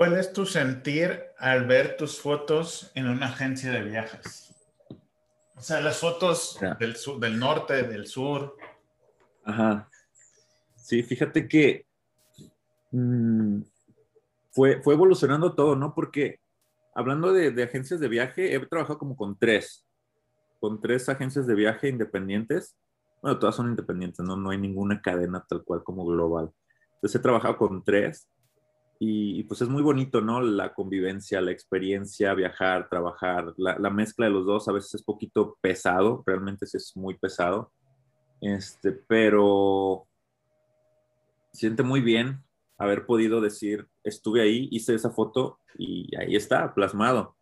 ¿Cuál 0.00 0.16
es 0.16 0.32
tu 0.32 0.46
sentir 0.46 1.24
al 1.36 1.66
ver 1.66 1.98
tus 1.98 2.18
fotos 2.18 2.90
en 2.94 3.06
una 3.06 3.26
agencia 3.26 3.70
de 3.70 3.82
viajes? 3.82 4.50
O 5.54 5.60
sea, 5.60 5.82
las 5.82 5.98
fotos 5.98 6.58
del, 6.78 6.96
sur, 6.96 7.20
del 7.20 7.38
norte, 7.38 7.82
del 7.82 8.06
sur. 8.06 8.56
Ajá. 9.44 9.90
Sí, 10.74 11.02
fíjate 11.02 11.46
que 11.46 11.84
mmm, 12.92 13.60
fue, 14.52 14.80
fue 14.82 14.94
evolucionando 14.94 15.54
todo, 15.54 15.76
¿no? 15.76 15.94
Porque 15.94 16.40
hablando 16.94 17.34
de, 17.34 17.62
agencias 17.62 18.00
de 18.00 18.08
viaje, 18.08 18.54
he 18.54 18.66
trabajado 18.68 18.98
como 18.98 19.14
con 19.14 19.38
tres, 19.38 19.86
con 20.60 20.80
tres 20.80 21.10
agencias 21.10 21.46
de 21.46 21.54
viaje 21.54 21.90
independientes. 21.90 22.74
Bueno, 23.20 23.38
todas 23.38 23.54
son 23.54 23.68
independientes, 23.68 24.24
¿no? 24.24 24.34
No 24.34 24.48
hay 24.48 24.56
ninguna 24.56 25.02
cadena 25.02 25.44
tal 25.46 25.62
cual 25.62 25.84
como 25.84 26.06
global. 26.06 26.50
Entonces 26.94 27.20
he 27.20 27.22
trabajado 27.22 27.58
con 27.58 27.84
tres 27.84 28.30
y, 29.02 29.44
pues 29.44 29.62
es 29.62 29.68
muy 29.70 29.82
bonito, 29.82 30.20
¿no? 30.20 30.42
La 30.42 30.74
convivencia, 30.74 31.40
la 31.40 31.52
experiencia, 31.52 32.34
viajar, 32.34 32.90
trabajar, 32.90 33.54
la, 33.56 33.78
la, 33.78 33.88
mezcla 33.88 34.26
de 34.26 34.32
los 34.32 34.44
dos 34.44 34.68
a 34.68 34.72
veces 34.72 34.96
es 34.96 35.02
poquito 35.02 35.56
pesado, 35.62 36.22
realmente 36.26 36.66
sí 36.66 36.76
es 36.76 36.94
muy 36.96 37.16
pesado, 37.16 37.72
este, 38.42 38.92
pero 38.92 40.06
siente 41.50 41.82
muy 41.82 42.02
bien 42.02 42.44
haber 42.76 43.06
podido 43.06 43.40
decir, 43.40 43.88
estuve 44.04 44.42
ahí, 44.42 44.68
hice 44.70 44.94
esa 44.94 45.10
foto 45.10 45.58
y 45.78 46.14
ahí 46.16 46.36
está, 46.36 46.74
plasmado. 46.74 47.36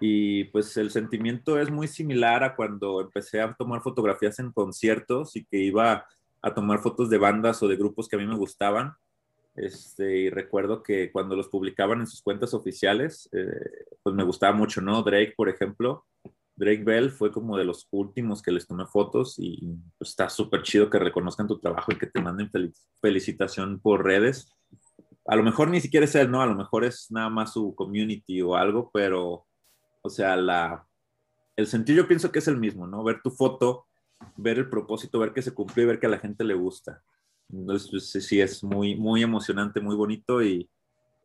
Y 0.00 0.44
pues 0.44 0.78
el 0.78 0.90
sentimiento 0.90 1.60
es 1.60 1.70
muy 1.70 1.88
similar 1.88 2.42
a 2.42 2.56
cuando 2.56 3.02
empecé 3.02 3.42
a 3.42 3.52
tomar 3.52 3.82
fotografías 3.82 4.38
en 4.38 4.50
conciertos 4.50 5.36
y 5.36 5.44
que 5.44 5.58
iba 5.58 6.06
a 6.40 6.54
tomar 6.54 6.78
fotos 6.78 7.10
de 7.10 7.18
bandas 7.18 7.62
o 7.62 7.68
de 7.68 7.76
grupos 7.76 8.08
que 8.08 8.16
a 8.16 8.18
mí 8.18 8.26
me 8.26 8.36
gustaban. 8.36 8.94
Este, 9.54 10.16
y 10.16 10.30
recuerdo 10.30 10.82
que 10.82 11.10
cuando 11.10 11.36
los 11.36 11.48
publicaban 11.48 12.00
en 12.00 12.06
sus 12.06 12.22
cuentas 12.22 12.54
oficiales, 12.54 13.28
eh, 13.32 13.86
pues 14.02 14.14
me 14.14 14.24
gustaba 14.24 14.54
mucho, 14.56 14.80
¿no? 14.80 15.02
Drake, 15.02 15.34
por 15.36 15.48
ejemplo, 15.48 16.06
Drake 16.56 16.84
Bell 16.84 17.10
fue 17.10 17.32
como 17.32 17.56
de 17.56 17.64
los 17.64 17.88
últimos 17.90 18.42
que 18.42 18.52
les 18.52 18.66
tomé 18.66 18.84
fotos 18.86 19.36
y 19.38 19.78
pues, 19.98 20.10
está 20.10 20.28
súper 20.28 20.62
chido 20.62 20.90
que 20.90 20.98
reconozcan 20.98 21.48
tu 21.48 21.58
trabajo 21.58 21.90
y 21.92 21.98
que 21.98 22.06
te 22.06 22.20
manden 22.20 22.50
felicitación 23.00 23.80
por 23.80 24.04
redes. 24.04 24.52
A 25.26 25.36
lo 25.36 25.42
mejor 25.42 25.68
ni 25.68 25.80
siquiera 25.80 26.04
es 26.04 26.14
él, 26.14 26.30
¿no? 26.30 26.42
A 26.42 26.46
lo 26.46 26.54
mejor 26.54 26.84
es 26.84 27.06
nada 27.10 27.30
más 27.30 27.54
su 27.54 27.74
community 27.74 28.42
o 28.42 28.56
algo, 28.56 28.90
pero, 28.92 29.46
o 30.02 30.10
sea, 30.10 30.36
la, 30.36 30.86
el 31.56 31.66
sentir 31.66 31.96
yo 31.96 32.06
pienso 32.06 32.30
que 32.30 32.40
es 32.40 32.48
el 32.48 32.58
mismo, 32.58 32.86
¿no? 32.86 33.02
Ver 33.04 33.22
tu 33.22 33.30
foto, 33.30 33.86
ver 34.36 34.58
el 34.58 34.68
propósito, 34.68 35.18
ver 35.18 35.32
que 35.32 35.42
se 35.42 35.54
cumplió 35.54 35.84
y 35.84 35.86
ver 35.86 35.98
que 35.98 36.06
a 36.06 36.10
la 36.10 36.18
gente 36.18 36.44
le 36.44 36.54
gusta. 36.54 37.02
Entonces, 37.52 37.88
pues, 37.90 38.10
sí, 38.26 38.40
es 38.40 38.62
muy, 38.62 38.94
muy 38.94 39.22
emocionante, 39.22 39.80
muy 39.80 39.96
bonito 39.96 40.42
y, 40.42 40.68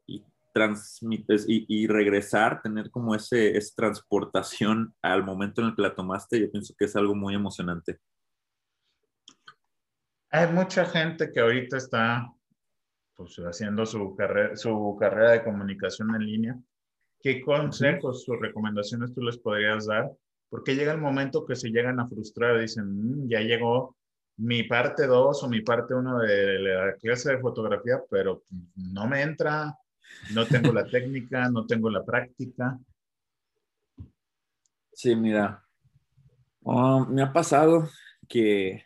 y 0.07 0.23
transmites 0.53 1.45
y, 1.47 1.87
regresar, 1.87 2.61
tener 2.61 2.89
como 2.89 3.13
ese, 3.13 3.57
esa 3.57 3.73
transportación 3.75 4.93
al 5.01 5.23
momento 5.23 5.61
en 5.61 5.67
el 5.67 5.75
que 5.75 5.81
la 5.81 5.95
tomaste, 5.95 6.39
yo 6.39 6.51
pienso 6.51 6.73
que 6.77 6.85
es 6.85 6.95
algo 6.95 7.13
muy 7.13 7.35
emocionante. 7.35 7.99
Hay 10.29 10.51
mucha 10.51 10.85
gente 10.85 11.31
que 11.31 11.39
ahorita 11.39 11.77
está 11.77 12.31
pues, 13.15 13.35
haciendo 13.37 13.85
su 13.85 14.15
carrera, 14.15 14.55
su 14.55 14.97
carrera 14.99 15.31
de 15.31 15.43
comunicación 15.43 16.13
en 16.15 16.25
línea. 16.25 16.59
¿Qué 17.21 17.41
consejos 17.41 18.27
o 18.27 18.35
recomendaciones 18.35 19.13
tú 19.13 19.21
les 19.21 19.37
podrías 19.37 19.87
dar? 19.87 20.11
Porque 20.49 20.75
llega 20.75 20.91
el 20.91 21.01
momento 21.01 21.45
que 21.45 21.55
se 21.55 21.69
llegan 21.69 21.99
a 21.99 22.07
frustrar, 22.07 22.59
dicen, 22.59 22.85
mm, 22.85 23.29
ya 23.29 23.39
llegó 23.41 23.95
mi 24.37 24.63
parte 24.63 25.07
2 25.07 25.43
o 25.43 25.49
mi 25.49 25.61
parte 25.61 25.93
1 25.93 26.19
de 26.19 26.59
la 26.59 26.95
clase 26.95 27.31
de 27.31 27.39
fotografía, 27.39 28.01
pero 28.09 28.43
no 28.75 29.07
me 29.07 29.21
entra, 29.21 29.77
no 30.33 30.45
tengo 30.45 30.73
la 30.73 30.85
técnica, 30.89 31.49
no 31.49 31.65
tengo 31.65 31.89
la 31.89 32.03
práctica. 32.03 32.77
Sí, 34.93 35.15
mira, 35.15 35.63
oh, 36.63 37.05
me 37.05 37.21
ha 37.21 37.33
pasado 37.33 37.89
que 38.27 38.85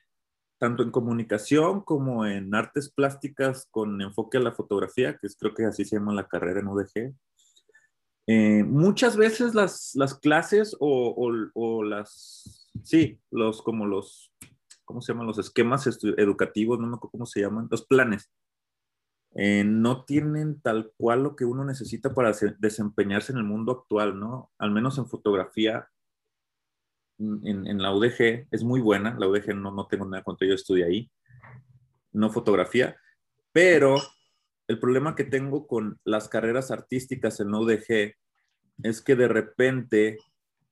tanto 0.60 0.84
en 0.84 0.92
comunicación 0.92 1.82
como 1.82 2.26
en 2.26 2.54
artes 2.54 2.90
plásticas 2.90 3.68
con 3.72 4.02
enfoque 4.02 4.38
a 4.38 4.42
la 4.42 4.52
fotografía, 4.52 5.18
que 5.18 5.28
es, 5.28 5.38
creo 5.38 5.54
que 5.54 5.66
así 5.66 5.86
se 5.86 5.96
llama 5.96 6.14
la 6.14 6.28
carrera 6.28 6.60
en 6.60 6.68
UDG, 6.68 7.16
eh, 8.28 8.64
muchas 8.64 9.18
veces 9.18 9.56
las, 9.56 9.96
las 9.96 10.14
clases 10.14 10.76
o, 10.80 11.16
o, 11.56 11.84
las, 11.84 12.70
sí, 12.84 13.20
los 13.32 13.64
como 13.64 13.88
los, 13.88 14.29
¿cómo 14.90 15.04
se 15.04 15.14
llaman? 15.14 15.28
Los 15.28 15.38
esquemas 15.38 15.88
educativos, 16.18 16.80
no 16.80 16.88
me 16.88 16.96
acuerdo 16.96 17.12
cómo 17.12 17.26
se 17.28 17.42
llaman, 17.42 17.68
los 17.70 17.86
planes, 17.86 18.32
eh, 19.36 19.64
no 19.64 20.04
tienen 20.04 20.60
tal 20.62 20.92
cual 20.98 21.22
lo 21.22 21.36
que 21.36 21.46
uno 21.46 21.64
necesita 21.64 22.16
para 22.16 22.34
desempeñarse 22.58 23.32
en 23.32 23.38
el 23.38 23.44
mundo 23.44 23.72
actual, 23.72 24.20
¿no? 24.20 24.50
Al 24.58 24.72
menos 24.72 24.98
en 24.98 25.06
fotografía, 25.06 25.88
en, 27.20 27.78
la 27.78 27.94
UDG 27.94 28.48
es 28.50 28.64
muy 28.64 28.82
buena, 28.82 29.16
la 29.20 29.28
UDG 29.28 29.54
no, 29.54 29.72
no 29.72 29.86
tengo 29.86 30.06
nada 30.06 30.24
contra, 30.24 30.48
yo 30.48 30.56
estudié 30.56 30.86
ahí, 30.86 31.12
no 32.12 32.32
fotografía, 32.32 32.98
pero 33.52 33.98
el 34.68 34.80
problema 34.80 35.14
que 35.14 35.24
tengo 35.24 35.68
con 35.68 36.00
las 36.04 36.30
carreras 36.30 36.72
artísticas 36.72 37.40
en 37.40 37.52
la 37.52 37.60
UDG 37.60 38.16
es 38.82 39.02
que 39.04 39.16
de 39.16 39.28
repente 39.28 40.18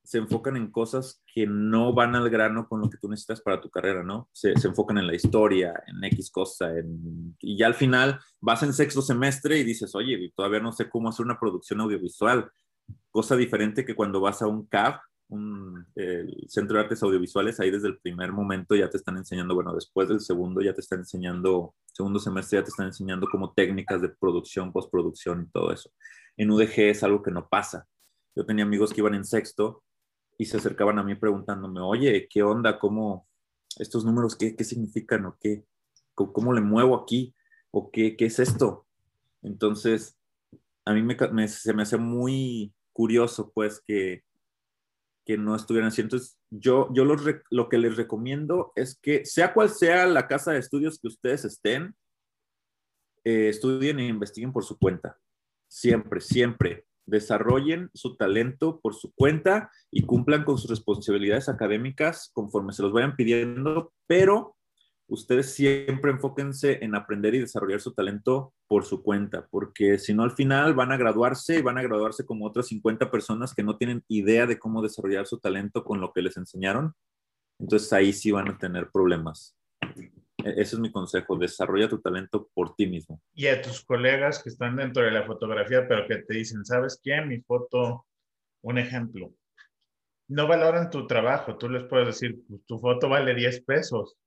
se 0.08 0.20
enfocan 0.20 0.56
en 0.56 0.72
cosas 0.72 1.22
que 1.34 1.46
no 1.46 1.94
van 1.94 2.16
al 2.16 2.30
grano 2.30 2.70
con 2.70 2.80
lo 2.80 2.90
que 2.90 2.98
tú 2.98 3.10
necesitas 3.10 3.42
para 3.42 3.60
tu 3.60 3.70
carrera, 3.70 4.04
¿no? 4.04 4.30
Se, 4.32 4.54
enfocan 4.54 4.98
en 4.98 5.06
la 5.06 5.14
historia, 5.14 5.74
en 5.86 6.02
X 6.02 6.32
cosa, 6.32 6.72
y 7.42 7.58
ya 7.58 7.68
al 7.68 7.74
final 7.74 8.18
vas 8.40 8.64
en 8.64 8.72
sexto 8.72 9.02
semestre 9.02 9.60
y 9.60 9.66
dices, 9.66 9.94
oye, 9.96 10.32
todavía 10.34 10.62
no 10.62 10.72
sé 10.72 10.90
cómo 10.90 11.10
hacer 11.10 11.26
una 11.26 11.38
producción 11.38 11.82
audiovisual, 11.82 12.50
cosa 13.12 13.36
diferente 13.36 13.84
que 13.84 13.96
cuando 13.96 14.22
vas 14.22 14.42
a 14.42 14.48
un 14.48 14.66
CAB 14.68 14.98
un 15.28 15.86
Centro 16.48 16.78
de 16.78 16.84
Artes 16.84 17.04
Audiovisuales, 17.04 17.60
ahí 17.60 17.70
desde 17.70 17.90
el 17.90 18.00
primer 18.00 18.32
momento 18.32 18.76
ya 18.76 18.90
te 18.90 18.96
están 18.96 19.18
enseñando, 19.18 19.56
bueno, 19.56 19.76
después 19.76 20.08
del 20.08 20.22
segundo 20.22 20.62
ya 20.62 20.74
te 20.74 20.80
están 20.80 21.00
enseñando, 21.00 21.76
segundo 21.92 22.18
semestre 22.18 22.60
ya 22.60 22.64
te 22.64 22.70
están 22.70 22.86
enseñando 22.86 23.28
como 23.30 23.52
técnicas 23.52 24.02
de 24.02 24.08
producción, 24.08 24.72
postproducción 24.72 25.42
y 25.42 25.52
todo 25.52 25.74
eso. 25.74 25.92
En 26.38 26.50
UDG 26.50 26.80
es 26.80 27.04
algo 27.04 27.22
que 27.22 27.32
no 27.32 27.50
pasa. 27.50 27.86
Yo 28.38 28.46
tenía 28.46 28.64
amigos 28.64 28.94
que 28.94 29.02
iban 29.02 29.16
en 29.16 29.26
sexto 29.26 29.84
y 30.38 30.46
se 30.46 30.58
acercaban 30.58 31.00
a 31.00 31.04
mí 31.04 31.16
preguntándome, 31.16 31.80
oye, 31.82 32.28
¿qué 32.30 32.44
onda? 32.44 32.80
¿Cómo 32.80 33.28
estos 33.78 34.06
números, 34.06 34.36
qué, 34.36 34.56
qué 34.56 34.64
significan 34.64 35.26
o 35.26 35.38
qué? 35.40 35.66
¿Cómo, 36.14 36.54
le 36.54 36.62
muevo 36.62 36.96
aquí? 36.96 37.36
¿O 37.72 37.92
qué, 37.92 38.16
qué 38.16 38.26
es 38.26 38.40
esto? 38.40 38.88
Entonces, 39.44 40.18
a 40.86 40.94
mí 40.94 41.02
me, 41.04 41.48
se 41.48 41.74
me 41.74 41.84
hace 41.84 41.98
muy 41.98 42.74
curioso, 42.94 43.52
pues, 43.54 43.82
que 43.86 44.24
que 45.28 45.38
no 45.38 45.58
estuvieran 45.58 45.90
así. 45.90 46.00
Entonces, 46.00 46.40
yo, 46.50 46.88
yo 46.94 47.04
lo 47.04 47.68
que 47.68 47.78
les 47.78 47.98
recomiendo 47.98 48.72
es 48.78 48.98
que, 48.98 49.26
sea 49.26 49.54
cual 49.54 49.70
sea 49.70 50.08
la 50.08 50.26
casa 50.26 50.54
de 50.54 50.60
estudios 50.60 51.00
que 51.00 51.10
ustedes 51.10 51.44
estén, 51.44 51.94
eh, 53.26 53.50
estudien 53.50 54.00
e 54.00 54.08
investiguen 54.08 54.54
por 54.54 54.64
su 54.64 54.78
cuenta. 54.78 55.20
Siempre, 55.68 56.22
siempre. 56.22 56.87
Desarrollen 57.08 57.90
su 57.94 58.16
talento 58.16 58.80
por 58.80 58.94
su 58.94 59.12
cuenta 59.14 59.72
y 59.90 60.04
cumplan 60.04 60.44
con 60.44 60.58
sus 60.58 60.70
responsabilidades 60.70 61.50
académicas 61.50 62.30
conforme 62.34 62.74
se 62.74 62.84
los 62.84 62.92
vayan 62.94 63.16
pidiendo, 63.16 63.94
pero 64.06 64.56
ustedes 65.08 65.54
siempre 65.54 66.12
enfóquense 66.12 66.84
en 66.84 66.94
aprender 66.94 67.34
y 67.34 67.40
desarrollar 67.40 67.82
su 67.82 67.94
talento 67.94 68.54
por 68.68 68.86
su 68.86 69.02
cuenta, 69.02 69.48
porque 69.50 69.98
si 69.98 70.14
no 70.14 70.24
al 70.24 70.32
final 70.32 70.74
van 70.74 70.92
a 70.92 70.98
graduarse 70.98 71.58
y 71.58 71.62
van 71.62 71.78
a 71.78 71.82
graduarse 71.82 72.26
como 72.26 72.46
otras 72.46 72.68
50 72.68 73.10
personas 73.10 73.56
que 73.56 73.64
no 73.64 73.78
tienen 73.78 74.04
idea 74.08 74.46
de 74.46 74.60
cómo 74.60 74.82
desarrollar 74.82 75.26
su 75.26 75.40
talento 75.40 75.84
con 75.84 76.02
lo 76.02 76.12
que 76.12 76.22
les 76.22 76.38
enseñaron. 76.38 76.94
Entonces 77.60 77.92
ahí 77.94 78.14
sí 78.14 78.32
van 78.32 78.50
a 78.50 78.58
tener 78.58 78.92
problemas. 78.92 79.57
E-, 80.48 80.62
ese 80.62 80.76
es 80.76 80.80
mi 80.80 80.92
consejo, 80.92 81.38
desarrolla 81.38 81.90
tu 81.90 82.00
talento 82.00 82.50
por 82.54 82.76
ti 82.76 82.88
mismo. 82.88 83.22
Y 83.34 83.48
a 83.48 83.62
tus 83.62 83.84
colegas 83.84 84.42
que 84.42 84.50
están 84.50 84.76
dentro 84.76 85.04
de 85.04 85.12
la 85.12 85.26
fotografía, 85.26 85.88
pero 85.88 86.08
que 86.08 86.18
te 86.18 86.34
dicen, 86.36 86.66
¿sabes 86.66 87.00
qué? 87.04 87.22
Mi 87.22 87.42
foto, 87.42 88.06
un 88.62 88.78
ejemplo. 88.78 89.34
No 90.30 90.48
valoran 90.48 90.90
tu 90.90 91.08
trabajo, 91.08 91.58
tú 91.58 91.70
les 91.70 91.84
puedes 91.84 92.08
decir, 92.08 92.38
pues, 92.48 92.66
tu 92.66 92.80
foto 92.80 93.08
vale 93.08 93.34
10 93.34 93.62
pesos 93.64 94.18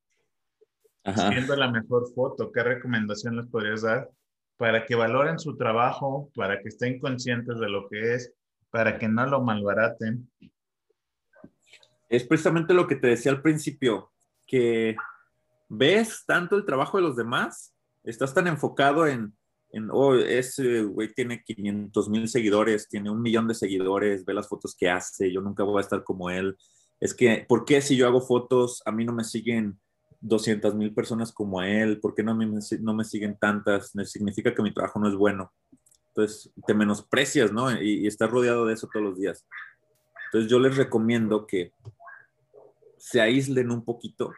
siendo 1.15 1.57
la 1.57 1.71
mejor 1.71 2.13
foto, 2.15 2.53
¿qué 2.53 2.63
recomendación 2.63 3.37
les 3.37 3.47
podrías 3.47 3.83
dar 3.83 4.11
para 4.57 4.85
que 4.85 4.95
valoren 4.95 5.39
su 5.39 5.57
trabajo, 5.57 6.31
para 6.35 6.61
que 6.61 6.69
estén 6.69 6.99
conscientes 6.99 7.59
de 7.59 7.69
lo 7.69 7.89
que 7.89 8.15
es, 8.15 8.33
para 8.71 8.99
que 8.99 9.09
no 9.09 9.27
lo 9.27 9.43
malbaraten? 9.43 10.31
Es 12.09 12.25
precisamente 12.25 12.75
lo 12.75 12.87
que 12.87 12.97
te 12.97 13.09
decía 13.09 13.33
al 13.33 13.41
principio, 13.41 14.13
que 14.47 14.97
ves 15.71 16.25
tanto 16.27 16.57
el 16.57 16.67
trabajo 16.67 16.99
de 16.99 17.05
los 17.05 17.17
demás, 17.17 17.75
estás 18.03 18.35
tan 18.35 18.49
enfocado 18.49 19.07
en, 19.07 19.33
oh, 19.91 20.15
ese 20.17 20.83
güey 20.83 21.15
tiene 21.15 21.43
500 21.43 22.09
mil 22.11 22.29
seguidores, 22.29 22.89
tiene 22.89 23.09
un 23.09 23.23
millón 23.23 23.47
de 23.47 23.55
seguidores, 23.55 24.25
ve 24.25 24.35
las 24.35 24.49
fotos 24.49 24.75
que 24.77 24.91
hace, 24.91 25.33
yo 25.33 25.41
nunca 25.41 25.63
voy 25.63 25.79
a 25.79 25.83
estar 25.83 26.03
como 26.03 26.29
él. 26.29 26.59
Es 26.99 27.15
que, 27.15 27.47
¿por 27.49 27.65
qué 27.65 27.81
si 27.81 27.97
yo 27.97 28.07
hago 28.07 28.21
fotos, 28.21 28.83
a 28.85 28.91
mí 28.91 29.05
no 29.05 29.13
me 29.13 29.25
siguen 29.25 29.79
200 30.21 30.75
mil 30.75 30.93
personas 30.93 31.33
como 31.33 31.61
a 31.61 31.69
él, 31.69 32.01
¿por 32.01 32.15
qué 32.15 32.25
no 32.25 32.35
me, 32.35 32.47
no 32.81 32.95
me 32.95 33.05
siguen 33.05 33.39
tantas? 33.39 33.93
Significa 34.05 34.53
que 34.53 34.63
mi 34.63 34.75
trabajo 34.75 34.99
no 34.99 35.09
es 35.09 35.15
bueno. 35.15 35.53
Entonces, 36.09 36.53
te 36.67 36.75
menosprecias, 36.75 37.53
¿no? 37.53 37.71
Y, 37.81 38.01
y, 38.01 38.07
estás 38.09 38.29
rodeado 38.29 38.67
de 38.67 38.75
eso 38.75 38.89
todos 38.93 39.07
los 39.07 39.19
días. 39.19 39.47
Entonces, 40.27 40.51
yo 40.51 40.59
les 40.59 40.77
recomiendo 40.77 41.47
que 41.47 41.73
se 42.99 43.21
aíslen 43.21 43.71
un 43.71 43.85
poquito, 43.85 44.33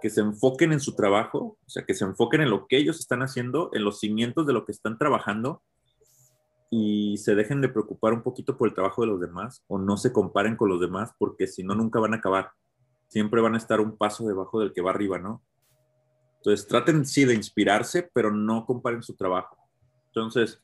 que 0.00 0.10
se 0.10 0.20
enfoquen 0.20 0.72
en 0.72 0.80
su 0.80 0.94
trabajo, 0.94 1.58
o 1.64 1.68
sea, 1.68 1.84
que 1.84 1.94
se 1.94 2.04
enfoquen 2.04 2.42
en 2.42 2.50
lo 2.50 2.66
que 2.66 2.76
ellos 2.76 2.98
están 2.98 3.22
haciendo, 3.22 3.70
en 3.72 3.84
los 3.84 4.00
cimientos 4.00 4.46
de 4.46 4.52
lo 4.52 4.64
que 4.64 4.72
están 4.72 4.98
trabajando 4.98 5.62
y 6.70 7.16
se 7.18 7.34
dejen 7.34 7.60
de 7.60 7.68
preocupar 7.68 8.12
un 8.12 8.22
poquito 8.22 8.56
por 8.56 8.68
el 8.68 8.74
trabajo 8.74 9.02
de 9.02 9.08
los 9.08 9.20
demás 9.20 9.62
o 9.68 9.78
no 9.78 9.96
se 9.96 10.12
comparen 10.12 10.56
con 10.56 10.68
los 10.68 10.80
demás 10.80 11.12
porque 11.18 11.46
si 11.46 11.62
no, 11.62 11.74
nunca 11.74 12.00
van 12.00 12.14
a 12.14 12.16
acabar 12.16 12.50
siempre 13.08 13.40
van 13.40 13.54
a 13.54 13.58
estar 13.58 13.80
un 13.80 13.96
paso 13.96 14.26
debajo 14.26 14.60
del 14.60 14.72
que 14.72 14.82
va 14.82 14.90
arriba, 14.90 15.18
¿no? 15.18 15.42
Entonces, 16.38 16.66
traten 16.66 17.04
sí 17.06 17.24
de 17.24 17.34
inspirarse, 17.34 18.08
pero 18.12 18.30
no 18.30 18.66
comparen 18.66 19.02
su 19.02 19.16
trabajo. 19.16 19.56
Entonces, 20.08 20.62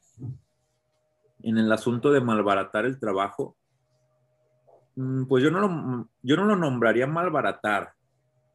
en 1.42 1.58
el 1.58 1.70
asunto 1.72 2.12
de 2.12 2.20
malbaratar 2.20 2.84
el 2.84 3.00
trabajo, 3.00 3.56
mm, 4.96 5.24
pues 5.24 5.42
yo 5.42 5.50
no 5.50 5.60
lo, 5.60 6.08
yo 6.22 6.36
no 6.36 6.44
lo 6.44 6.56
nombraría 6.56 7.06
malbaratar, 7.06 7.92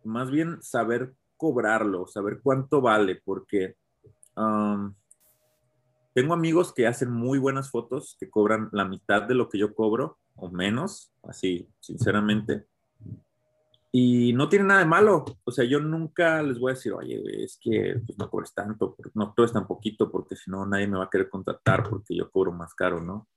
más 0.04 0.32
bien 0.32 0.62
saber 0.62 1.14
cobrarlo, 1.38 2.08
saber 2.08 2.40
cuánto 2.42 2.82
vale, 2.82 3.22
porque 3.24 3.76
tengo 6.14 6.34
amigos 6.34 6.74
que 6.74 6.88
hacen 6.88 7.12
muy 7.12 7.40
buenas 7.40 7.70
fotos, 7.70 8.18
que 8.20 8.30
cobran 8.30 8.70
la 8.72 8.86
mitad 8.86 9.24
de 9.24 9.36
lo 9.36 9.50
que 9.50 9.60
yo 9.60 9.74
cobro, 9.76 10.18
o 10.36 10.50
menos, 10.50 11.12
así, 11.24 11.68
sinceramente. 11.80 12.66
Y 13.92 14.34
no 14.34 14.50
tiene 14.50 14.66
nada 14.66 14.82
de 14.82 14.86
malo. 14.86 15.26
O 15.44 15.52
sea, 15.52 15.66
yo 15.66 15.80
nunca 15.80 16.44
les 16.44 16.60
voy 16.60 16.72
a 16.72 16.76
decir, 16.76 16.94
oye, 16.94 17.44
es 17.44 17.58
que 17.62 18.02
pues, 18.06 18.18
no 18.18 18.30
cobres 18.30 18.54
tanto, 18.54 18.96
no 19.14 19.34
cobres 19.34 19.54
tan 19.54 19.66
poquito, 19.66 20.12
porque 20.12 20.36
si 20.36 20.52
no 20.52 20.66
nadie 20.66 20.88
me 20.88 20.98
va 20.98 21.06
a 21.06 21.10
querer 21.10 21.30
contratar 21.30 21.88
porque 21.90 22.16
yo 22.16 22.30
cobro 22.30 22.52
más 22.52 22.74
caro, 22.74 23.02
¿no? 23.02 23.28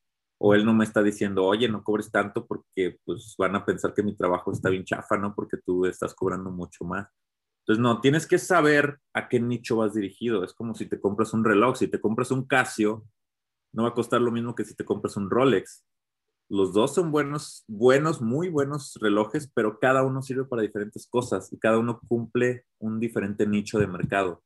O 0.43 0.55
él 0.55 0.65
no 0.65 0.73
me 0.73 0.85
está 0.85 1.03
diciendo, 1.03 1.45
oye, 1.45 1.69
no 1.69 1.85
cobres 1.85 2.11
tanto 2.11 2.47
porque 2.47 2.99
pues 3.05 3.35
van 3.39 3.57
a 3.57 3.65
pensar 3.65 3.93
que 3.93 4.03
mi 4.03 4.17
trabajo 4.17 4.53
está 4.53 4.71
bien 4.71 4.85
chafa, 4.85 5.19
¿no? 5.19 5.35
Porque 5.35 5.59
tú 5.59 5.85
estás 5.85 6.15
cobrando 6.15 6.51
mucho 6.51 6.85
más. 6.85 7.09
Entonces, 7.61 7.83
no, 7.83 8.01
tienes 8.01 8.27
que 8.27 8.39
saber 8.39 8.99
a 9.13 9.29
qué 9.29 9.39
nicho 9.39 9.77
vas 9.77 9.95
dirigido. 9.95 10.43
Es 10.43 10.55
como 10.55 10.75
si 10.75 10.87
te 10.87 10.99
compras 10.99 11.35
un 11.35 11.45
reloj. 11.45 11.77
Si 11.77 11.89
te 11.89 12.01
compras 12.01 12.31
un 12.31 12.47
Casio, 12.47 13.05
no 13.73 13.83
va 13.85 13.91
a 13.91 13.95
costar 13.95 14.21
lo 14.21 14.33
mismo 14.33 14.55
que 14.55 14.65
si 14.65 14.75
te 14.75 14.85
compras 14.85 15.17
un 15.17 15.31
Rolex. 15.31 15.85
los 16.49 16.73
dos 16.73 16.95
son 16.95 17.13
buenos, 17.13 17.65
buenos, 17.69 18.21
muy 18.21 18.49
buenos 18.49 18.99
relojes, 19.01 19.51
pero 19.55 19.79
cada 19.79 20.03
uno 20.03 20.23
sirve 20.23 20.45
para 20.47 20.63
diferentes 20.63 21.07
cosas 21.07 21.53
y 21.53 21.59
cada 21.59 21.79
uno 21.79 22.01
cumple 22.09 22.65
un 22.81 22.99
diferente 22.99 23.47
nicho 23.47 23.79
de 23.79 23.87
mercado. 23.87 24.43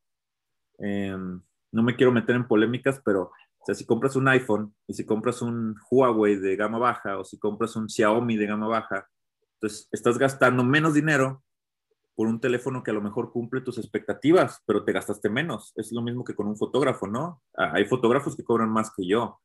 Em, 0.78 1.40
no 1.72 1.82
me 1.82 1.96
quiero 1.96 2.12
meter 2.12 2.36
en 2.36 2.46
polémicas, 2.46 3.00
pero 3.04 3.30
o 3.64 3.66
sea, 3.66 3.74
si 3.74 3.86
compras 3.86 4.14
un 4.14 4.28
iPhone 4.28 4.74
y 4.86 4.92
si 4.92 5.06
compras 5.06 5.40
un 5.40 5.74
Huawei 5.90 6.36
de 6.36 6.54
gama 6.54 6.76
baja 6.76 7.18
o 7.18 7.24
si 7.24 7.38
compras 7.38 7.74
un 7.76 7.88
Xiaomi 7.88 8.36
de 8.36 8.44
gama 8.44 8.68
baja, 8.68 9.08
entonces 9.54 9.88
estás 9.90 10.18
gastando 10.18 10.62
menos 10.62 10.92
dinero 10.92 11.42
por 12.14 12.26
un 12.26 12.42
teléfono 12.42 12.82
que 12.82 12.90
a 12.90 12.94
lo 12.94 13.00
mejor 13.00 13.32
cumple 13.32 13.62
tus 13.62 13.78
expectativas, 13.78 14.60
pero 14.66 14.84
te 14.84 14.92
gastaste 14.92 15.30
menos. 15.30 15.72
Es 15.76 15.92
lo 15.92 16.02
mismo 16.02 16.24
que 16.24 16.34
con 16.34 16.46
un 16.46 16.58
fotógrafo, 16.58 17.06
¿no? 17.06 17.40
Ah, 17.56 17.72
hay 17.72 17.86
fotógrafos 17.86 18.36
que 18.36 18.44
cobran 18.44 18.68
más 18.68 18.92
que 18.94 19.06
yo. 19.06 19.40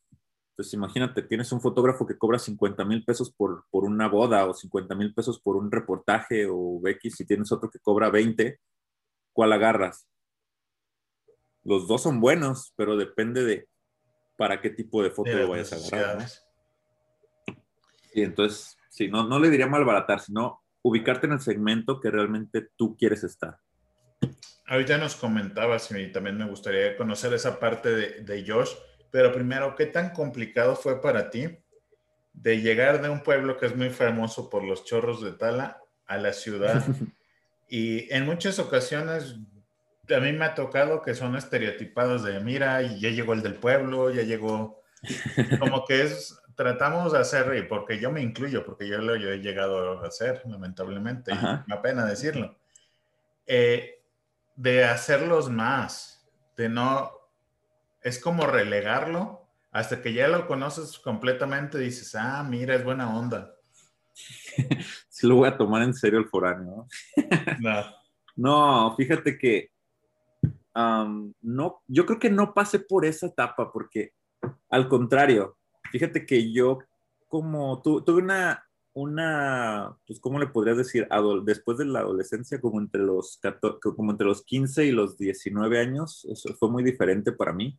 Entonces, 0.51 0.73
imagínate, 0.73 1.21
tienes 1.21 1.49
un 1.53 1.61
fotógrafo 1.61 2.05
que 2.05 2.17
cobra 2.17 2.39
50 2.39 2.83
mil 2.83 3.05
pesos 3.05 3.31
por, 3.31 3.63
por 3.71 3.85
una 3.85 4.09
boda 4.09 4.45
o 4.45 4.53
50 4.53 4.95
mil 4.95 5.13
pesos 5.13 5.39
por 5.39 5.55
un 5.55 5.71
reportaje 5.71 6.45
o 6.51 6.81
X, 6.85 7.15
si 7.15 7.25
tienes 7.25 7.53
otro 7.53 7.69
que 7.69 7.79
cobra 7.79 8.09
20, 8.09 8.59
¿cuál 9.31 9.53
agarras? 9.53 10.09
Los 11.63 11.87
dos 11.87 12.03
son 12.03 12.19
buenos, 12.19 12.73
pero 12.75 12.97
depende 12.97 13.45
de 13.45 13.68
para 14.39 14.61
qué 14.61 14.69
tipo 14.69 15.03
de 15.03 15.11
foto 15.11 15.31
lo 15.31 15.49
vayas 15.49 15.73
a 15.73 15.97
agarrar. 15.97 16.25
Y 18.13 18.23
entonces, 18.23 18.77
sí, 18.89 19.09
no, 19.09 19.27
no 19.27 19.37
le 19.37 19.49
diría 19.49 19.67
malbaratar, 19.67 20.21
sino 20.21 20.63
ubicarte 20.81 21.27
en 21.27 21.33
el 21.33 21.41
segmento 21.41 21.99
que 21.99 22.09
realmente 22.09 22.69
tú 22.77 22.95
quieres 22.95 23.25
estar. 23.25 23.57
Ahorita 24.65 24.97
nos 24.97 25.17
comentabas 25.17 25.91
y 25.91 26.11
también 26.13 26.37
me 26.37 26.47
gustaría 26.47 26.95
conocer 26.95 27.33
esa 27.33 27.59
parte 27.59 27.89
de, 27.89 28.21
de 28.21 28.49
Josh 28.49 28.71
pero 29.11 29.31
primero, 29.31 29.75
¿qué 29.75 29.85
tan 29.85 30.11
complicado 30.11 30.75
fue 30.75 31.01
para 31.01 31.29
ti 31.29 31.47
de 32.33 32.61
llegar 32.61 33.01
de 33.01 33.09
un 33.09 33.21
pueblo 33.21 33.57
que 33.57 33.65
es 33.65 33.75
muy 33.75 33.89
famoso 33.89 34.49
por 34.49 34.63
los 34.63 34.85
chorros 34.85 35.21
de 35.21 35.31
tala 35.33 35.81
a 36.05 36.17
la 36.17 36.33
ciudad? 36.33 36.83
y 37.69 38.11
en 38.13 38.25
muchas 38.25 38.59
ocasiones 38.59 39.35
a 40.15 40.19
mí 40.19 40.33
me 40.33 40.45
ha 40.45 40.55
tocado 40.55 41.01
que 41.01 41.13
son 41.13 41.35
estereotipados 41.35 42.23
de, 42.23 42.39
mira, 42.39 42.81
ya 42.81 43.09
llegó 43.09 43.33
el 43.33 43.41
del 43.41 43.55
pueblo, 43.55 44.11
ya 44.11 44.23
llegó, 44.23 44.81
como 45.59 45.85
que 45.85 46.03
es, 46.03 46.39
tratamos 46.55 47.13
de 47.13 47.19
hacer, 47.19 47.55
y 47.57 47.63
porque 47.63 47.99
yo 47.99 48.11
me 48.11 48.21
incluyo, 48.21 48.65
porque 48.65 48.87
yo 48.87 48.99
lo 48.99 49.15
he 49.15 49.37
llegado 49.39 50.03
a 50.03 50.07
hacer, 50.07 50.41
lamentablemente, 50.45 51.31
y 51.31 51.35
me 51.67 51.75
apena 51.75 52.05
decirlo, 52.05 52.57
eh, 53.45 54.01
de 54.55 54.85
hacerlos 54.85 55.49
más, 55.49 56.27
de 56.57 56.69
no 56.69 57.11
es 58.01 58.19
como 58.19 58.45
relegarlo 58.45 59.47
hasta 59.71 60.01
que 60.01 60.13
ya 60.13 60.27
lo 60.27 60.47
conoces 60.47 60.99
completamente, 60.99 61.77
dices, 61.77 62.15
ah, 62.15 62.43
mira, 62.43 62.75
es 62.75 62.83
buena 62.83 63.17
onda. 63.17 63.55
sí 65.09 65.27
lo 65.27 65.35
voy 65.35 65.47
a 65.47 65.57
tomar 65.57 65.83
en 65.83 65.93
serio 65.93 66.19
el 66.19 66.27
foráneo. 66.27 66.87
no. 67.59 67.85
no, 68.35 68.95
fíjate 68.97 69.37
que 69.37 69.71
no, 70.75 71.81
yo 71.87 72.05
creo 72.05 72.19
que 72.19 72.29
no 72.29 72.53
pasé 72.53 72.79
por 72.79 73.05
esa 73.05 73.27
etapa 73.27 73.71
porque 73.71 74.11
al 74.69 74.87
contrario, 74.87 75.57
fíjate 75.91 76.25
que 76.25 76.51
yo 76.51 76.79
como 77.27 77.81
tuve 77.81 78.21
una, 78.21 78.63
una, 78.93 79.97
pues, 80.07 80.19
¿cómo 80.19 80.39
le 80.39 80.47
podrías 80.47 80.77
decir? 80.77 81.07
después 81.43 81.77
de 81.77 81.85
la 81.85 81.99
adolescencia, 81.99 82.59
como 82.59 82.79
entre, 82.79 83.01
los, 83.01 83.39
como 83.81 84.11
entre 84.11 84.27
los 84.27 84.43
15 84.43 84.85
y 84.85 84.91
los 84.91 85.17
19 85.17 85.79
años, 85.79 86.25
eso 86.25 86.53
fue 86.55 86.69
muy 86.69 86.83
diferente 86.83 87.31
para 87.31 87.53
mí 87.53 87.77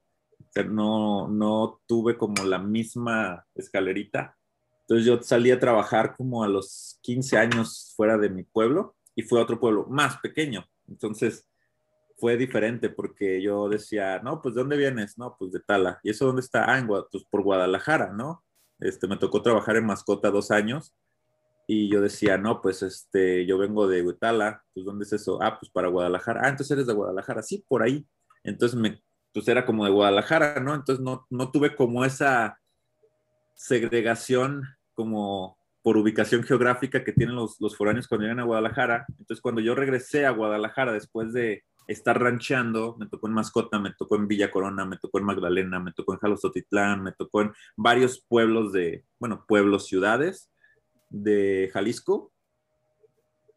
no, 0.69 1.29
no 1.29 1.81
tuve 1.87 2.17
como 2.17 2.45
la 2.45 2.59
misma 2.59 3.47
escalerita. 3.55 4.37
Entonces 4.83 5.07
yo 5.07 5.23
salí 5.23 5.51
a 5.51 5.61
trabajar 5.61 6.17
como 6.17 6.43
a 6.43 6.49
los 6.49 6.99
15 7.03 7.39
años 7.39 7.93
fuera 7.97 8.19
de 8.19 8.29
mi 8.29 8.43
pueblo 8.43 8.97
y 9.15 9.23
fue 9.23 9.41
a 9.41 9.45
otro 9.45 9.61
pueblo 9.61 9.87
más 9.89 10.19
pequeño. 10.19 10.67
Entonces 10.89 11.49
fue 12.21 12.37
diferente 12.37 12.91
porque 12.91 13.43
yo 13.43 13.69
decía, 13.69 14.21
no, 14.21 14.43
pues 14.43 14.55
¿de 14.55 14.61
dónde 14.61 14.77
vienes? 14.77 15.19
No, 15.19 15.37
pues 15.39 15.53
de 15.53 15.61
Tala. 15.61 15.99
¿Y 16.03 16.11
eso 16.11 16.27
dónde 16.27 16.43
está? 16.43 16.65
Ah, 16.65 16.87
pues 17.11 17.25
por 17.25 17.43
Guadalajara, 17.43 18.13
¿no? 18.13 18.45
Este, 18.79 19.09
me 19.09 19.17
tocó 19.17 19.43
trabajar 19.43 19.77
en 19.77 19.87
mascota 19.87 20.31
dos 20.31 20.51
años 20.51 20.95
y 21.67 21.91
yo 21.91 22.01
decía, 22.01 22.37
no, 22.37 22.61
pues 22.61 22.83
este, 22.83 23.47
yo 23.47 23.59
vengo 23.59 23.89
de 23.89 24.05
Tala, 24.15 24.63
pues 24.75 24.85
¿dónde 24.85 25.05
es 25.05 25.13
eso? 25.13 25.43
Ah, 25.43 25.59
pues 25.59 25.71
para 25.73 25.89
Guadalajara. 25.89 26.43
Ah, 26.45 26.49
entonces 26.49 26.73
eres 26.73 26.87
de 26.87 26.95
Guadalajara, 26.95 27.43
sí, 27.43 27.65
por 27.67 27.83
ahí. 27.83 28.07
Entonces 28.45 28.79
me 28.79 29.03
pues 29.33 29.47
era 29.49 29.65
como 29.65 29.85
de 29.85 29.91
Guadalajara, 29.91 30.61
¿no? 30.61 30.75
Entonces 30.75 31.03
no, 31.03 31.27
no 31.31 31.51
tuve 31.51 31.77
como 31.77 32.05
esa 32.05 32.59
segregación 33.55 34.63
como 34.95 35.57
por 35.83 35.97
ubicación 35.97 36.43
geográfica 36.43 37.05
que 37.05 37.13
tienen 37.13 37.37
los, 37.37 37.61
los 37.61 37.77
foráneos 37.77 38.09
cuando 38.09 38.25
llegan 38.25 38.41
a 38.41 38.45
Guadalajara. 38.45 39.07
Entonces 39.09 39.41
cuando 39.41 39.61
yo 39.61 39.75
regresé 39.75 40.27
a 40.27 40.31
Guadalajara 40.31 40.93
después 40.93 41.33
de 41.33 41.63
estar 41.87 42.21
rancheando, 42.21 42.97
me 42.99 43.07
tocó 43.07 43.27
en 43.27 43.35
Mascota, 43.35 43.79
me 43.79 43.93
tocó 43.93 44.17
en 44.17 44.29
Villa 44.29 44.51
Corona, 44.51 44.85
me 44.85 44.97
tocó 44.99 45.19
en 45.19 45.25
Magdalena, 45.25 45.81
me 45.81 45.93
tocó 45.93 46.13
en 46.13 46.21
Jalostotitlán, 46.21 47.03
me 47.03 47.13
tocó 47.13 47.43
en 47.43 47.53
varios 47.77 48.21
pueblos 48.21 48.73
de, 48.73 49.05
bueno, 49.19 49.45
pueblos, 49.47 49.87
ciudades 49.87 50.51
de 51.09 51.71
Jalisco. 51.73 52.33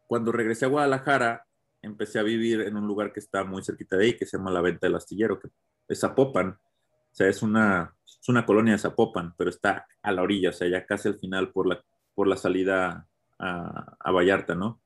Cuando 0.08 0.32
regresé 0.32 0.66
a 0.66 0.70
Guadalajara, 0.70 1.46
empecé 1.82 2.20
a 2.20 2.24
vivir 2.24 2.62
en 2.62 2.78
un 2.78 2.88
lugar 2.88 3.14
que 3.14 3.20
está 3.20 3.44
muy 3.44 3.64
cerquita 3.64 3.98
de 3.98 4.06
ahí, 4.06 4.18
que 4.18 4.26
se 4.26 4.38
llama 4.38 4.52
La 4.52 4.62
Venta 4.62 4.88
del 4.88 4.96
Astillero, 4.96 5.40
que 5.40 5.50
es 5.88 6.00
Zapopan. 6.00 6.50
O 6.50 7.16
sea, 7.16 7.28
es 7.28 7.44
una, 7.44 7.96
es 8.06 8.28
una 8.30 8.46
colonia 8.46 8.74
de 8.74 8.80
Zapopan, 8.80 9.36
pero 9.38 9.50
está 9.50 9.86
a 10.02 10.12
la 10.12 10.24
orilla, 10.24 10.50
o 10.50 10.54
sea, 10.54 10.68
ya 10.68 10.86
casi 10.86 11.10
al 11.10 11.20
final 11.20 11.52
por 11.52 11.68
la, 11.68 11.84
por 12.16 12.28
la 12.28 12.38
salida 12.38 13.08
a, 13.38 13.96
a 14.00 14.12
Vallarta, 14.12 14.56
¿no? 14.56 14.82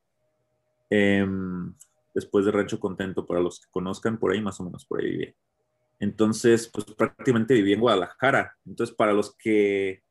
Em, 0.90 1.74
después 2.14 2.44
de 2.44 2.52
Rancho 2.52 2.80
Contento, 2.80 3.26
para 3.26 3.40
los 3.40 3.60
que 3.60 3.70
conozcan, 3.70 4.18
por 4.18 4.32
ahí 4.32 4.40
más 4.40 4.60
o 4.60 4.64
menos 4.64 4.86
por 4.86 5.00
ahí 5.00 5.10
viví. 5.10 5.34
Entonces, 6.00 6.70
pues 6.72 6.84
prácticamente 6.86 7.54
viví 7.54 7.72
en 7.72 7.80
Guadalajara. 7.80 8.56
Entonces, 8.64 8.94
para 8.94 9.12
los 9.12 9.34
que 9.36 10.02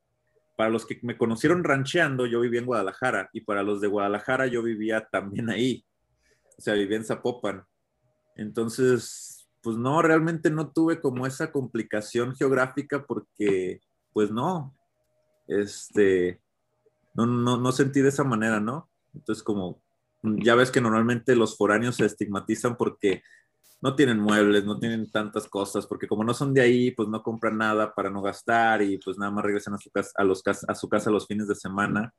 para 0.58 0.72
los 0.72 0.88
que 0.88 1.00
me 1.04 1.20
conocieron 1.20 1.64
rancheando, 1.64 2.26
yo 2.26 2.42
vivía 2.42 2.60
en 2.60 2.66
Guadalajara 2.66 3.30
y 3.32 3.42
para 3.42 3.62
los 3.62 3.80
de 3.80 3.88
Guadalajara 3.88 4.48
yo 4.48 4.64
vivía 4.64 5.08
también 5.12 5.52
ahí 5.52 5.86
o 6.58 6.62
sea, 6.62 6.74
vivía 6.74 6.98
en 6.98 7.06
Zapopan. 7.06 7.66
Entonces, 8.36 9.48
pues 9.62 9.78
no, 9.78 10.02
realmente 10.02 10.50
no 10.50 10.72
tuve 10.72 11.00
como 11.00 11.26
esa 11.26 11.52
complicación 11.52 12.36
geográfica 12.36 13.06
porque, 13.06 13.82
pues 14.12 14.32
no, 14.32 14.76
este, 15.48 16.42
no, 17.14 17.26
no, 17.26 17.58
no 17.58 17.72
sentí 17.72 18.02
de 18.02 18.10
esa 18.10 18.24
manera, 18.24 18.60
¿no? 18.60 18.90
Entonces, 19.14 19.44
como, 19.44 19.82
ya 20.24 20.56
ves 20.56 20.72
que 20.72 20.82
normalmente 20.82 21.36
los 21.36 21.58
foráneos 21.58 21.96
se 21.96 22.06
estigmatizan 22.06 22.76
porque 22.78 23.22
no 23.82 23.96
tienen 23.96 24.20
muebles, 24.20 24.66
no 24.66 24.80
tienen 24.80 25.10
tantas 25.12 25.48
cosas, 25.48 25.86
porque 25.86 26.08
como 26.08 26.24
no 26.24 26.34
son 26.34 26.54
de 26.54 26.62
ahí, 26.62 26.92
pues 26.92 27.08
no 27.10 27.22
compran 27.22 27.58
nada 27.58 27.94
para 27.94 28.10
no 28.10 28.22
gastar 28.22 28.82
y 28.82 28.98
pues 28.98 29.18
nada 29.18 29.32
más 29.32 29.46
regresan 29.46 29.76
a 29.76 29.78
su 29.78 29.92
casa, 29.92 30.12
a 30.16 30.24
los, 30.24 30.42
a 30.68 30.76
su 30.76 30.90
casa 30.90 31.12
los 31.12 31.28
fines 31.28 31.48
de 31.48 31.56
semana. 31.56 32.14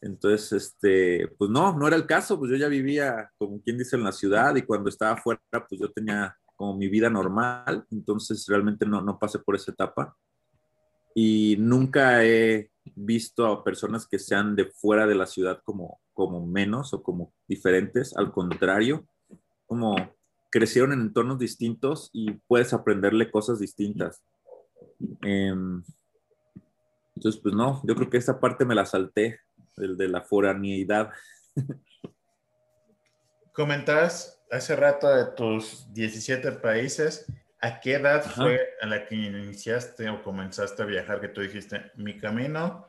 Entonces, 0.00 0.52
este, 0.52 1.28
pues 1.36 1.50
no, 1.50 1.76
no 1.76 1.86
era 1.86 1.96
el 1.96 2.06
caso, 2.06 2.38
pues 2.38 2.50
yo 2.50 2.56
ya 2.56 2.68
vivía, 2.68 3.30
como 3.36 3.60
quien 3.60 3.76
dice, 3.78 3.96
en 3.96 4.04
la 4.04 4.12
ciudad 4.12 4.54
y 4.56 4.62
cuando 4.62 4.88
estaba 4.88 5.12
afuera, 5.12 5.40
pues 5.68 5.80
yo 5.80 5.90
tenía 5.90 6.36
como 6.56 6.76
mi 6.76 6.88
vida 6.88 7.10
normal, 7.10 7.84
entonces 7.90 8.44
realmente 8.48 8.86
no, 8.86 9.00
no 9.00 9.18
pasé 9.18 9.38
por 9.38 9.56
esa 9.56 9.72
etapa. 9.72 10.16
Y 11.14 11.56
nunca 11.58 12.24
he 12.24 12.70
visto 12.96 13.46
a 13.46 13.64
personas 13.64 14.06
que 14.06 14.18
sean 14.18 14.56
de 14.56 14.66
fuera 14.66 15.06
de 15.06 15.14
la 15.14 15.26
ciudad 15.26 15.60
como, 15.64 16.00
como 16.12 16.46
menos 16.46 16.92
o 16.92 17.02
como 17.02 17.32
diferentes, 17.46 18.16
al 18.16 18.32
contrario, 18.32 19.06
como 19.66 19.96
crecieron 20.50 20.92
en 20.92 21.00
entornos 21.00 21.38
distintos 21.38 22.10
y 22.12 22.32
puedes 22.46 22.72
aprenderle 22.72 23.30
cosas 23.30 23.58
distintas. 23.58 24.22
Em, 25.22 25.82
entonces, 27.14 27.40
pues 27.40 27.54
no, 27.54 27.80
yo 27.84 27.94
creo 27.94 28.10
que 28.10 28.16
esa 28.16 28.40
parte 28.40 28.64
me 28.64 28.74
la 28.74 28.86
salté 28.86 29.40
el 29.76 29.96
de 29.96 30.08
la 30.08 30.22
foraneidad. 30.22 31.10
Comentabas 33.52 34.40
hace 34.50 34.76
rato 34.76 35.08
de 35.08 35.26
tus 35.32 35.92
17 35.92 36.52
países. 36.52 37.26
¿A 37.60 37.80
qué 37.80 37.94
edad 37.94 38.24
fue 38.24 38.60
a 38.80 38.86
la 38.86 39.04
que 39.04 39.16
iniciaste 39.16 40.08
o 40.08 40.22
comenzaste 40.22 40.82
a 40.82 40.86
viajar? 40.86 41.20
Que 41.20 41.28
tú 41.28 41.40
dijiste, 41.40 41.90
mi 41.96 42.16
camino 42.16 42.86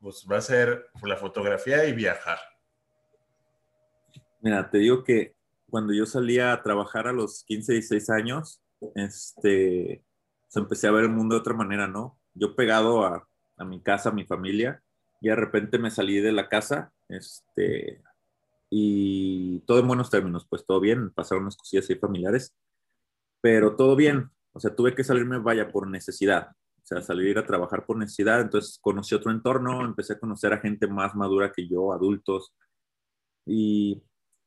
pues, 0.00 0.26
va 0.30 0.38
a 0.38 0.40
ser 0.40 0.90
la 1.02 1.16
fotografía 1.16 1.84
y 1.86 1.92
viajar. 1.92 2.38
Mira, 4.40 4.68
te 4.70 4.78
digo 4.78 5.04
que 5.04 5.36
cuando 5.70 5.92
yo 5.92 6.04
salía 6.06 6.52
a 6.52 6.62
trabajar 6.62 7.06
a 7.06 7.12
los 7.12 7.44
15, 7.44 7.74
16 7.74 8.10
años, 8.10 8.62
este, 8.94 10.04
se 10.48 10.58
empecé 10.58 10.88
a 10.88 10.92
ver 10.92 11.04
el 11.04 11.10
mundo 11.10 11.34
de 11.34 11.40
otra 11.40 11.54
manera, 11.54 11.86
¿no? 11.86 12.18
Yo 12.34 12.56
pegado 12.56 13.04
a, 13.04 13.28
a 13.56 13.64
mi 13.64 13.82
casa, 13.82 14.08
a 14.08 14.12
mi 14.12 14.24
familia, 14.24 14.82
y 15.20 15.28
de 15.28 15.36
repente 15.36 15.78
me 15.78 15.90
salí 15.90 16.20
de 16.20 16.32
la 16.32 16.48
casa, 16.48 16.92
este, 17.08 18.02
y 18.70 19.60
todo 19.60 19.80
en 19.80 19.88
buenos 19.88 20.10
términos, 20.10 20.46
pues 20.48 20.64
todo 20.64 20.80
bien, 20.80 21.10
pasaron 21.10 21.44
unas 21.44 21.56
cosillas 21.56 21.88
ahí 21.90 21.96
familiares, 21.96 22.54
pero 23.40 23.76
todo 23.76 23.96
bien, 23.96 24.30
o 24.52 24.60
sea, 24.60 24.74
tuve 24.74 24.94
que 24.94 25.04
salirme, 25.04 25.38
vaya, 25.38 25.70
por 25.70 25.88
necesidad. 25.88 26.48
O 26.50 26.86
sea, 26.88 27.02
salir 27.02 27.38
a 27.38 27.46
trabajar 27.46 27.86
por 27.86 27.96
necesidad. 27.96 28.40
Entonces 28.40 28.78
conocí 28.80 29.14
otro 29.14 29.30
entorno, 29.30 29.84
empecé 29.84 30.14
a 30.14 30.18
conocer 30.18 30.52
a 30.52 30.60
gente 30.60 30.86
más 30.88 31.14
madura 31.14 31.52
que 31.52 31.68
yo, 31.68 31.92
adultos. 31.92 32.54
Y 33.46 34.02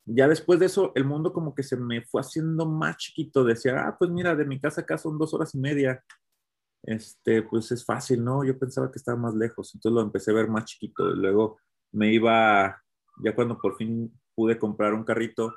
ya 0.06 0.28
después 0.28 0.60
de 0.60 0.66
eso, 0.66 0.92
el 0.96 1.06
mundo 1.06 1.32
como 1.32 1.56
que 1.56 1.64
se 1.64 1.78
me 1.78 2.02
fue 2.04 2.22
haciendo 2.22 2.66
más 2.66 2.98
chiquito. 2.98 3.44
Decía, 3.44 3.88
ah, 3.88 3.96
pues 3.98 4.12
mira, 4.12 4.36
de 4.36 4.46
mi 4.46 4.60
casa 4.60 4.82
acá 4.82 4.98
son 4.98 5.18
dos 5.18 5.34
horas 5.34 5.56
y 5.56 5.60
media. 5.60 6.04
Este, 6.84 7.44
pues 7.44 7.72
es 7.72 7.86
fácil, 7.86 8.24
¿no? 8.24 8.44
Yo 8.44 8.58
pensaba 8.58 8.92
que 8.92 8.98
estaba 8.98 9.18
más 9.18 9.36
lejos. 9.36 9.74
Entonces 9.76 9.96
lo 9.96 10.02
empecé 10.02 10.32
a 10.32 10.36
ver 10.36 10.50
más 10.50 10.66
chiquito. 10.66 11.06
Luego 11.06 11.60
me 11.92 12.12
iba, 12.12 12.82
ya 13.24 13.36
cuando 13.36 13.58
por 13.58 13.78
fin 13.78 14.12
pude 14.36 14.58
comprar 14.58 14.94
un 14.94 15.04
carrito, 15.04 15.54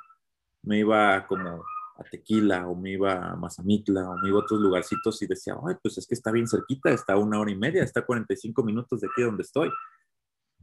me 0.62 0.78
iba 0.78 1.26
como 1.26 1.64
a 1.97 2.05
Tequila 2.05 2.68
o 2.68 2.74
me 2.74 2.92
iba 2.92 3.30
a 3.30 3.36
Mazamitla 3.36 4.11
o 4.11 4.18
me 4.18 4.28
iba 4.28 4.38
a 4.38 4.42
otros 4.42 4.61
lugarcitos 4.61 5.22
y 5.22 5.26
decía, 5.26 5.57
ay, 5.66 5.76
pues 5.82 5.99
es 5.99 6.07
que 6.07 6.14
está 6.14 6.32
bien 6.32 6.49
cerquita, 6.49 6.90
está 6.90 7.14
a 7.14 7.18
una 7.18 7.38
hora 7.38 7.51
y 7.51 7.57
media, 7.57 7.82
está 7.82 8.01
a 8.01 8.07
45 8.07 8.64
minutos 8.64 9.01
de 9.01 9.09
aquí 9.09 9.22
donde 9.22 9.42
estoy. 9.42 9.70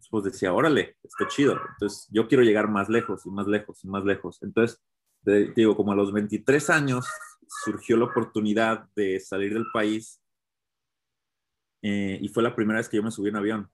Pues 0.09 0.25
decía, 0.25 0.51
órale, 0.51 0.97
está 1.03 1.27
chido. 1.27 1.59
Entonces 1.73 2.07
yo 2.11 2.27
quiero 2.27 2.43
llegar 2.43 2.67
más 2.67 2.89
lejos 2.89 3.25
y 3.25 3.29
más 3.29 3.47
lejos 3.47 3.84
y 3.84 3.88
más 3.88 4.03
lejos. 4.03 4.41
Entonces, 4.41 4.82
digo, 5.55 5.75
como 5.77 5.91
a 5.91 5.95
los 5.95 6.11
23 6.11 6.69
años 6.69 7.07
surgió 7.63 7.97
la 7.97 8.05
oportunidad 8.05 8.89
de 8.95 9.19
salir 9.19 9.53
del 9.53 9.65
país 9.71 10.21
eh, 11.82 12.19
y 12.21 12.27
fue 12.29 12.43
la 12.43 12.55
primera 12.55 12.79
vez 12.79 12.89
que 12.89 12.97
yo 12.97 13.03
me 13.03 13.11
subí 13.11 13.29
en 13.29 13.36
avión. 13.36 13.69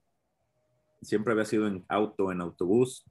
Siempre 1.02 1.32
había 1.32 1.44
sido 1.44 1.66
en 1.66 1.84
auto, 1.88 2.32
en 2.32 2.40
autobús, 2.40 3.04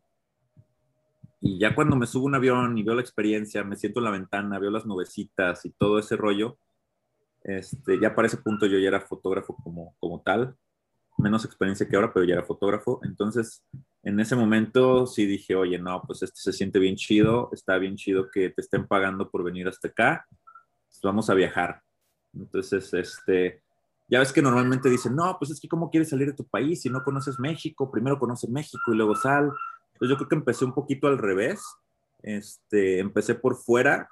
y 1.39 1.59
ya 1.59 1.75
cuando 1.75 1.95
me 1.95 2.07
subo 2.07 2.25
un 2.25 2.35
avión 2.35 2.77
y 2.77 2.83
veo 2.83 2.95
la 2.95 3.01
experiencia, 3.01 3.63
me 3.63 3.75
siento 3.75 3.99
en 3.99 4.05
la 4.05 4.11
ventana, 4.11 4.59
veo 4.59 4.71
las 4.71 4.85
nubecitas 4.85 5.65
y 5.65 5.71
todo 5.71 5.99
ese 5.99 6.15
rollo, 6.15 6.57
este, 7.43 7.99
ya 7.99 8.15
para 8.15 8.27
ese 8.27 8.37
punto 8.37 8.65
yo 8.65 8.77
ya 8.79 8.87
era 8.87 9.01
fotógrafo 9.01 9.55
como, 9.63 9.95
como 9.99 10.21
tal, 10.21 10.55
menos 11.17 11.45
experiencia 11.45 11.87
que 11.87 11.95
ahora, 11.95 12.13
pero 12.13 12.25
ya 12.25 12.33
era 12.35 12.43
fotógrafo. 12.43 12.99
Entonces, 13.03 13.63
en 14.03 14.19
ese 14.19 14.35
momento 14.35 15.07
sí 15.07 15.25
dije, 15.25 15.55
oye, 15.55 15.79
no, 15.79 16.01
pues 16.05 16.23
este 16.23 16.39
se 16.39 16.53
siente 16.53 16.79
bien 16.79 16.95
chido, 16.95 17.49
está 17.53 17.77
bien 17.77 17.95
chido 17.95 18.29
que 18.31 18.49
te 18.49 18.61
estén 18.61 18.87
pagando 18.87 19.29
por 19.29 19.43
venir 19.43 19.67
hasta 19.67 19.87
acá, 19.87 20.25
pues 20.29 20.99
vamos 21.03 21.29
a 21.29 21.33
viajar. 21.33 21.81
Entonces, 22.33 22.93
este, 22.93 23.61
ya 24.07 24.19
ves 24.19 24.31
que 24.31 24.41
normalmente 24.41 24.89
dicen, 24.89 25.15
no, 25.15 25.37
pues 25.39 25.51
es 25.51 25.59
que 25.59 25.67
cómo 25.67 25.89
quieres 25.89 26.09
salir 26.09 26.27
de 26.27 26.33
tu 26.33 26.47
país 26.47 26.81
si 26.81 26.89
no 26.89 27.03
conoces 27.03 27.39
México, 27.39 27.91
primero 27.91 28.19
conoces 28.19 28.49
México 28.49 28.93
y 28.93 28.95
luego 28.95 29.15
sal. 29.15 29.51
Entonces 29.97 30.09
yo 30.09 30.17
creo 30.17 30.29
que 30.29 30.35
empecé 30.35 30.63
un 30.63 30.75
poquito 30.75 31.07
al 31.07 31.17
revés. 31.17 31.63
Este, 32.21 32.99
empecé 32.99 33.33
por 33.33 33.55
fuera 33.55 34.07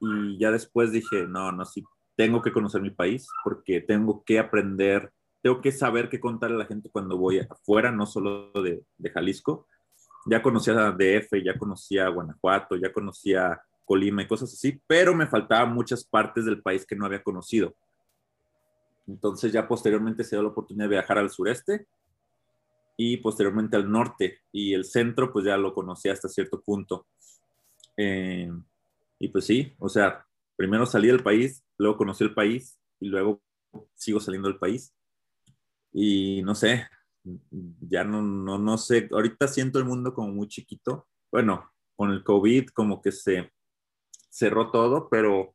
y 0.00 0.38
ya 0.38 0.52
después 0.52 0.92
dije, 0.92 1.26
no, 1.26 1.50
no, 1.50 1.64
sí, 1.64 1.84
tengo 2.16 2.40
que 2.40 2.52
conocer 2.52 2.80
mi 2.80 2.90
país 2.90 3.26
porque 3.42 3.80
tengo 3.80 4.22
que 4.24 4.38
aprender, 4.38 5.12
tengo 5.42 5.60
que 5.60 5.72
saber 5.72 6.08
qué 6.08 6.20
contarle 6.20 6.54
a 6.54 6.60
la 6.60 6.66
gente 6.66 6.88
cuando 6.88 7.16
voy 7.16 7.40
afuera, 7.40 7.90
no 7.90 8.06
solo 8.06 8.52
de, 8.52 8.84
de 8.96 9.10
Jalisco. 9.10 9.66
Ya 10.26 10.40
conocía 10.40 10.92
DF, 10.92 11.42
ya 11.44 11.58
conocía 11.58 12.08
Guanajuato, 12.08 12.76
ya 12.76 12.92
conocía 12.92 13.60
Colima 13.84 14.22
y 14.22 14.28
cosas 14.28 14.52
así, 14.52 14.80
pero 14.86 15.14
me 15.16 15.26
faltaban 15.26 15.74
muchas 15.74 16.04
partes 16.04 16.44
del 16.44 16.62
país 16.62 16.86
que 16.86 16.94
no 16.94 17.06
había 17.06 17.24
conocido. 17.24 17.74
Entonces 19.08 19.50
ya 19.50 19.66
posteriormente 19.66 20.22
se 20.22 20.36
dio 20.36 20.42
la 20.42 20.50
oportunidad 20.50 20.84
de 20.84 20.90
viajar 20.90 21.18
al 21.18 21.30
sureste 21.30 21.88
y 23.00 23.18
posteriormente 23.18 23.76
al 23.76 23.90
norte 23.90 24.40
y 24.50 24.74
el 24.74 24.84
centro 24.84 25.32
pues 25.32 25.44
ya 25.44 25.56
lo 25.56 25.72
conocí 25.72 26.08
hasta 26.08 26.28
cierto 26.28 26.60
punto. 26.60 27.06
Eh, 27.96 28.50
y 29.20 29.28
pues 29.28 29.46
sí, 29.46 29.72
o 29.78 29.88
sea, 29.88 30.26
primero 30.56 30.84
salí 30.84 31.06
del 31.06 31.22
país, 31.22 31.64
luego 31.78 31.96
conocí 31.96 32.24
el 32.24 32.34
país 32.34 32.76
y 32.98 33.06
luego 33.06 33.40
sigo 33.94 34.18
saliendo 34.18 34.48
del 34.48 34.58
país. 34.58 34.92
Y 35.92 36.42
no 36.42 36.56
sé, 36.56 36.88
ya 37.80 38.02
no, 38.02 38.20
no, 38.20 38.58
no 38.58 38.76
sé, 38.76 39.08
ahorita 39.12 39.46
siento 39.46 39.78
el 39.78 39.84
mundo 39.84 40.12
como 40.12 40.32
muy 40.32 40.48
chiquito. 40.48 41.06
Bueno, 41.30 41.70
con 41.94 42.10
el 42.10 42.24
COVID 42.24 42.70
como 42.70 43.00
que 43.00 43.12
se 43.12 43.52
cerró 44.28 44.72
todo, 44.72 45.08
pero 45.08 45.54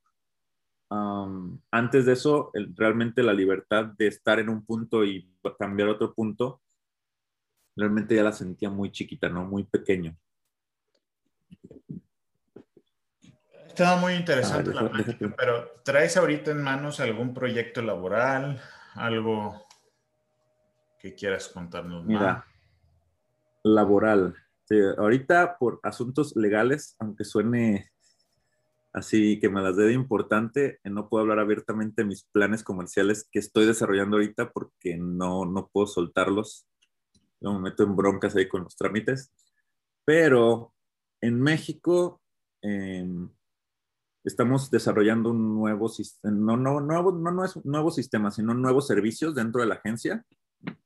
antes 1.72 2.06
de 2.06 2.14
eso, 2.14 2.52
realmente 2.76 3.24
la 3.24 3.34
libertad 3.34 3.86
de 3.98 4.08
estar 4.08 4.40
en 4.40 4.48
un 4.48 4.64
punto 4.64 5.04
y 5.04 5.28
cambiar 5.58 5.90
otro 5.90 6.14
punto 6.14 6.63
realmente 7.76 8.16
ya 8.16 8.24
la 8.24 8.32
sentía 8.32 8.70
muy 8.70 8.92
chiquita, 8.92 9.30
¿no? 9.30 9.46
Muy 9.46 9.64
pequeño. 9.64 10.16
Estaba 13.68 14.00
muy 14.00 14.14
interesante 14.14 14.72
ah, 14.76 14.84
la 14.84 15.34
pero 15.36 15.72
¿traes 15.84 16.16
ahorita 16.16 16.52
en 16.52 16.62
manos 16.62 17.00
algún 17.00 17.34
proyecto 17.34 17.82
laboral? 17.82 18.62
¿Algo 18.94 19.66
que 21.00 21.16
quieras 21.16 21.50
contarnos? 21.50 22.06
Mira, 22.06 22.46
laboral. 23.64 24.36
ahorita 24.98 25.58
por 25.58 25.80
asuntos 25.82 26.36
legales, 26.36 26.96
aunque 27.00 27.24
suene 27.24 27.92
así 28.94 29.40
que 29.40 29.50
me 29.50 29.62
las 29.62 29.76
dé 29.76 29.86
de 29.86 29.94
importante, 29.94 30.80
no 30.84 31.10
puedo 31.10 31.24
hablar 31.24 31.40
abiertamente 31.40 32.04
de 32.04 32.08
mis 32.08 32.26
planes 32.26 32.64
comerciales 32.64 33.28
que 33.32 33.40
estoy 33.40 33.66
desarrollando 33.66 34.18
ahorita 34.18 34.52
porque 34.52 34.98
no, 34.98 35.46
no 35.46 35.68
puedo 35.74 35.88
soltarlos 35.88 36.68
me 37.52 37.60
meto 37.60 37.84
en 37.84 37.96
broncas 37.96 38.36
ahí 38.36 38.48
con 38.48 38.64
los 38.64 38.76
trámites. 38.76 39.32
Pero 40.06 40.74
en 41.22 41.42
México 41.42 42.22
em, 42.62 43.30
estamos 44.24 44.72
desarrollando 44.72 45.32
un 45.32 45.56
nuevo 45.56 45.90
sistema, 45.90 46.34
no, 46.34 46.58
no, 46.58 46.80
nuevo, 46.80 47.12
no, 47.12 47.32
no 47.32 47.44
es 47.44 47.66
nuevo 47.66 47.92
sistema, 47.92 48.32
sino 48.32 48.54
nuevos 48.54 48.88
servicios 48.88 49.36
dentro 49.36 49.62
de 49.62 49.68
la 49.68 49.76
agencia. 49.76 50.26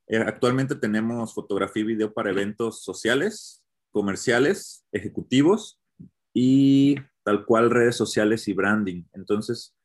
Eh, 0.06 0.18
actualmente 0.18 0.74
tenemos 0.74 1.34
fotografía 1.34 1.82
y 1.82 1.86
video 1.86 2.12
para 2.12 2.30
eventos 2.30 2.82
sociales, 2.82 3.62
comerciales, 3.92 4.84
ejecutivos 4.92 5.80
y 6.34 6.96
tal 7.22 7.44
cual 7.44 7.70
redes 7.70 7.96
sociales 7.96 8.48
y 8.48 8.54
branding. 8.54 9.04
Entonces, 9.12 9.76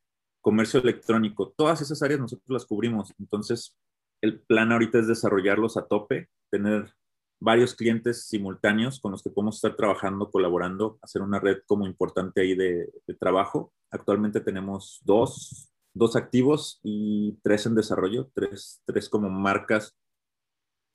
comercio 0.41 0.79
electrónico, 0.81 1.53
todas 1.55 1.81
esas 1.81 2.01
áreas 2.01 2.19
nosotros 2.19 2.49
las 2.49 2.65
cubrimos. 2.65 3.13
Entonces, 3.19 3.77
el 4.23 4.39
plan 4.39 4.71
ahorita 4.71 4.99
es 4.99 5.07
desarrollarlos 5.07 5.75
a 5.75 5.85
tope, 5.85 6.29
tener 6.49 6.95
varios 7.41 7.75
clientes 7.75 8.25
simultáneos 8.25 9.01
con 9.01 9.11
los 9.11 9.21
que 9.21 9.29
podemos 9.29 9.55
estar 9.55 9.75
trabajando, 9.75 10.31
colaborando, 10.31 10.97
hacer 11.01 11.21
una 11.21 11.41
red 11.41 11.57
como 11.67 11.85
importante 11.85 12.39
ahí 12.39 12.55
de, 12.55 12.89
trabajo. 13.19 13.73
Actualmente 13.91 14.39
tenemos 14.39 15.01
dos, 15.03 15.69
dos, 15.93 16.15
activos 16.15 16.79
y 16.83 17.33
tres 17.43 17.65
en 17.65 17.75
desarrollo, 17.75 18.31
tres, 18.33 18.81
tres 18.85 19.09
como 19.09 19.29
marcas 19.29 19.93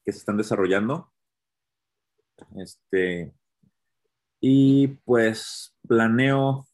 que 0.06 0.12
se 0.12 0.20
están 0.20 0.38
desarrollando. 0.38 1.12
Este, 2.56 3.34
y 4.40 4.88
pues 5.04 5.76
planeo, 5.86 6.66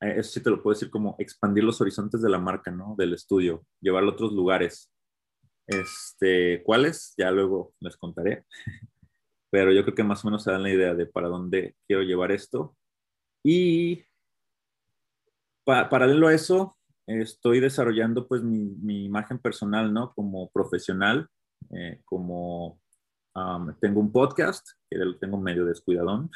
eh, 0.00 0.14
eso 0.18 0.34
sí 0.34 0.40
te 0.40 0.50
lo 0.50 0.62
puedo 0.62 0.74
decir, 0.74 0.88
como 0.88 1.16
expandir 1.18 1.64
los 1.64 1.80
horizontes 1.80 2.22
de 2.22 2.30
la 2.30 2.38
marca, 2.38 2.70
¿no? 2.70 2.94
Del 2.96 3.14
estudio, 3.14 3.66
llevarlo 3.80 4.12
a 4.12 4.14
otros 4.14 4.32
lugares. 4.32 4.91
Este, 5.66 6.62
¿Cuáles? 6.64 7.14
Ya 7.16 7.30
luego 7.30 7.74
les 7.80 7.96
contaré. 7.96 8.44
Pero 9.50 9.72
yo 9.72 9.82
creo 9.82 9.94
que 9.94 10.04
más 10.04 10.24
o 10.24 10.28
menos 10.28 10.42
se 10.42 10.50
dan 10.50 10.62
la 10.62 10.70
idea 10.70 10.94
de 10.94 11.06
para 11.06 11.28
dónde 11.28 11.76
quiero 11.86 12.02
llevar 12.02 12.32
esto. 12.32 12.76
Y 13.44 14.04
paralelo 15.64 16.28
a 16.28 16.34
eso, 16.34 16.78
estoy 17.06 17.60
desarrollando 17.60 18.26
pues 18.26 18.42
mi, 18.42 19.04
imagen 19.04 19.38
personal, 19.38 19.92
¿no? 19.92 20.14
Como 20.14 20.50
profesional, 20.50 21.28
eh, 21.70 22.00
como 22.04 22.80
tengo 23.80 24.00
un 24.00 24.12
podcast, 24.12 24.66
que 24.88 24.98
lo 24.98 25.18
tengo 25.18 25.38
medio 25.38 25.64
descuidadón. 25.64 26.30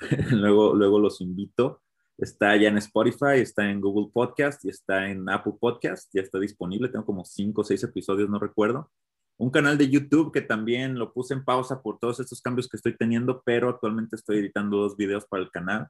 luego, 0.30 0.74
luego 0.74 0.98
los 0.98 1.20
invito 1.20 1.82
Está 2.18 2.56
ya 2.56 2.68
en 2.68 2.78
Spotify, 2.78 3.40
está 3.40 3.68
en 3.68 3.80
Google 3.80 4.10
Podcast 4.12 4.64
y 4.64 4.68
está 4.68 5.08
en 5.08 5.28
Apple 5.28 5.54
Podcast. 5.58 6.10
Ya 6.12 6.22
está 6.22 6.38
disponible. 6.38 6.88
Tengo 6.88 7.06
como 7.06 7.24
cinco 7.24 7.62
o 7.62 7.64
seis 7.64 7.82
episodios, 7.82 8.28
no 8.28 8.38
recuerdo. 8.38 8.90
Un 9.38 9.50
canal 9.50 9.78
de 9.78 9.88
YouTube 9.88 10.32
que 10.32 10.42
también 10.42 10.98
lo 10.98 11.12
puse 11.12 11.34
en 11.34 11.44
pausa 11.44 11.82
por 11.82 11.98
todos 11.98 12.20
estos 12.20 12.40
cambios 12.40 12.68
que 12.68 12.76
estoy 12.76 12.96
teniendo, 12.96 13.42
pero 13.44 13.70
actualmente 13.70 14.16
estoy 14.16 14.38
editando 14.38 14.76
dos 14.76 14.96
videos 14.96 15.26
para 15.26 15.42
el 15.42 15.50
canal. 15.50 15.88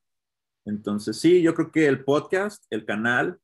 Entonces, 0.64 1.18
sí, 1.18 1.42
yo 1.42 1.54
creo 1.54 1.72
que 1.72 1.86
el 1.86 2.04
podcast, 2.04 2.64
el 2.70 2.86
canal, 2.86 3.38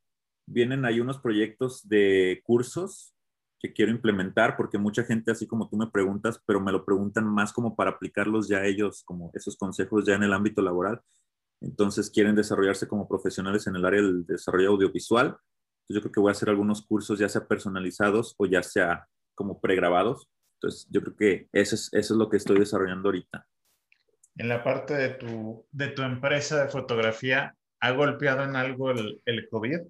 vienen 0.46 0.84
ahí 0.84 1.00
unos 1.00 1.18
proyectos 1.18 1.86
de 1.88 2.40
cursos 2.44 3.12
que 3.58 3.72
quiero 3.72 3.90
implementar 3.90 4.56
porque 4.56 4.78
mucha 4.78 5.02
gente, 5.02 5.32
así 5.32 5.46
como 5.46 5.68
tú 5.68 5.76
me 5.76 5.88
preguntas, 5.88 6.40
pero 6.46 6.60
me 6.60 6.72
lo 6.72 6.84
preguntan 6.84 7.26
más 7.26 7.52
como 7.52 7.74
para 7.74 7.90
aplicarlos 7.90 8.48
ya 8.48 8.64
ellos, 8.64 9.02
como 9.04 9.32
esos 9.34 9.56
consejos 9.56 10.06
ya 10.06 10.14
en 10.14 10.22
el 10.22 10.32
ámbito 10.32 10.62
laboral 10.62 11.02
entonces 11.60 12.10
quieren 12.10 12.34
desarrollarse 12.34 12.86
como 12.86 13.08
profesionales 13.08 13.66
en 13.66 13.76
el 13.76 13.84
área 13.84 14.00
del 14.00 14.26
desarrollo 14.26 14.70
audiovisual. 14.70 15.36
yo 15.88 16.00
creo 16.00 16.12
que 16.12 16.20
voy 16.20 16.30
a 16.30 16.32
hacer 16.32 16.50
algunos 16.50 16.86
cursos 16.86 17.18
ya 17.18 17.28
sea 17.28 17.46
personalizados 17.46 18.34
o 18.38 18.46
ya 18.46 18.62
sea 18.62 19.08
como 19.34 19.60
pregrabados. 19.60 20.28
Entonces 20.54 20.88
yo 20.90 21.00
creo 21.00 21.16
que 21.16 21.48
eso 21.52 21.74
es, 21.74 21.88
eso 21.92 22.14
es 22.14 22.18
lo 22.18 22.28
que 22.28 22.36
estoy 22.36 22.58
desarrollando 22.58 23.08
ahorita. 23.08 23.46
En 24.36 24.48
la 24.48 24.62
parte 24.62 24.94
de 24.94 25.10
tu, 25.10 25.66
de 25.70 25.88
tu 25.88 26.02
empresa 26.02 26.64
de 26.64 26.70
fotografía, 26.70 27.56
¿ha 27.80 27.90
golpeado 27.92 28.44
en 28.44 28.54
algo 28.54 28.90
el, 28.90 29.20
el 29.24 29.48
COVID? 29.48 29.80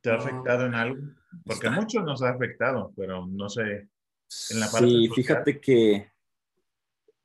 ¿Te 0.00 0.10
ha 0.10 0.14
afectado 0.14 0.66
en 0.66 0.74
algo? 0.74 1.02
Porque 1.44 1.68
a 1.68 1.70
muchos 1.70 2.04
nos 2.04 2.22
ha 2.22 2.30
afectado, 2.30 2.92
pero 2.96 3.26
no 3.26 3.48
sé. 3.48 3.88
En 4.50 4.60
la 4.60 4.70
parte 4.70 4.86
sí, 4.86 5.08
fíjate 5.08 5.60
que. 5.60 6.10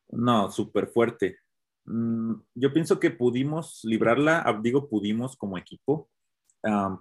No, 0.10 0.52
súper 0.52 0.88
fuerte. 0.88 1.40
Mm, 1.88 2.34
yo 2.54 2.74
pienso 2.74 3.00
que 3.00 3.12
pudimos 3.12 3.80
librarla, 3.84 4.44
ah, 4.46 4.60
digo 4.62 4.90
pudimos 4.90 5.36
como 5.38 5.58
equipo, 5.58 6.10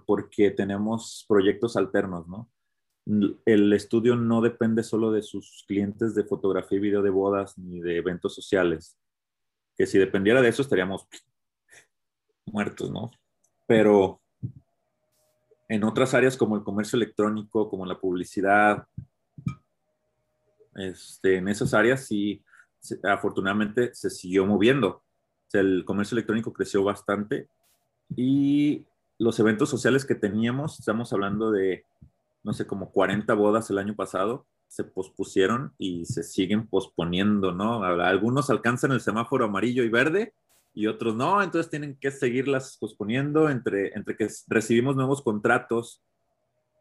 porque 0.05 0.51
tenemos 0.51 1.25
proyectos 1.27 1.75
alternos, 1.75 2.25
¿no? 2.27 2.49
El 3.45 3.73
estudio 3.73 4.15
no 4.15 4.39
depende 4.41 4.81
solo 4.81 5.11
de 5.11 5.21
sus 5.21 5.65
clientes 5.67 6.15
de 6.15 6.23
fotografía 6.23 6.77
y 6.77 6.81
video 6.81 7.01
de 7.01 7.09
bodas 7.09 7.57
ni 7.57 7.81
de 7.81 7.97
eventos 7.97 8.33
sociales, 8.33 8.97
que 9.75 9.85
si 9.85 9.97
dependiera 9.97 10.41
de 10.41 10.49
eso 10.49 10.61
estaríamos 10.61 11.05
muertos, 12.45 12.89
¿no? 12.91 13.11
Pero 13.65 14.21
en 15.67 15.83
otras 15.83 16.13
áreas 16.13 16.37
como 16.37 16.55
el 16.55 16.63
comercio 16.63 16.95
electrónico, 16.95 17.69
como 17.69 17.85
la 17.85 17.99
publicidad, 17.99 18.87
este, 20.75 21.37
en 21.37 21.49
esas 21.49 21.73
áreas 21.73 22.05
sí, 22.05 22.41
afortunadamente 23.03 23.93
se 23.93 24.09
siguió 24.09 24.45
moviendo. 24.45 25.03
el 25.53 25.85
comercio 25.85 26.15
electrónico 26.15 26.53
creció 26.53 26.83
bastante 26.83 27.47
y 28.15 28.85
los 29.17 29.39
eventos 29.39 29.69
sociales 29.69 30.05
que 30.05 30.15
teníamos, 30.15 30.79
estamos 30.79 31.11
hablando 31.13 31.51
de, 31.51 31.83
no 32.43 32.53
sé, 32.53 32.67
como 32.67 32.91
40 32.91 33.33
bodas 33.33 33.69
el 33.69 33.77
año 33.77 33.95
pasado, 33.95 34.45
se 34.67 34.83
pospusieron 34.83 35.73
y 35.77 36.05
se 36.05 36.23
siguen 36.23 36.67
posponiendo, 36.67 37.53
¿no? 37.53 37.83
Algunos 37.83 38.49
alcanzan 38.49 38.91
el 38.91 39.01
semáforo 39.01 39.45
amarillo 39.45 39.83
y 39.83 39.89
verde 39.89 40.33
y 40.73 40.87
otros 40.87 41.15
no, 41.15 41.41
entonces 41.41 41.71
tienen 41.71 41.97
que 41.99 42.11
seguirlas 42.11 42.77
posponiendo 42.79 43.49
entre, 43.49 43.95
entre 43.95 44.15
que 44.15 44.27
recibimos 44.47 44.95
nuevos 44.95 45.21
contratos 45.23 46.03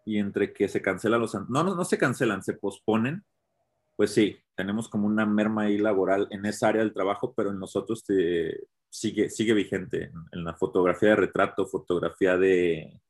y 0.05 0.19
entre 0.19 0.53
que 0.53 0.69
se 0.69 0.83
cancelan 0.83 1.21
los... 1.21 1.35
No, 1.49 1.65
no, 1.65 1.75
no 1.75 1.85
se 1.85 1.97
cancelan, 1.97 2.43
se 2.43 2.53
posponen. 2.53 3.25
Pues 3.97 4.13
sí, 4.13 4.37
tenemos 4.57 4.89
como 4.89 5.07
una 5.07 5.27
merma 5.27 5.63
ahí 5.63 5.79
laboral 5.79 6.27
en 6.31 6.47
esa 6.47 6.69
área 6.69 6.83
del 6.83 6.95
trabajo, 6.95 7.35
pero 7.37 7.51
en 7.51 7.59
nosotros 7.59 8.03
te, 8.05 8.67
sigue, 8.91 9.31
sigue 9.31 9.55
vigente. 9.55 10.11
En, 10.33 10.45
la 10.45 10.55
fotografía 10.55 11.11
de 11.11 11.17
retrato, 11.17 11.67
fotografía 11.67 12.37
de 12.37 13.01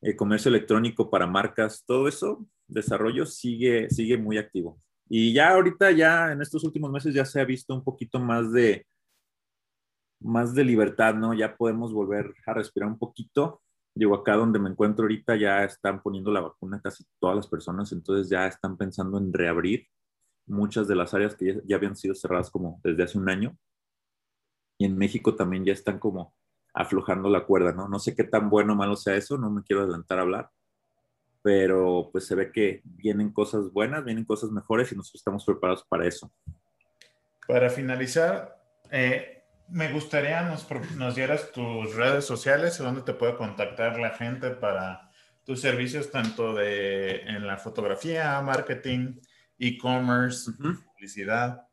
eh, 0.00 0.16
comercio 0.16 0.48
electrónico 0.48 1.10
para 1.10 1.26
marcas, 1.26 1.84
todo 1.86 2.08
eso, 2.08 2.46
desarrollo 2.68 3.26
sigue, 3.26 3.90
sigue 3.90 4.16
muy 4.16 4.38
activo. 4.38 4.80
Y 5.08 5.32
ya 5.32 5.50
ahorita, 5.50 5.90
ya 5.90 6.32
en 6.32 6.40
estos 6.40 6.64
últimos 6.64 6.90
meses 6.90 7.14
ya 7.14 7.24
se 7.24 7.40
ha 7.40 7.44
visto 7.44 7.74
un 7.74 7.84
poquito 7.84 8.18
más 8.18 8.52
de, 8.52 8.86
más 10.20 10.54
de 10.54 10.64
libertad, 10.64 11.14
¿no? 11.14 11.34
Ya 11.34 11.56
podemos 11.56 11.92
volver 11.92 12.34
a 12.46 12.54
respirar 12.54 12.88
un 12.88 12.98
poquito. 12.98 13.60
Digo, 13.94 14.14
acá 14.14 14.36
donde 14.36 14.58
me 14.58 14.70
encuentro 14.70 15.04
ahorita 15.04 15.36
ya 15.36 15.64
están 15.64 16.02
poniendo 16.02 16.30
la 16.30 16.40
vacuna 16.40 16.80
casi 16.80 17.04
todas 17.20 17.36
las 17.36 17.46
personas, 17.46 17.92
entonces 17.92 18.30
ya 18.30 18.46
están 18.46 18.78
pensando 18.78 19.18
en 19.18 19.32
reabrir 19.32 19.86
muchas 20.46 20.88
de 20.88 20.96
las 20.96 21.14
áreas 21.14 21.34
que 21.34 21.60
ya, 21.64 21.76
habían 21.76 21.96
sido 21.96 22.14
cerradas 22.14 22.50
como 22.50 22.80
desde 22.82 23.02
hace 23.02 23.18
un 23.18 23.28
año. 23.28 23.56
Y 24.78 24.86
en 24.86 24.96
México 24.96 25.34
también 25.34 25.64
ya 25.64 25.72
están 25.72 25.98
como 25.98 26.34
aflojando 26.74 27.28
la 27.28 27.44
cuerda, 27.44 27.72
¿no? 27.72 27.88
No 27.88 27.98
sé 27.98 28.14
qué 28.14 28.24
tan 28.24 28.48
bueno 28.48 28.72
o 28.72 28.76
malo 28.76 28.96
sea 28.96 29.16
eso, 29.16 29.38
no 29.38 29.50
me 29.50 29.62
quiero 29.62 29.82
adelantar 29.82 30.18
a 30.18 30.22
hablar, 30.22 30.50
pero 31.42 32.08
pues 32.10 32.26
se 32.26 32.34
ve 32.34 32.50
que 32.50 32.80
vienen 32.84 33.32
cosas 33.32 33.70
buenas, 33.72 34.04
vienen 34.04 34.24
cosas 34.24 34.50
mejores 34.50 34.90
y 34.90 34.96
nosotros 34.96 35.20
estamos 35.20 35.44
preparados 35.44 35.84
para 35.84 36.06
eso. 36.06 36.32
Para 37.46 37.68
finalizar, 37.68 38.56
eh, 38.90 39.44
me 39.68 39.92
gustaría 39.92 40.42
nos, 40.42 40.66
nos 40.96 41.14
dieras 41.14 41.52
tus 41.52 41.94
redes 41.94 42.24
sociales, 42.24 42.78
donde 42.78 43.02
te 43.02 43.14
puede 43.14 43.36
contactar 43.36 43.98
la 43.98 44.10
gente 44.10 44.50
para 44.50 45.10
tus 45.44 45.60
servicios, 45.60 46.10
tanto 46.10 46.54
de 46.54 47.22
en 47.22 47.46
la 47.46 47.58
fotografía, 47.58 48.40
marketing, 48.42 49.16
e-commerce, 49.58 50.50
publicidad. 50.94 51.66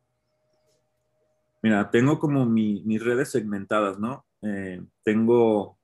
Mira, 1.62 1.90
tengo 1.92 2.20
como 2.20 2.46
mis 2.46 3.04
redes 3.04 3.32
segmentadas, 3.32 4.00
¿no? 4.00 4.26
Eh, 4.42 4.82
tengo 5.04 5.78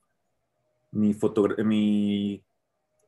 mi, 0.91 1.15
mi 1.65 2.43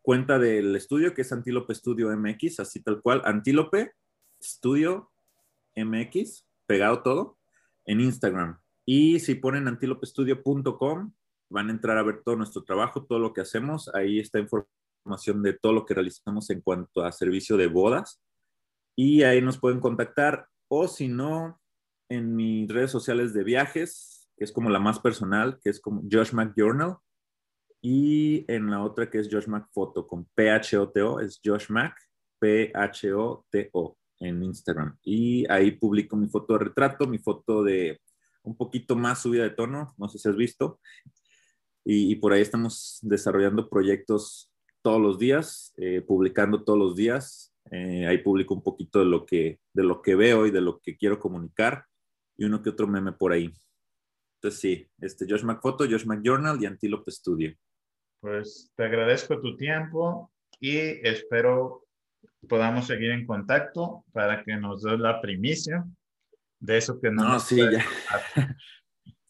cuenta 0.01 0.37
del 0.39 0.75
estudio, 0.75 1.13
que 1.13 1.21
es 1.21 1.31
Antílope 1.31 1.73
Studio 1.73 2.15
MX, 2.15 2.59
así 2.59 2.81
tal 2.81 3.01
cual, 3.01 3.21
Antílope 3.25 3.93
Studio 4.41 5.11
MX, 5.75 6.45
pegado 6.65 7.01
todo, 7.01 7.37
en 7.85 8.01
Instagram. 8.01 8.59
Y 8.85 9.19
si 9.19 9.35
ponen 9.35 9.67
antilopestudio.com, 9.67 11.11
van 11.49 11.67
a 11.69 11.71
entrar 11.71 11.97
a 11.97 12.03
ver 12.03 12.21
todo 12.23 12.35
nuestro 12.35 12.63
trabajo, 12.63 13.05
todo 13.05 13.19
lo 13.19 13.33
que 13.33 13.41
hacemos. 13.41 13.89
Ahí 13.93 14.19
está 14.19 14.39
información 14.39 15.41
de 15.41 15.53
todo 15.53 15.73
lo 15.73 15.85
que 15.85 15.93
realizamos 15.93 16.49
en 16.49 16.61
cuanto 16.61 17.03
a 17.03 17.11
servicio 17.11 17.57
de 17.57 17.67
bodas. 17.67 18.21
Y 18.97 19.21
ahí 19.23 19.41
nos 19.41 19.59
pueden 19.59 19.79
contactar. 19.79 20.47
O 20.67 20.87
si 20.87 21.07
no, 21.07 21.61
en 22.09 22.35
mis 22.35 22.67
redes 22.67 22.91
sociales 22.91 23.33
de 23.33 23.43
viajes, 23.43 24.27
que 24.35 24.43
es 24.43 24.51
como 24.51 24.69
la 24.69 24.79
más 24.79 24.99
personal, 24.99 25.59
que 25.63 25.69
es 25.69 25.79
como 25.79 26.01
Josh 26.11 26.33
Mac 26.33 26.53
Journal. 26.57 26.97
Y 27.79 28.43
en 28.51 28.71
la 28.71 28.83
otra 28.83 29.09
que 29.09 29.19
es 29.19 29.29
Josh 29.31 29.47
Mac 29.47 29.69
Photo, 29.71 30.07
con 30.07 30.25
P-H-O-T-O, 30.33 31.19
es 31.19 31.39
Josh 31.45 31.69
Mac, 31.69 31.95
P-H-O-T-O 32.39 33.97
en 34.19 34.43
Instagram. 34.43 34.97
Y 35.03 35.49
ahí 35.51 35.71
publico 35.71 36.15
mi 36.15 36.27
foto 36.27 36.53
de 36.53 36.65
retrato, 36.65 37.05
mi 37.05 37.19
foto 37.19 37.63
de 37.63 38.01
un 38.41 38.57
poquito 38.57 38.95
más 38.95 39.21
subida 39.21 39.43
de 39.43 39.51
tono, 39.51 39.93
no 39.97 40.09
sé 40.09 40.17
si 40.17 40.27
has 40.27 40.35
visto. 40.35 40.79
Y, 41.85 42.15
por 42.15 42.33
ahí 42.33 42.41
estamos 42.41 42.99
desarrollando 43.01 43.69
proyectos 43.69 44.51
todos 44.81 44.99
los 44.99 45.17
días, 45.17 45.73
eh, 45.77 46.01
publicando 46.01 46.63
todos 46.63 46.79
los 46.79 46.95
días. 46.95 47.53
Eh, 47.71 48.07
ahí 48.07 48.19
publico 48.19 48.53
un 48.53 48.63
poquito 48.63 48.99
de 48.99 49.05
lo, 49.05 49.25
que, 49.25 49.59
de 49.73 49.83
lo 49.83 50.01
que 50.01 50.15
veo 50.15 50.45
y 50.45 50.51
de 50.51 50.61
lo 50.61 50.79
que 50.79 50.95
quiero 50.95 51.19
comunicar 51.19 51.85
y 52.37 52.45
uno 52.45 52.61
que 52.61 52.69
otro 52.69 52.87
meme 52.87 53.11
por 53.11 53.31
ahí. 53.31 53.53
Entonces 54.35 54.59
sí, 54.59 54.87
este 54.99 55.25
Josh 55.27 55.43
McPhoto, 55.43 55.85
Josh 55.85 56.05
McJournal 56.05 56.61
y 56.61 56.65
Antilope 56.65 57.11
Studio. 57.11 57.55
Pues 58.21 58.71
te 58.75 58.85
agradezco 58.85 59.39
tu 59.41 59.57
tiempo 59.57 60.31
y 60.59 60.77
espero 60.77 61.87
podamos 62.47 62.87
seguir 62.87 63.11
en 63.11 63.25
contacto 63.25 64.05
para 64.11 64.43
que 64.43 64.55
nos 64.55 64.83
des 64.83 64.99
la 64.99 65.21
primicia 65.21 65.85
de 66.59 66.77
eso 66.77 66.99
que 66.99 67.11
no. 67.11 67.23
No, 67.23 67.39
sí, 67.39 67.57
ya. 67.57 67.85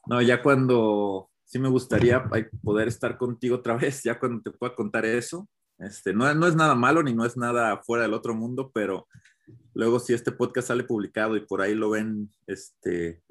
no, 0.08 0.22
ya 0.22 0.42
cuando 0.42 1.30
sí 1.44 1.60
me 1.60 1.70
gustaría 1.70 2.24
poder 2.64 2.88
estar 2.90 3.18
contigo 3.18 3.56
otra 3.56 3.76
vez, 3.76 4.04
ya 4.04 4.20
cuando 4.20 4.42
te 4.42 4.52
pueda 4.52 4.76
contar 4.76 5.06
eso. 5.06 5.48
Este, 5.80 6.14
no, 6.14 6.34
no 6.34 6.48
es 6.48 6.56
nada 6.56 6.76
malo 6.76 7.04
ni 7.04 7.14
no 7.14 7.26
es 7.26 7.38
nada 7.38 7.82
fuera 7.84 8.04
del 8.04 8.14
otro 8.14 8.34
mundo, 8.34 8.72
pero 8.74 9.08
luego 9.74 10.00
si 10.00 10.14
este 10.14 10.32
podcast 10.32 10.70
sale 10.70 10.84
publicado 10.84 11.36
y 11.36 11.46
por 11.46 11.62
ahí 11.62 11.76
lo 11.76 11.92
ven 11.92 12.30
este, 12.48 13.22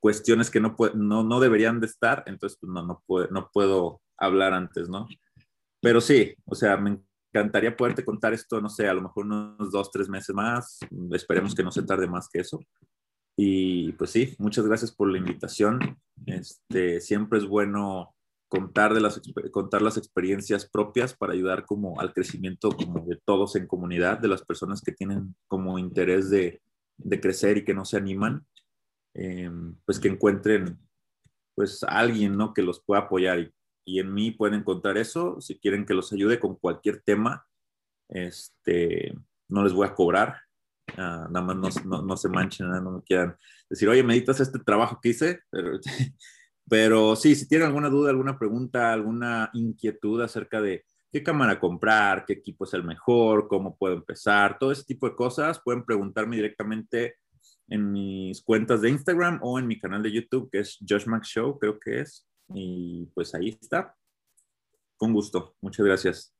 cuestiones 0.00 0.50
que 0.50 0.60
no, 0.60 0.74
no, 0.94 1.24
no 1.24 1.40
deberían 1.40 1.80
de 1.80 1.86
estar, 1.86 2.24
entonces 2.26 2.58
pues 2.60 2.72
no, 2.72 2.82
no, 2.82 3.02
puedo, 3.06 3.28
no 3.28 3.50
puedo 3.52 4.00
hablar 4.16 4.54
antes, 4.54 4.88
¿no? 4.88 5.06
Pero 5.80 6.00
sí, 6.00 6.34
o 6.44 6.54
sea, 6.54 6.76
me 6.76 7.00
encantaría 7.32 7.76
poderte 7.76 8.04
contar 8.04 8.32
esto, 8.32 8.60
no 8.60 8.68
sé, 8.68 8.88
a 8.88 8.94
lo 8.94 9.02
mejor 9.02 9.26
unos 9.26 9.70
dos, 9.70 9.90
tres 9.90 10.08
meses 10.08 10.34
más. 10.34 10.80
Esperemos 11.12 11.54
que 11.54 11.62
no 11.62 11.70
se 11.70 11.82
tarde 11.82 12.08
más 12.08 12.28
que 12.28 12.40
eso. 12.40 12.60
Y 13.36 13.92
pues 13.92 14.10
sí, 14.10 14.34
muchas 14.38 14.66
gracias 14.66 14.92
por 14.92 15.08
la 15.08 15.18
invitación. 15.18 15.96
Este, 16.26 17.00
siempre 17.00 17.38
es 17.38 17.46
bueno 17.46 18.14
contar, 18.48 18.94
de 18.94 19.00
las, 19.00 19.20
contar 19.52 19.82
las 19.82 19.96
experiencias 19.96 20.68
propias 20.68 21.14
para 21.14 21.34
ayudar 21.34 21.66
como 21.66 22.00
al 22.00 22.12
crecimiento 22.12 22.70
como 22.70 23.04
de 23.06 23.20
todos 23.24 23.56
en 23.56 23.66
comunidad, 23.66 24.18
de 24.18 24.28
las 24.28 24.42
personas 24.42 24.82
que 24.82 24.92
tienen 24.92 25.34
como 25.46 25.78
interés 25.78 26.30
de, 26.30 26.62
de 26.96 27.20
crecer 27.20 27.58
y 27.58 27.64
que 27.64 27.74
no 27.74 27.84
se 27.84 27.98
animan, 27.98 28.46
em, 29.14 29.76
pues 29.84 30.00
que 30.00 30.08
encuentren 30.08 30.78
pues 31.54 31.82
alguien, 31.82 32.36
¿no? 32.36 32.54
Que 32.54 32.62
los 32.62 32.82
pueda 32.84 33.02
apoyar 33.02 33.40
y 33.40 33.52
y 33.88 34.00
en 34.00 34.12
mí 34.12 34.32
pueden 34.32 34.60
encontrar 34.60 34.98
eso. 34.98 35.40
Si 35.40 35.58
quieren 35.58 35.86
que 35.86 35.94
los 35.94 36.12
ayude 36.12 36.38
con 36.38 36.56
cualquier 36.56 37.00
tema, 37.00 37.46
este, 38.10 39.14
no 39.48 39.64
les 39.64 39.72
voy 39.72 39.86
a 39.86 39.94
cobrar. 39.94 40.42
Ah, 40.98 41.26
nada 41.30 41.46
más 41.46 41.82
no, 41.86 42.02
no, 42.02 42.16
se 42.18 42.28
manchen, 42.28 42.68
no 42.68 42.90
me 42.90 43.02
quieran 43.02 43.34
decir, 43.70 43.88
oye, 43.88 44.02
meditas 44.02 44.40
este 44.40 44.58
trabajo 44.58 45.00
que 45.00 45.08
hice. 45.08 45.40
Pero, 45.50 45.80
pero 46.68 47.16
sí, 47.16 47.34
si 47.34 47.48
tienen 47.48 47.66
alguna 47.66 47.88
duda, 47.88 48.10
alguna 48.10 48.38
pregunta, 48.38 48.92
alguna 48.92 49.50
inquietud 49.54 50.20
acerca 50.20 50.60
de 50.60 50.84
qué 51.10 51.22
cámara 51.22 51.58
comprar, 51.58 52.24
qué 52.26 52.34
equipo 52.34 52.64
es 52.64 52.74
el 52.74 52.84
mejor, 52.84 53.48
cómo 53.48 53.76
puedo 53.76 53.94
empezar, 53.94 54.58
todo 54.58 54.72
ese 54.72 54.84
tipo 54.84 55.08
de 55.08 55.16
cosas, 55.16 55.60
pueden 55.64 55.84
preguntarme 55.84 56.36
directamente 56.36 57.16
en 57.68 57.92
mis 57.92 58.42
cuentas 58.42 58.80
de 58.80 58.90
Instagram 58.90 59.40
o 59.42 59.58
en 59.58 59.66
mi 59.66 59.78
canal 59.78 60.02
de 60.02 60.12
YouTube, 60.12 60.50
que 60.50 60.60
es 60.60 60.78
Josh 60.86 61.06
Max 61.06 61.28
Show, 61.28 61.58
creo 61.58 61.78
que 61.78 62.00
es. 62.00 62.26
Y 62.54 63.06
pues 63.14 63.34
ahí 63.34 63.58
está. 63.60 63.94
Con 64.96 65.12
gusto. 65.12 65.54
Muchas 65.60 65.86
gracias. 65.86 66.34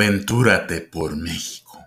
Aventúrate 0.00 0.80
por 0.80 1.14
México. 1.14 1.78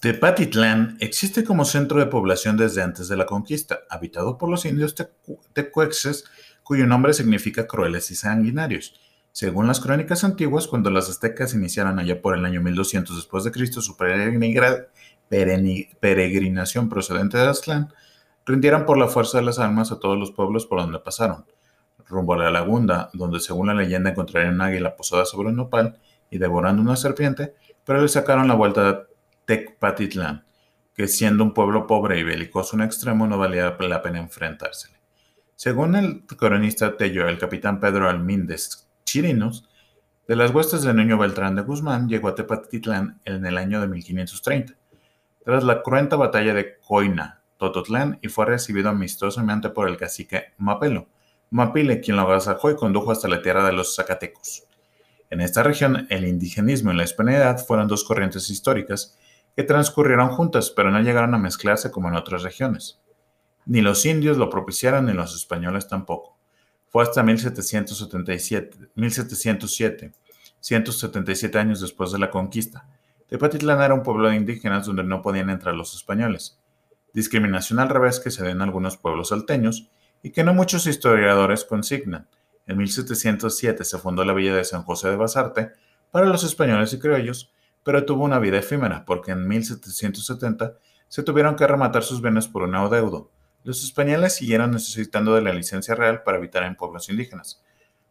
Tepatitlán 0.00 0.96
existe 1.00 1.42
como 1.42 1.64
centro 1.64 1.98
de 1.98 2.06
población 2.06 2.56
desde 2.56 2.82
antes 2.82 3.08
de 3.08 3.16
la 3.16 3.26
conquista, 3.26 3.80
habitado 3.90 4.38
por 4.38 4.48
los 4.48 4.64
indios 4.64 4.94
tecuexes, 5.54 6.24
cuyo 6.62 6.86
nombre 6.86 7.14
significa 7.14 7.66
crueles 7.66 8.12
y 8.12 8.14
sanguinarios. 8.14 9.07
Según 9.38 9.68
las 9.68 9.78
crónicas 9.78 10.24
antiguas, 10.24 10.66
cuando 10.66 10.90
los 10.90 11.08
aztecas 11.08 11.54
iniciaron 11.54 12.00
allá 12.00 12.20
por 12.20 12.36
el 12.36 12.44
año 12.44 12.60
1200 12.60 13.14
después 13.14 13.44
de 13.44 13.52
Cristo 13.52 13.80
su 13.80 13.96
peregrinación 13.96 16.88
procedente 16.88 17.38
de 17.38 17.46
Aztlán, 17.46 17.94
rindieron 18.44 18.84
por 18.84 18.98
la 18.98 19.06
fuerza 19.06 19.38
de 19.38 19.44
las 19.44 19.60
armas 19.60 19.92
a 19.92 20.00
todos 20.00 20.18
los 20.18 20.32
pueblos 20.32 20.66
por 20.66 20.80
donde 20.80 20.98
pasaron, 20.98 21.44
rumbo 22.08 22.34
a 22.34 22.38
la 22.38 22.50
laguna, 22.50 23.10
donde 23.12 23.38
según 23.38 23.68
la 23.68 23.74
leyenda 23.74 24.10
encontrarían 24.10 24.54
un 24.54 24.62
águila 24.62 24.96
posada 24.96 25.24
sobre 25.24 25.50
un 25.50 25.54
nopal 25.54 26.00
y 26.32 26.38
devorando 26.38 26.82
una 26.82 26.96
serpiente, 26.96 27.54
pero 27.84 28.02
le 28.02 28.08
sacaron 28.08 28.48
la 28.48 28.54
vuelta 28.54 29.04
Tecpatitlán, 29.44 30.46
que 30.92 31.06
siendo 31.06 31.44
un 31.44 31.54
pueblo 31.54 31.86
pobre 31.86 32.18
y 32.18 32.24
belicoso 32.24 32.74
en 32.74 32.82
extremo 32.82 33.28
no 33.28 33.38
valía 33.38 33.76
la 33.78 34.02
pena 34.02 34.18
enfrentársele. 34.18 34.98
Según 35.54 35.94
el 35.94 36.26
cronista 36.26 36.96
Tello, 36.96 37.28
el 37.28 37.38
capitán 37.38 37.78
Pedro 37.78 38.08
Almíndez 38.08 38.87
Chirinos, 39.08 39.66
de 40.26 40.36
las 40.36 40.50
huestes 40.50 40.82
de 40.82 40.92
Nuño 40.92 41.16
Beltrán 41.16 41.56
de 41.56 41.62
Guzmán, 41.62 42.10
llegó 42.10 42.28
a 42.28 42.34
Tepatitlán 42.34 43.22
en 43.24 43.46
el 43.46 43.56
año 43.56 43.80
de 43.80 43.88
1530, 43.88 44.74
tras 45.46 45.64
la 45.64 45.82
cruenta 45.82 46.16
batalla 46.16 46.52
de 46.52 46.76
Coina, 46.76 47.40
Tototlán, 47.56 48.18
y 48.20 48.28
fue 48.28 48.44
recibido 48.44 48.90
amistosamente 48.90 49.70
por 49.70 49.88
el 49.88 49.96
cacique 49.96 50.52
Mapelo, 50.58 51.08
Mapile, 51.48 52.02
quien 52.02 52.18
lo 52.18 52.22
agasajó 52.24 52.70
y 52.70 52.76
condujo 52.76 53.10
hasta 53.10 53.28
la 53.28 53.40
tierra 53.40 53.64
de 53.64 53.72
los 53.72 53.96
Zacatecos. 53.96 54.64
En 55.30 55.40
esta 55.40 55.62
región, 55.62 56.06
el 56.10 56.26
indigenismo 56.26 56.92
y 56.92 56.96
la 56.96 57.04
hispanidad 57.04 57.64
fueron 57.64 57.88
dos 57.88 58.04
corrientes 58.04 58.50
históricas 58.50 59.16
que 59.56 59.62
transcurrieron 59.62 60.28
juntas, 60.28 60.70
pero 60.70 60.90
no 60.90 61.00
llegaron 61.00 61.34
a 61.34 61.38
mezclarse 61.38 61.90
como 61.90 62.08
en 62.08 62.14
otras 62.14 62.42
regiones. 62.42 63.00
Ni 63.64 63.80
los 63.80 64.04
indios 64.04 64.36
lo 64.36 64.50
propiciaron 64.50 65.06
ni 65.06 65.14
los 65.14 65.34
españoles 65.34 65.88
tampoco. 65.88 66.37
Fue 66.90 67.02
hasta 67.02 67.22
1777, 67.22 68.76
1707, 68.94 70.12
177 70.60 71.58
años 71.58 71.80
después 71.80 72.12
de 72.12 72.18
la 72.18 72.30
conquista. 72.30 72.88
Tepatitlán 73.28 73.82
era 73.82 73.94
un 73.94 74.02
pueblo 74.02 74.30
de 74.30 74.36
indígenas 74.36 74.86
donde 74.86 75.04
no 75.04 75.20
podían 75.20 75.50
entrar 75.50 75.74
los 75.74 75.94
españoles. 75.94 76.58
Discriminación 77.12 77.78
al 77.78 77.90
revés 77.90 78.20
que 78.20 78.30
se 78.30 78.42
ve 78.42 78.50
en 78.50 78.62
algunos 78.62 78.96
pueblos 78.96 79.28
salteños 79.28 79.90
y 80.22 80.30
que 80.30 80.44
no 80.44 80.54
muchos 80.54 80.86
historiadores 80.86 81.64
consignan. 81.64 82.26
En 82.66 82.78
1707 82.78 83.84
se 83.84 83.98
fundó 83.98 84.24
la 84.24 84.32
villa 84.32 84.54
de 84.54 84.64
San 84.64 84.82
José 84.82 85.08
de 85.08 85.16
Basarte 85.16 85.72
para 86.10 86.26
los 86.26 86.42
españoles 86.42 86.92
y 86.94 86.98
criollos, 86.98 87.52
pero 87.82 88.04
tuvo 88.04 88.24
una 88.24 88.38
vida 88.38 88.58
efímera 88.58 89.04
porque 89.04 89.32
en 89.32 89.46
1770 89.46 90.74
se 91.06 91.22
tuvieron 91.22 91.56
que 91.56 91.66
rematar 91.66 92.02
sus 92.02 92.20
bienes 92.20 92.48
por 92.48 92.62
un 92.62 92.74
adeudo. 92.74 93.30
Los 93.68 93.84
españoles 93.84 94.34
siguieron 94.34 94.70
necesitando 94.70 95.34
de 95.34 95.42
la 95.42 95.52
licencia 95.52 95.94
real 95.94 96.22
para 96.22 96.38
habitar 96.38 96.62
en 96.62 96.74
pueblos 96.74 97.10
indígenas. 97.10 97.62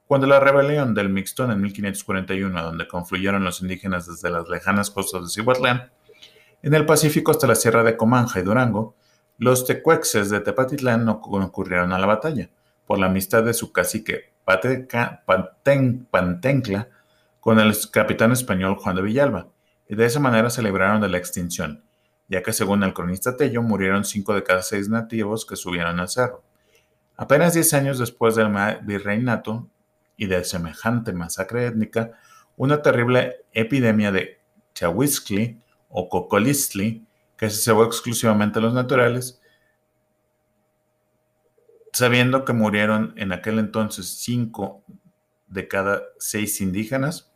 Cuando 0.05 0.27
la 0.27 0.39
rebelión 0.39 0.93
del 0.93 1.09
Mixtón 1.09 1.49
en 1.49 1.59
1541, 1.61 2.61
donde 2.61 2.87
confluyeron 2.87 3.43
los 3.43 3.63
indígenas 3.63 4.05
desde 4.05 4.29
las 4.29 4.47
lejanas 4.49 4.91
costas 4.91 5.23
de 5.23 5.29
Cihuatlán, 5.29 5.89
en 6.61 6.75
el 6.75 6.85
Pacífico 6.85 7.31
hasta 7.31 7.47
la 7.47 7.55
sierra 7.55 7.81
de 7.81 7.97
Comanja 7.97 8.39
y 8.39 8.43
Durango, 8.43 8.93
los 9.39 9.65
tecuexes 9.65 10.29
de 10.29 10.41
Tepatitlán 10.41 11.03
no 11.03 11.21
concurrieron 11.21 11.91
a 11.91 11.97
la 11.97 12.05
batalla, 12.05 12.51
por 12.85 12.99
la 12.99 13.07
amistad 13.07 13.41
de 13.41 13.55
su 13.55 13.71
cacique 13.71 14.33
Pantencla 14.45 15.23
con 17.39 17.59
el 17.59 17.75
capitán 17.91 18.31
español 18.31 18.75
Juan 18.75 18.95
de 18.95 19.01
Villalba, 19.01 19.47
y 19.89 19.95
de 19.95 20.05
esa 20.05 20.19
manera 20.19 20.51
se 20.51 20.61
libraron 20.61 21.01
de 21.01 21.09
la 21.09 21.17
extinción, 21.17 21.83
ya 22.27 22.43
que 22.43 22.53
según 22.53 22.83
el 22.83 22.93
cronista 22.93 23.37
Tello 23.37 23.61
murieron 23.61 24.03
cinco 24.03 24.33
de 24.33 24.43
cada 24.43 24.61
seis 24.61 24.89
nativos 24.89 25.45
que 25.45 25.55
subieron 25.55 25.99
al 25.99 26.09
cerro. 26.09 26.43
Apenas 27.15 27.53
diez 27.53 27.73
años 27.73 27.99
después 27.99 28.35
del 28.35 28.53
virreinato 28.83 29.69
y 30.17 30.27
de 30.27 30.43
semejante 30.43 31.13
masacre 31.13 31.65
étnica, 31.65 32.11
una 32.55 32.81
terrible 32.81 33.45
epidemia 33.53 34.11
de 34.11 34.39
chahuizcli 34.73 35.61
o 35.89 36.09
cocolistli, 36.09 37.05
que 37.37 37.49
se 37.49 37.61
cebó 37.61 37.85
exclusivamente 37.85 38.59
a 38.59 38.61
los 38.63 38.73
naturales, 38.73 39.41
sabiendo 41.93 42.45
que 42.45 42.53
murieron 42.53 43.13
en 43.15 43.31
aquel 43.31 43.59
entonces 43.59 44.19
cinco 44.19 44.83
de 45.47 45.67
cada 45.67 46.03
seis 46.19 46.61
indígenas, 46.61 47.31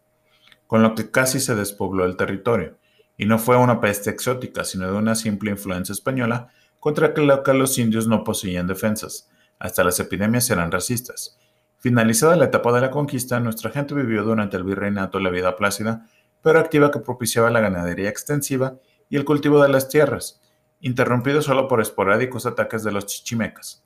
con 0.67 0.81
lo 0.81 0.95
que 0.95 1.11
casi 1.11 1.39
se 1.39 1.55
despobló 1.55 2.05
el 2.05 2.17
territorio, 2.17 2.77
y 3.21 3.25
no 3.25 3.37
fue 3.37 3.55
una 3.55 3.79
peste 3.79 4.09
exótica, 4.09 4.63
sino 4.63 4.91
de 4.91 4.97
una 4.97 5.13
simple 5.13 5.51
influencia 5.51 5.93
española 5.93 6.47
contra 6.79 7.13
la 7.17 7.43
que 7.43 7.53
los 7.53 7.77
indios 7.77 8.07
no 8.07 8.23
poseían 8.23 8.65
defensas. 8.65 9.29
Hasta 9.59 9.83
las 9.83 9.99
epidemias 9.99 10.49
eran 10.49 10.71
racistas. 10.71 11.37
Finalizada 11.77 12.35
la 12.35 12.45
etapa 12.45 12.73
de 12.73 12.81
la 12.81 12.89
conquista, 12.89 13.39
nuestra 13.39 13.69
gente 13.69 13.93
vivió 13.93 14.23
durante 14.23 14.57
el 14.57 14.63
virreinato 14.63 15.19
la 15.19 15.29
vida 15.29 15.55
plácida, 15.55 16.07
pero 16.41 16.57
activa 16.57 16.89
que 16.89 16.97
propiciaba 16.97 17.51
la 17.51 17.59
ganadería 17.59 18.09
extensiva 18.09 18.79
y 19.07 19.17
el 19.17 19.23
cultivo 19.23 19.61
de 19.61 19.69
las 19.69 19.87
tierras, 19.87 20.41
interrumpido 20.79 21.43
solo 21.43 21.67
por 21.67 21.79
esporádicos 21.79 22.47
ataques 22.47 22.83
de 22.83 22.91
los 22.91 23.05
chichimecas. 23.05 23.83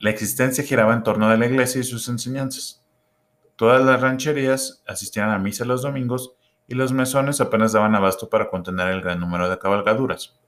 La 0.00 0.10
existencia 0.10 0.64
giraba 0.64 0.94
en 0.94 1.04
torno 1.04 1.28
de 1.30 1.38
la 1.38 1.46
iglesia 1.46 1.80
y 1.80 1.84
sus 1.84 2.08
enseñanzas. 2.08 2.84
Todas 3.54 3.84
las 3.84 4.00
rancherías 4.00 4.82
asistían 4.84 5.30
a 5.30 5.38
misa 5.38 5.64
los 5.64 5.82
domingos 5.82 6.32
y 6.68 6.74
los 6.74 6.92
mesones 6.92 7.40
apenas 7.40 7.72
daban 7.72 7.94
abasto 7.94 8.28
para 8.28 8.48
contener 8.48 8.88
el 8.88 9.02
gran 9.02 9.20
número 9.20 9.48
de 9.48 9.58
cabalgaduras. 9.58 10.38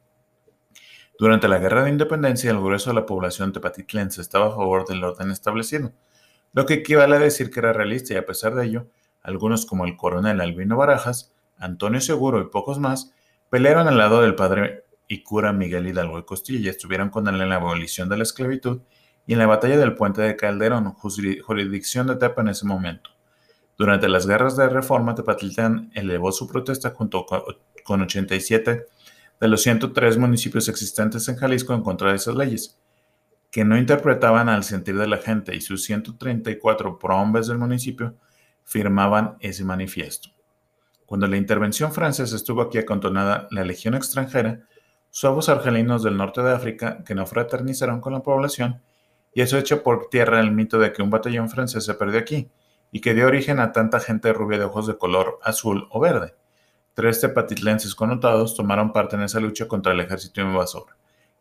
Durante 1.19 1.49
la 1.49 1.59
Guerra 1.59 1.85
de 1.85 1.90
Independencia, 1.90 2.51
el 2.51 2.61
grueso 2.61 2.90
de 2.90 2.95
la 2.95 3.07
población 3.07 3.53
tepatitlense 3.53 4.20
estaba 4.20 4.47
a 4.47 4.51
favor 4.51 4.86
del 4.86 5.03
orden 5.03 5.31
establecido, 5.31 5.93
lo 6.53 6.65
que 6.65 6.74
equivale 6.74 7.16
a 7.16 7.20
decir 7.20 7.51
que 7.51 7.61
era 7.61 7.73
realista 7.73 8.15
y 8.15 8.16
a 8.16 8.27
pesar 8.27 8.55
de 8.55 8.66
ello, 8.66 8.86
algunos 9.23 9.66
como 9.66 9.85
el 9.85 9.97
coronel 9.97 10.40
Albino 10.40 10.77
Barajas, 10.77 11.35
Antonio 11.59 12.01
Seguro 12.01 12.40
y 12.40 12.51
pocos 12.51 12.78
más, 12.78 13.12
pelearon 13.51 13.89
al 13.89 13.99
lado 13.99 14.23
del 14.23 14.35
padre 14.35 14.85
y 15.09 15.23
cura 15.23 15.53
Miguel 15.53 15.89
Hidalgo 15.89 16.19
y 16.19 16.24
Costilla 16.24 16.61
y 16.61 16.69
estuvieron 16.69 17.11
con 17.11 17.27
él 17.28 17.40
en 17.40 17.49
la 17.49 17.57
abolición 17.57 18.09
de 18.09 18.16
la 18.16 18.23
esclavitud 18.23 18.82
y 19.27 19.32
en 19.32 19.39
la 19.39 19.47
batalla 19.47 19.77
del 19.77 19.95
puente 19.95 20.23
de 20.23 20.36
Calderón, 20.36 20.93
jurisdicción 20.93 22.07
de 22.07 22.16
Tepa 22.16 22.43
en 22.43 22.49
ese 22.49 22.66
momento. 22.66 23.11
Durante 23.78 24.09
las 24.09 24.26
guerras 24.26 24.56
de 24.56 24.68
reforma, 24.68 25.14
Tepatitlán 25.14 25.92
elevó 25.94 26.32
su 26.32 26.48
protesta 26.48 26.90
junto 26.90 27.24
con 27.84 28.02
87 28.02 28.86
de 29.40 29.48
los 29.48 29.62
103 29.62 30.18
municipios 30.18 30.68
existentes 30.68 31.28
en 31.28 31.36
Jalisco 31.36 31.74
en 31.74 31.82
contra 31.82 32.10
de 32.10 32.16
esas 32.16 32.34
leyes, 32.34 32.76
que 33.52 33.64
no 33.64 33.78
interpretaban 33.78 34.48
al 34.48 34.64
sentir 34.64 34.98
de 34.98 35.06
la 35.06 35.18
gente 35.18 35.55
y 35.55 35.60
sus 35.60 35.84
134 35.84 36.98
prohombres 36.98 37.46
del 37.46 37.59
municipio 37.59 38.16
firmaban 38.64 39.36
ese 39.38 39.64
manifiesto. 39.64 40.30
Cuando 41.06 41.28
la 41.28 41.36
intervención 41.36 41.92
francesa 41.92 42.34
estuvo 42.34 42.62
aquí 42.62 42.78
acontonada 42.78 43.46
la 43.52 43.62
legión 43.62 43.94
extranjera, 43.94 44.66
suavos 45.09 45.48
argelinos 45.48 46.02
del 46.02 46.16
norte 46.16 46.42
de 46.42 46.52
África 46.52 47.05
que 47.05 47.14
no 47.14 47.26
fraternizaron 47.26 48.00
con 48.00 48.12
la 48.12 48.24
población 48.24 48.82
y 49.32 49.40
eso 49.40 49.56
echa 49.56 49.84
por 49.84 50.09
tierra 50.10 50.40
el 50.40 50.50
mito 50.50 50.80
de 50.80 50.92
que 50.92 51.00
un 51.00 51.10
batallón 51.10 51.48
francés 51.48 51.84
se 51.84 51.94
perdió 51.94 52.18
aquí 52.18 52.50
y 52.90 53.01
que 53.01 53.15
dio 53.15 53.27
origen 53.27 53.60
a 53.60 53.73
tanta 53.73 54.01
gente 54.01 54.32
rubia 54.32 54.59
de 54.59 54.65
ojos 54.65 54.86
de 54.86 54.97
color 54.97 55.39
azul 55.43 55.89
o 55.90 56.01
verde. 56.01 56.35
Tres 56.94 57.20
tepatitlenses 57.20 57.94
connotados 57.94 58.55
tomaron 58.55 58.93
parte 58.93 59.16
en 59.16 59.23
esa 59.23 59.40
lucha 59.40 59.69
contra 59.69 59.93
el 59.93 60.01
ejército 60.01 60.40
invasor. 60.40 60.86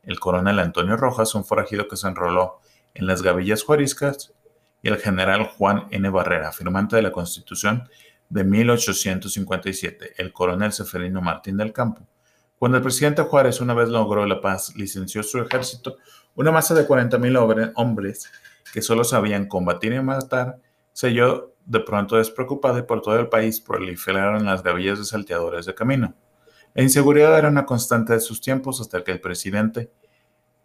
El 0.03 0.19
coronel 0.19 0.59
Antonio 0.59 0.97
Rojas, 0.97 1.35
un 1.35 1.45
forajido 1.45 1.87
que 1.87 1.97
se 1.97 2.07
enroló 2.07 2.59
en 2.93 3.07
las 3.07 3.21
gavillas 3.21 3.63
juariscas, 3.63 4.33
y 4.81 4.89
el 4.89 4.97
general 4.97 5.45
Juan 5.45 5.87
N. 5.91 6.09
Barrera, 6.09 6.51
firmante 6.51 6.95
de 6.95 7.01
la 7.01 7.11
Constitución 7.11 7.89
de 8.29 8.43
1857, 8.43 10.13
el 10.17 10.33
coronel 10.33 10.71
Seferino 10.71 11.21
Martín 11.21 11.57
del 11.57 11.73
Campo. 11.73 12.07
Cuando 12.59 12.77
el 12.77 12.83
presidente 12.83 13.21
Juárez 13.23 13.61
una 13.61 13.73
vez 13.73 13.89
logró 13.89 14.25
la 14.25 14.41
paz, 14.41 14.75
licenció 14.75 15.23
su 15.23 15.39
ejército 15.39 15.97
una 16.35 16.51
masa 16.51 16.75
de 16.75 16.87
40.000 16.87 17.71
hombres 17.75 18.31
que 18.71 18.81
solo 18.81 19.03
sabían 19.03 19.47
combatir 19.47 19.93
y 19.93 20.01
matar 20.01 20.59
se 20.97 21.11
de 21.11 21.79
pronto 21.81 22.17
despreocupada 22.17 22.79
y 22.79 22.81
por 22.81 23.03
todo 23.03 23.19
el 23.19 23.29
país 23.29 23.61
proliferaron 23.61 24.45
las 24.45 24.63
gavillas 24.63 24.97
de 24.97 25.05
salteadores 25.05 25.67
de 25.67 25.75
camino. 25.75 26.15
La 26.73 26.81
inseguridad 26.81 27.37
era 27.37 27.49
una 27.49 27.67
constante 27.67 28.13
de 28.13 28.19
sus 28.19 28.41
tiempos 28.41 28.81
hasta 28.81 29.03
que 29.03 29.11
el 29.11 29.21
presidente 29.21 29.91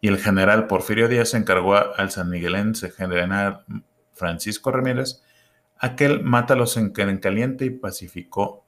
y 0.00 0.08
el 0.08 0.16
general 0.16 0.68
Porfirio 0.68 1.06
Díaz 1.06 1.34
encargó 1.34 1.74
al 1.74 2.10
sanmiguelense 2.10 2.90
general 2.90 3.66
Francisco 4.14 4.70
Ramírez 4.70 5.22
aquel 5.76 6.22
mátalos 6.22 6.78
en 6.78 6.92
caliente 6.92 7.66
y 7.66 7.70
pacificó 7.70 8.64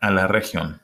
a 0.00 0.10
la 0.10 0.26
región. 0.26 0.82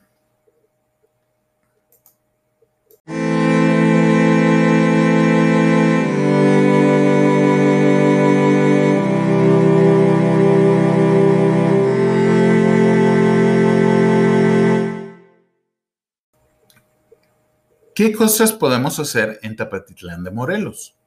¿Qué 17.95 18.11
cosas 18.11 18.53
podemos 18.53 18.97
hacer 18.97 19.39
en 19.43 19.55
Tapatitlán 19.55 20.23
de 20.23 20.31
Morelos? 20.31 20.97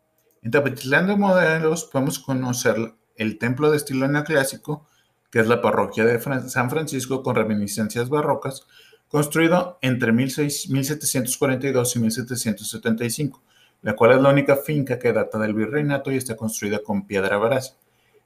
En 0.40 0.52
Tapatitlán 0.52 1.08
de 1.08 1.16
Morelos 1.16 1.84
podemos 1.84 2.20
conocer 2.20 2.76
el 3.16 3.38
templo 3.38 3.72
de 3.72 3.78
estilo 3.78 4.06
neoclásico, 4.06 4.86
que 5.32 5.40
es 5.40 5.48
la 5.48 5.60
parroquia 5.60 6.04
de 6.04 6.20
San 6.48 6.70
Francisco 6.70 7.24
con 7.24 7.34
reminiscencias 7.34 8.08
barrocas, 8.08 8.68
construido 9.08 9.80
entre 9.82 10.12
1742 10.12 11.96
y 11.96 11.98
1775, 11.98 13.42
la 13.82 13.96
cual 13.96 14.12
es 14.12 14.22
la 14.22 14.30
única 14.30 14.54
finca 14.54 15.00
que 15.00 15.12
data 15.12 15.40
del 15.40 15.54
virreinato 15.54 16.12
y 16.12 16.16
está 16.16 16.36
construida 16.36 16.78
con 16.84 17.04
piedra 17.08 17.36
brasa, 17.36 17.74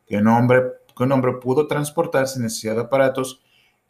que 0.06 0.18
un 0.18 0.28
hombre, 0.28 0.64
que 0.94 1.02
un 1.02 1.12
hombre 1.12 1.32
pudo 1.40 1.66
transportar 1.66 2.28
sin 2.28 2.42
necesidad 2.42 2.74
de 2.74 2.82
aparatos 2.82 3.40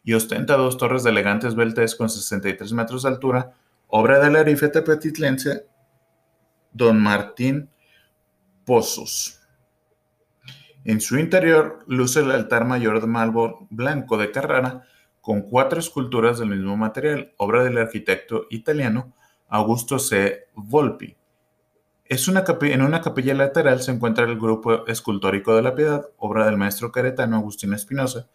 y 0.04 0.12
ostenta 0.12 0.56
dos 0.56 0.78
torres 0.78 1.02
de 1.02 1.10
elegantes 1.10 1.56
beltes 1.56 1.96
con 1.96 2.08
63 2.08 2.72
metros 2.72 3.02
de 3.02 3.08
altura, 3.08 3.56
obra 3.90 4.20
del 4.20 4.36
arife 4.36 4.68
tepetitlense 4.68 5.66
Don 6.72 7.02
Martín 7.02 7.70
Pozos. 8.64 9.40
En 10.84 11.00
su 11.00 11.18
interior 11.18 11.84
luce 11.86 12.20
el 12.20 12.30
altar 12.30 12.64
mayor 12.64 13.00
de 13.00 13.08
mármol 13.08 13.66
blanco 13.68 14.16
de 14.16 14.30
Carrara 14.30 14.84
con 15.20 15.42
cuatro 15.42 15.80
esculturas 15.80 16.38
del 16.38 16.50
mismo 16.50 16.76
material, 16.76 17.34
obra 17.36 17.64
del 17.64 17.78
arquitecto 17.78 18.46
italiano 18.50 19.12
Augusto 19.48 19.98
C. 19.98 20.46
Volpi. 20.54 21.16
Es 22.04 22.28
una 22.28 22.44
en 22.62 22.82
una 22.82 23.00
capilla 23.02 23.34
lateral 23.34 23.82
se 23.82 23.90
encuentra 23.90 24.24
el 24.24 24.38
grupo 24.38 24.86
escultórico 24.86 25.54
de 25.56 25.62
la 25.62 25.74
Piedad, 25.74 26.08
obra 26.16 26.46
del 26.46 26.56
maestro 26.56 26.92
caretano 26.92 27.36
Agustín 27.36 27.74
Espinosa, 27.74 28.28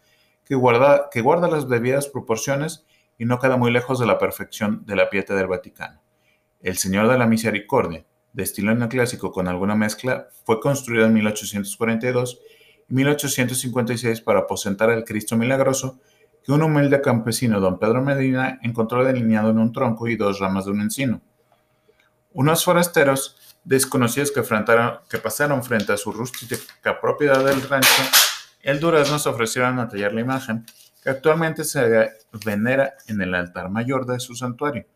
que 0.44 0.54
guarda, 0.54 1.08
que 1.10 1.22
guarda 1.22 1.48
las 1.48 1.68
debidas 1.68 2.08
proporciones 2.08 2.86
y 3.18 3.24
no 3.24 3.38
queda 3.38 3.56
muy 3.56 3.70
lejos 3.70 3.98
de 3.98 4.06
la 4.06 4.18
perfección 4.18 4.84
de 4.84 4.96
la 4.96 5.10
Pieta 5.10 5.34
del 5.34 5.46
Vaticano. 5.46 6.02
El 6.60 6.76
Señor 6.76 7.08
de 7.08 7.18
la 7.18 7.26
Misericordia, 7.26 8.04
de 8.32 8.42
estilo 8.42 8.74
neoclásico 8.74 9.32
con 9.32 9.48
alguna 9.48 9.74
mezcla, 9.74 10.28
fue 10.44 10.60
construido 10.60 11.06
en 11.06 11.14
1842 11.14 12.40
y 12.88 12.94
1856 12.94 14.20
para 14.20 14.40
aposentar 14.40 14.90
al 14.90 15.04
Cristo 15.04 15.36
Milagroso 15.36 15.98
que 16.44 16.52
un 16.52 16.62
humilde 16.62 17.00
campesino, 17.00 17.58
don 17.58 17.78
Pedro 17.78 18.02
Medina, 18.02 18.60
encontró 18.62 19.04
delineado 19.04 19.50
en 19.50 19.58
un 19.58 19.72
tronco 19.72 20.06
y 20.06 20.16
dos 20.16 20.38
ramas 20.38 20.66
de 20.66 20.70
un 20.70 20.80
encino. 20.80 21.20
Unos 22.32 22.64
forasteros 22.64 23.36
desconocidos 23.64 24.30
que, 24.30 25.18
pasaron 25.18 25.64
frente 25.64 25.92
a 25.92 25.96
su 25.96 26.12
rústica 26.12 27.00
propiedad 27.00 27.44
del 27.44 27.62
rancho, 27.62 28.02
el 28.60 28.78
durazno 28.78 29.18
se 29.18 29.28
ofrecieron 29.28 29.80
a 29.80 29.88
tallar 29.88 30.12
la 30.12 30.20
imagen 30.20 30.66
actualmente 31.08 31.64
se 31.64 32.10
venera 32.44 32.94
en 33.06 33.20
el 33.20 33.34
altar 33.34 33.70
mayor 33.70 34.06
de 34.06 34.20
su 34.20 34.34
santuario, 34.34 34.86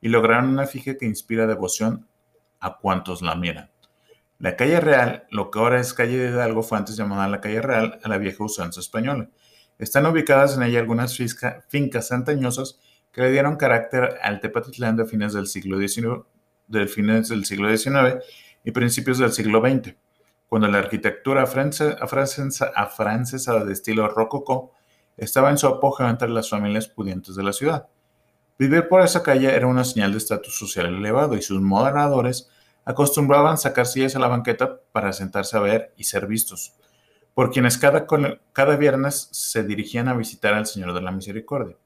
y 0.00 0.08
lograron 0.08 0.50
una 0.50 0.66
fija 0.66 0.96
que 0.96 1.06
inspira 1.06 1.46
devoción 1.46 2.06
a 2.60 2.78
cuantos 2.78 3.22
la 3.22 3.34
miran. 3.34 3.70
La 4.38 4.56
calle 4.56 4.80
Real, 4.80 5.26
lo 5.30 5.50
que 5.50 5.58
ahora 5.58 5.80
es 5.80 5.94
calle 5.94 6.18
de 6.18 6.30
Hidalgo, 6.30 6.62
fue 6.62 6.76
antes 6.76 6.96
llamada 6.96 7.26
la 7.26 7.40
calle 7.40 7.62
Real 7.62 7.98
a 8.02 8.08
la 8.08 8.18
vieja 8.18 8.44
usanza 8.44 8.80
española. 8.80 9.30
Están 9.78 10.06
ubicadas 10.06 10.56
en 10.56 10.62
ella 10.62 10.78
algunas 10.78 11.18
fincas 11.68 12.12
antañosas 12.12 12.78
que 13.12 13.22
le 13.22 13.30
dieron 13.30 13.56
carácter 13.56 14.18
al 14.22 14.40
Tepatitlán 14.40 14.96
de 14.96 15.06
fines 15.06 15.32
del 15.32 15.46
siglo 15.46 15.78
XIX, 15.78 16.26
fines 16.88 17.30
del 17.30 17.46
siglo 17.46 17.74
XIX 17.74 18.22
y 18.62 18.72
principios 18.72 19.18
del 19.18 19.32
siglo 19.32 19.60
XX, 19.60 19.94
cuando 20.48 20.68
la 20.68 20.78
arquitectura 20.78 21.44
afrancesada 21.44 23.64
de 23.64 23.72
estilo 23.72 24.08
rococó 24.08 24.75
estaba 25.16 25.50
en 25.50 25.58
su 25.58 25.66
apogeo 25.66 26.08
entre 26.08 26.28
las 26.28 26.50
familias 26.50 26.88
pudientes 26.88 27.36
de 27.36 27.42
la 27.42 27.52
ciudad. 27.52 27.88
Vivir 28.58 28.88
por 28.88 29.02
esa 29.02 29.22
calle 29.22 29.54
era 29.54 29.66
una 29.66 29.84
señal 29.84 30.12
de 30.12 30.18
estatus 30.18 30.58
social 30.58 30.86
elevado 30.86 31.36
y 31.36 31.42
sus 31.42 31.60
moderadores 31.60 32.50
acostumbraban 32.84 33.58
sacar 33.58 33.86
sillas 33.86 34.16
a 34.16 34.18
la 34.18 34.28
banqueta 34.28 34.80
para 34.92 35.12
sentarse 35.12 35.56
a 35.56 35.60
ver 35.60 35.92
y 35.96 36.04
ser 36.04 36.26
vistos, 36.26 36.74
por 37.34 37.50
quienes 37.50 37.76
cada, 37.76 38.06
cada 38.52 38.76
viernes 38.76 39.28
se 39.32 39.64
dirigían 39.64 40.08
a 40.08 40.14
visitar 40.14 40.54
al 40.54 40.66
Señor 40.66 40.94
de 40.94 41.02
la 41.02 41.10
Misericordia. 41.10 41.76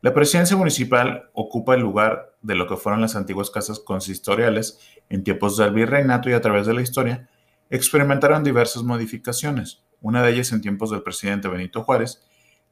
La 0.00 0.14
presidencia 0.14 0.56
municipal 0.56 1.30
ocupa 1.34 1.74
el 1.74 1.82
lugar 1.82 2.34
de 2.40 2.54
lo 2.54 2.66
que 2.66 2.76
fueron 2.76 3.02
las 3.02 3.16
antiguas 3.16 3.50
casas 3.50 3.78
consistoriales 3.78 4.78
en 5.10 5.22
tiempos 5.22 5.58
del 5.58 5.74
virreinato 5.74 6.30
y 6.30 6.32
a 6.32 6.40
través 6.40 6.66
de 6.66 6.72
la 6.72 6.80
historia 6.80 7.28
experimentaron 7.68 8.42
diversas 8.42 8.82
modificaciones 8.82 9.84
una 10.00 10.22
de 10.22 10.32
ellas 10.32 10.52
en 10.52 10.60
tiempos 10.60 10.90
del 10.90 11.02
presidente 11.02 11.48
Benito 11.48 11.82
Juárez, 11.82 12.22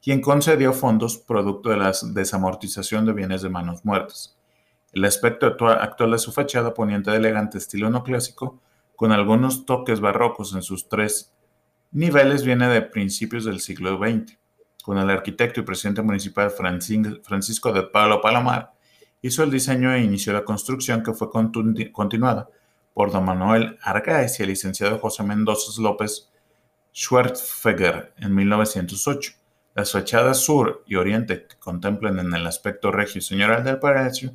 quien 0.01 0.21
concedió 0.21 0.73
fondos 0.73 1.17
producto 1.17 1.69
de 1.69 1.77
la 1.77 1.93
desamortización 2.13 3.05
de 3.05 3.13
bienes 3.13 3.41
de 3.41 3.49
manos 3.49 3.83
muertas. 3.83 4.37
El 4.91 5.05
aspecto 5.05 5.45
actual 5.45 6.11
de 6.11 6.17
su 6.17 6.31
fachada 6.31 6.73
poniente 6.73 7.11
de 7.11 7.17
elegante 7.17 7.57
estilo 7.57 7.89
neoclásico, 7.89 8.59
con 8.95 9.11
algunos 9.11 9.65
toques 9.65 9.99
barrocos 9.99 10.53
en 10.53 10.61
sus 10.61 10.89
tres 10.89 11.33
niveles, 11.91 12.43
viene 12.43 12.67
de 12.67 12.81
principios 12.81 13.45
del 13.45 13.59
siglo 13.59 13.97
XX, 13.97 14.37
con 14.83 14.97
el 14.97 15.09
arquitecto 15.09 15.59
y 15.59 15.63
presidente 15.63 16.01
municipal 16.01 16.49
Francisco 16.49 17.71
de 17.71 17.83
Pablo 17.83 18.21
Palomar, 18.21 18.71
hizo 19.21 19.43
el 19.43 19.51
diseño 19.51 19.93
e 19.93 20.01
inició 20.01 20.33
la 20.33 20.45
construcción 20.45 21.03
que 21.03 21.13
fue 21.13 21.29
continuada 21.31 22.49
por 22.93 23.11
don 23.11 23.25
Manuel 23.25 23.77
Argáez 23.81 24.39
y 24.39 24.43
el 24.43 24.49
licenciado 24.49 24.97
José 24.99 25.23
Mendoza 25.23 25.81
López 25.81 26.29
Schwertfeger 26.93 28.13
en 28.17 28.35
1908. 28.35 29.33
Las 29.75 29.91
fachadas 29.91 30.39
sur 30.39 30.83
y 30.87 30.95
oriente 30.95 31.45
que 31.47 31.55
contemplan 31.57 32.19
en 32.19 32.33
el 32.33 32.45
aspecto 32.47 32.91
regio 32.91 33.21
señoral 33.21 33.63
del 33.63 33.79
palacio 33.79 34.33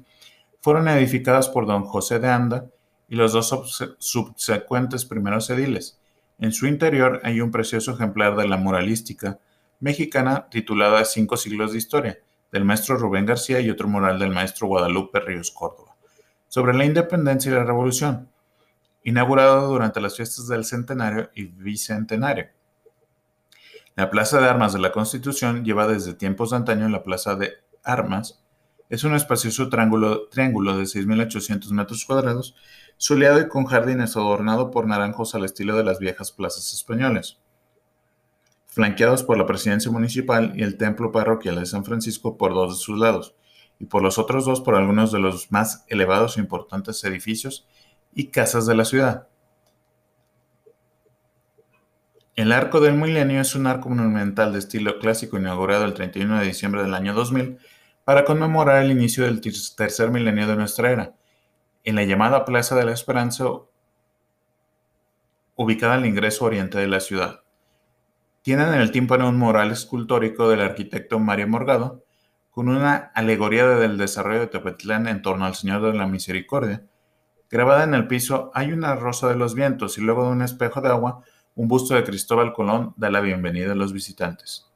fueron 0.60 0.88
edificadas 0.88 1.48
por 1.48 1.66
don 1.66 1.84
José 1.84 2.18
de 2.18 2.28
Anda 2.28 2.66
y 3.08 3.16
los 3.16 3.32
dos 3.32 3.54
subsecuentes 3.98 5.04
primeros 5.04 5.50
ediles. 5.50 6.00
En 6.38 6.52
su 6.52 6.66
interior 6.66 7.20
hay 7.22 7.40
un 7.40 7.50
precioso 7.50 7.92
ejemplar 7.92 8.36
de 8.36 8.48
la 8.48 8.56
muralística 8.56 9.38
mexicana 9.80 10.48
titulada 10.50 11.04
Cinco 11.04 11.36
siglos 11.36 11.72
de 11.72 11.78
historia, 11.78 12.18
del 12.50 12.64
maestro 12.64 12.96
Rubén 12.96 13.26
García 13.26 13.60
y 13.60 13.70
otro 13.70 13.88
mural 13.88 14.18
del 14.18 14.30
maestro 14.30 14.66
Guadalupe 14.68 15.20
Ríos 15.20 15.50
Córdoba, 15.50 15.96
sobre 16.48 16.74
la 16.74 16.84
independencia 16.84 17.50
y 17.50 17.54
la 17.54 17.64
revolución 17.64 18.30
inaugurado 19.04 19.68
durante 19.68 20.00
las 20.00 20.16
fiestas 20.16 20.48
del 20.48 20.64
centenario 20.64 21.30
y 21.34 21.44
bicentenario. 21.44 22.48
La 23.94 24.10
Plaza 24.10 24.40
de 24.40 24.48
Armas 24.48 24.72
de 24.72 24.80
la 24.80 24.90
Constitución 24.90 25.64
lleva 25.64 25.86
desde 25.86 26.14
tiempos 26.14 26.50
de 26.50 26.56
antaño 26.56 26.88
la 26.88 27.04
Plaza 27.04 27.36
de 27.36 27.52
Armas. 27.84 28.42
Es 28.88 29.04
un 29.04 29.14
espacioso 29.14 29.68
triángulo, 29.68 30.26
triángulo 30.28 30.76
de 30.76 30.84
6.800 30.84 31.70
metros 31.70 32.04
cuadrados, 32.04 32.56
soleado 32.96 33.40
y 33.40 33.48
con 33.48 33.66
jardines 33.66 34.16
adornado 34.16 34.70
por 34.70 34.86
naranjos 34.86 35.34
al 35.34 35.44
estilo 35.44 35.76
de 35.76 35.84
las 35.84 35.98
viejas 35.98 36.32
plazas 36.32 36.72
españolas, 36.72 37.38
flanqueados 38.66 39.22
por 39.22 39.36
la 39.36 39.46
presidencia 39.46 39.92
municipal 39.92 40.52
y 40.56 40.62
el 40.62 40.76
templo 40.76 41.12
parroquial 41.12 41.56
de 41.56 41.66
San 41.66 41.84
Francisco 41.84 42.36
por 42.36 42.54
dos 42.54 42.78
de 42.78 42.82
sus 42.82 42.98
lados, 42.98 43.36
y 43.78 43.84
por 43.84 44.02
los 44.02 44.18
otros 44.18 44.44
dos 44.44 44.60
por 44.60 44.76
algunos 44.76 45.12
de 45.12 45.20
los 45.20 45.52
más 45.52 45.84
elevados 45.88 46.36
e 46.36 46.40
importantes 46.40 47.04
edificios 47.04 47.66
y 48.14 48.28
casas 48.28 48.66
de 48.66 48.74
la 48.74 48.84
ciudad. 48.84 49.28
El 52.36 52.50
Arco 52.50 52.80
del 52.80 52.94
Milenio 52.94 53.40
es 53.40 53.54
un 53.54 53.68
arco 53.68 53.88
monumental 53.88 54.52
de 54.52 54.58
estilo 54.58 54.98
clásico 54.98 55.38
inaugurado 55.38 55.84
el 55.84 55.94
31 55.94 56.40
de 56.40 56.46
diciembre 56.46 56.82
del 56.82 56.94
año 56.94 57.14
2000 57.14 57.58
para 58.04 58.24
conmemorar 58.24 58.82
el 58.82 58.90
inicio 58.90 59.24
del 59.24 59.40
tercer 59.40 60.10
milenio 60.10 60.46
de 60.46 60.56
nuestra 60.56 60.90
era, 60.90 61.14
en 61.84 61.94
la 61.94 62.04
llamada 62.04 62.44
Plaza 62.44 62.74
de 62.74 62.84
la 62.84 62.92
Esperanza, 62.92 63.44
ubicada 65.54 65.94
al 65.94 66.06
ingreso 66.06 66.44
oriente 66.44 66.78
de 66.78 66.88
la 66.88 67.00
ciudad. 67.00 67.42
Tienen 68.42 68.68
en 68.68 68.80
el 68.80 68.90
tímpano 68.90 69.28
un 69.28 69.38
mural 69.38 69.70
escultórico 69.70 70.48
del 70.48 70.60
arquitecto 70.60 71.18
Mario 71.18 71.48
Morgado, 71.48 72.04
con 72.50 72.68
una 72.68 72.96
alegoría 73.14 73.66
del 73.66 73.96
desarrollo 73.96 74.40
de 74.40 74.46
Tepetlán 74.48 75.08
en 75.08 75.22
torno 75.22 75.46
al 75.46 75.54
Señor 75.54 75.82
de 75.82 75.96
la 75.96 76.06
Misericordia, 76.06 76.84
Grabada 77.54 77.84
en 77.84 77.94
el 77.94 78.08
piso 78.08 78.50
hay 78.52 78.72
una 78.72 78.96
rosa 78.96 79.28
de 79.28 79.36
los 79.36 79.54
vientos 79.54 79.96
y 79.96 80.00
luego 80.00 80.24
de 80.24 80.32
un 80.32 80.42
espejo 80.42 80.80
de 80.80 80.88
agua, 80.88 81.22
un 81.54 81.68
busto 81.68 81.94
de 81.94 82.02
Cristóbal 82.02 82.52
Colón 82.52 82.94
da 82.96 83.10
la 83.10 83.20
bienvenida 83.20 83.70
a 83.70 83.76
los 83.76 83.92
visitantes. 83.92 84.72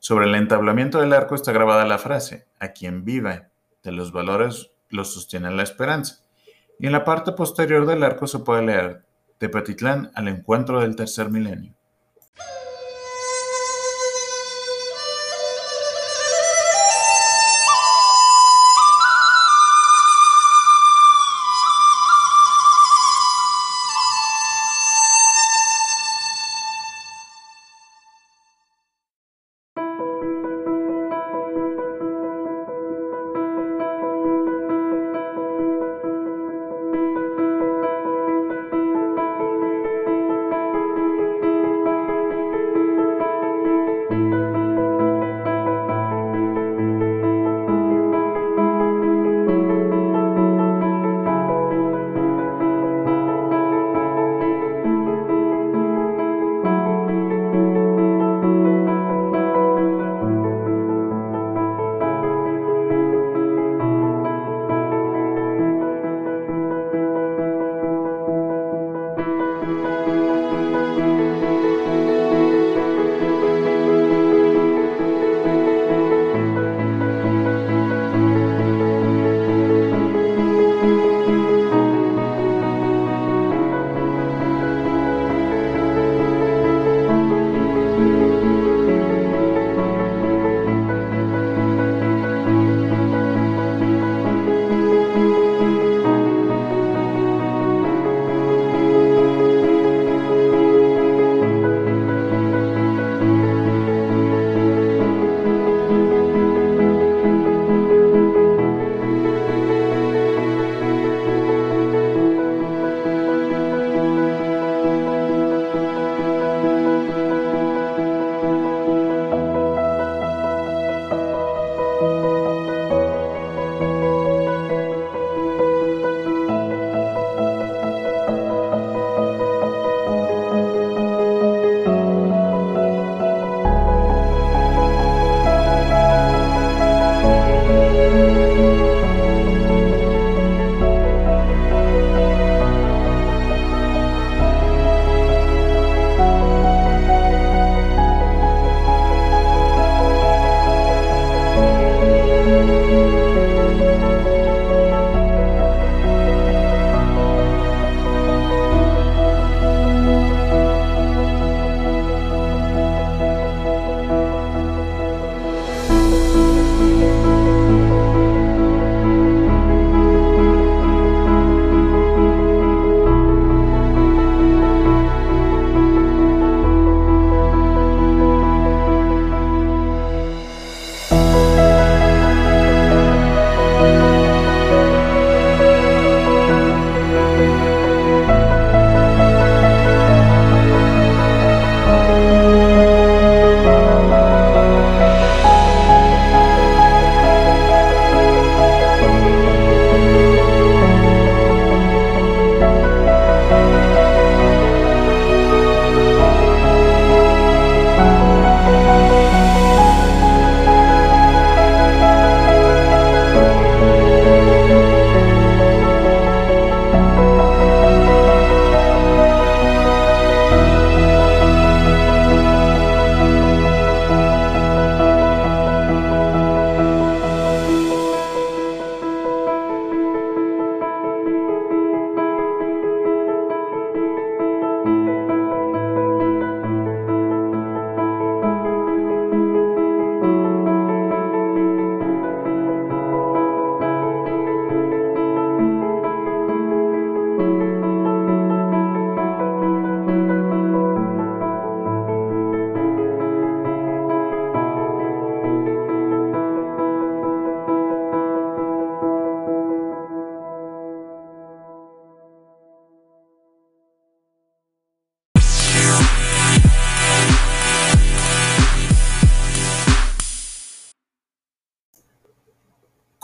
Sobre 0.00 0.26
el 0.26 0.34
entablamiento 0.34 0.98
del 0.98 1.12
arco 1.12 1.36
está 1.36 1.52
grabada 1.52 1.86
la 1.86 1.98
frase, 1.98 2.48
a 2.58 2.72
quien 2.72 3.04
vive 3.04 3.46
de 3.84 3.92
los 3.92 4.10
valores 4.10 4.72
lo 4.88 5.04
sostiene 5.04 5.52
la 5.52 5.62
esperanza. 5.62 6.24
Y 6.80 6.86
en 6.86 6.92
la 6.92 7.04
parte 7.04 7.30
posterior 7.30 7.86
del 7.86 8.02
arco 8.02 8.26
se 8.26 8.40
puede 8.40 8.66
leer, 8.66 9.04
Tepatitlán 9.38 10.10
al 10.16 10.26
encuentro 10.26 10.80
del 10.80 10.96
tercer 10.96 11.30
milenio. 11.30 11.75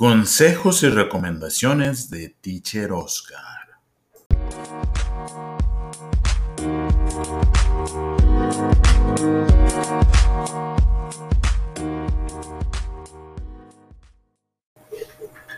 Consejos 0.02 0.82
y 0.82 0.88
recomendaciones 0.88 2.10
de 2.10 2.30
Teacher 2.30 2.90
Oscar. 2.90 3.38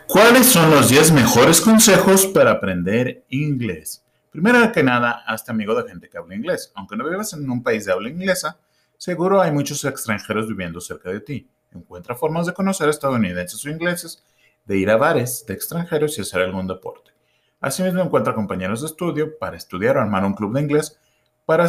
¿Cuáles 0.07 0.45
son 0.45 0.69
los 0.69 0.89
10 0.89 1.11
mejores 1.13 1.59
consejos 1.59 2.27
para 2.27 2.51
aprender 2.51 3.25
inglés? 3.29 4.05
Primero 4.29 4.71
que 4.71 4.83
nada, 4.83 5.23
hazte 5.25 5.49
amigo 5.49 5.73
de 5.73 5.89
gente 5.89 6.07
que 6.07 6.19
habla 6.19 6.35
inglés. 6.35 6.71
Aunque 6.75 6.95
no 6.95 7.09
vivas 7.09 7.33
en 7.33 7.49
un 7.49 7.63
país 7.63 7.85
de 7.85 7.93
habla 7.93 8.09
inglesa, 8.09 8.59
seguro 8.95 9.41
hay 9.41 9.51
muchos 9.51 9.83
extranjeros 9.85 10.47
viviendo 10.47 10.79
cerca 10.79 11.09
de 11.09 11.21
ti. 11.21 11.49
Encuentra 11.71 12.13
formas 12.13 12.45
de 12.45 12.53
conocer 12.53 12.89
estadounidenses 12.89 13.65
o 13.65 13.69
ingleses, 13.71 14.23
de 14.65 14.77
ir 14.77 14.89
a 14.89 14.97
bares 14.97 15.45
de 15.47 15.53
extranjeros 15.53 16.17
y 16.17 16.21
hacer 16.21 16.41
algún 16.41 16.67
deporte. 16.67 17.11
Asimismo, 17.61 18.01
encuentra 18.01 18.35
compañeros 18.35 18.81
de 18.81 18.87
estudio 18.87 19.37
para 19.37 19.57
estudiar 19.57 19.97
o 19.97 20.01
armar 20.01 20.25
un 20.25 20.33
club 20.33 20.53
de 20.53 20.61
inglés 20.61 20.99
para 21.45 21.67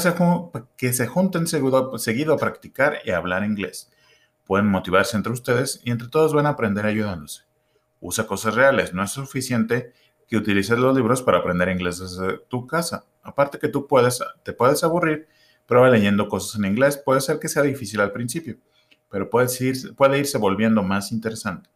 que 0.77 0.93
se 0.93 1.07
junten 1.07 1.47
seguido 1.47 2.35
a 2.35 2.39
practicar 2.39 2.99
y 3.05 3.11
hablar 3.11 3.45
inglés. 3.45 3.91
Pueden 4.45 4.67
motivarse 4.67 5.17
entre 5.17 5.33
ustedes 5.33 5.81
y 5.85 5.91
entre 5.91 6.09
todos 6.09 6.33
van 6.33 6.47
a 6.47 6.51
aprender 6.51 6.87
ayudándose. 6.87 7.43
Usa 8.01 8.27
cosas 8.27 8.55
reales, 8.55 8.95
no 8.95 9.03
es 9.03 9.11
suficiente 9.11 9.93
que 10.29 10.37
utilices 10.37 10.79
los 10.79 10.95
libros 10.97 11.23
para 11.23 11.39
aprender 11.39 11.69
inglés 11.69 11.99
desde 11.99 12.39
tu 12.49 12.67
casa. 12.67 13.05
Aparte 13.23 13.59
que 13.59 13.69
tú 13.69 13.87
puedes, 13.87 14.21
te 14.43 14.53
puedes 14.53 14.83
aburrir, 14.85 15.29
prueba 15.67 15.89
leyendo 15.91 16.29
cosas 16.29 16.59
en 16.59 16.67
inglés, 16.67 16.97
puede 16.97 17.21
ser 17.21 17.39
que 17.39 17.49
sea 17.49 17.63
difícil 17.63 18.01
al 18.01 18.13
principio 18.13 18.57
pero 19.09 19.31
puede 19.31 20.19
irse 20.19 20.39
volviendo 20.39 20.83
más 20.83 21.13
interesante. 21.13 21.71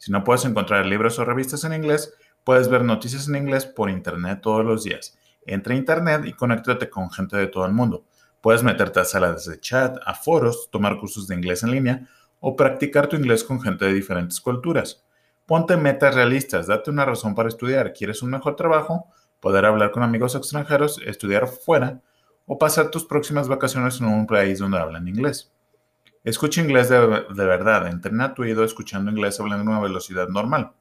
Si 0.00 0.10
no 0.10 0.24
puedes 0.24 0.46
encontrar 0.46 0.86
libros 0.86 1.18
o 1.18 1.26
revistas 1.26 1.62
en 1.64 1.74
inglés, 1.74 2.14
puedes 2.42 2.70
ver 2.70 2.84
noticias 2.84 3.28
en 3.28 3.36
inglés 3.36 3.66
por 3.66 3.90
internet 3.90 4.40
todos 4.40 4.64
los 4.64 4.82
días. 4.82 5.18
Entra 5.44 5.74
a 5.74 5.76
internet 5.76 6.22
y 6.24 6.32
conéctate 6.32 6.88
con 6.88 7.10
gente 7.10 7.36
de 7.36 7.48
todo 7.48 7.66
el 7.66 7.74
mundo. 7.74 8.06
Puedes 8.40 8.62
meterte 8.62 9.00
a 9.00 9.04
salas 9.04 9.44
de 9.44 9.60
chat, 9.60 9.98
a 10.06 10.14
foros, 10.14 10.70
tomar 10.70 10.98
cursos 10.98 11.28
de 11.28 11.34
inglés 11.34 11.64
en 11.64 11.72
línea 11.72 12.08
o 12.40 12.56
practicar 12.56 13.08
tu 13.08 13.16
inglés 13.16 13.44
con 13.44 13.60
gente 13.60 13.84
de 13.84 13.92
diferentes 13.92 14.40
culturas. 14.40 15.04
Ponte 15.44 15.76
metas 15.76 16.14
realistas, 16.14 16.66
date 16.66 16.90
una 16.90 17.04
razón 17.04 17.34
para 17.34 17.50
estudiar. 17.50 17.92
¿Quieres 17.92 18.22
un 18.22 18.30
mejor 18.30 18.56
trabajo? 18.56 19.06
Poder 19.38 19.66
hablar 19.66 19.90
con 19.90 20.02
amigos 20.02 20.34
extranjeros, 20.34 20.98
estudiar 21.04 21.46
fuera 21.46 22.00
o 22.46 22.56
pasar 22.56 22.90
tus 22.90 23.04
próximas 23.04 23.48
vacaciones 23.48 24.00
en 24.00 24.06
un 24.06 24.26
país 24.26 24.60
donde 24.60 24.78
hablan 24.78 25.06
inglés. 25.06 25.52
Escucha 26.22 26.60
inglés 26.60 26.90
de, 26.90 26.98
verdad, 26.98 27.86
entrena 27.86 28.34
tu 28.34 28.42
oído 28.42 28.62
escuchando 28.62 29.10
inglés 29.10 29.40
hablando 29.40 29.70
a 29.70 29.76
una 29.76 29.82
velocidad 29.82 30.28
normal. 30.28 30.72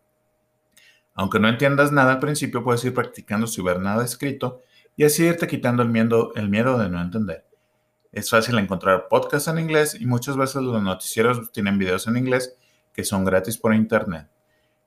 Aunque 1.14 1.40
no 1.40 1.48
entiendas 1.48 1.92
nada 1.92 2.14
al 2.14 2.20
principio, 2.20 2.64
puedes 2.64 2.84
ir 2.84 2.94
practicando 2.94 3.48
sin 3.48 3.64
ver 3.64 3.80
nada 3.80 4.04
escrito 4.04 4.62
y 4.98 5.06
así 5.06 5.24
irte 5.24 5.48
quitando 5.48 5.82
el 5.82 5.90
miedo, 5.90 6.34
el 6.36 6.50
miedo 6.50 6.78
de 6.78 6.90
no 6.90 7.02
entender. 7.02 7.46
Es 8.12 8.30
fácil 8.30 8.58
encontrar 8.58 9.08
podcasts 9.08 9.48
en 9.48 9.60
inglés 9.60 9.96
y 10.00 10.06
muchas 10.06 10.36
veces 10.36 10.62
los 10.62 10.82
noticieros 10.82 11.52
tienen 11.52 11.78
videos 11.78 12.08
en 12.08 12.18
inglés 12.18 12.58
que 12.92 13.04
son 13.04 13.24
gratis 13.24 13.58
por 13.58 13.74
internet. 13.74 14.28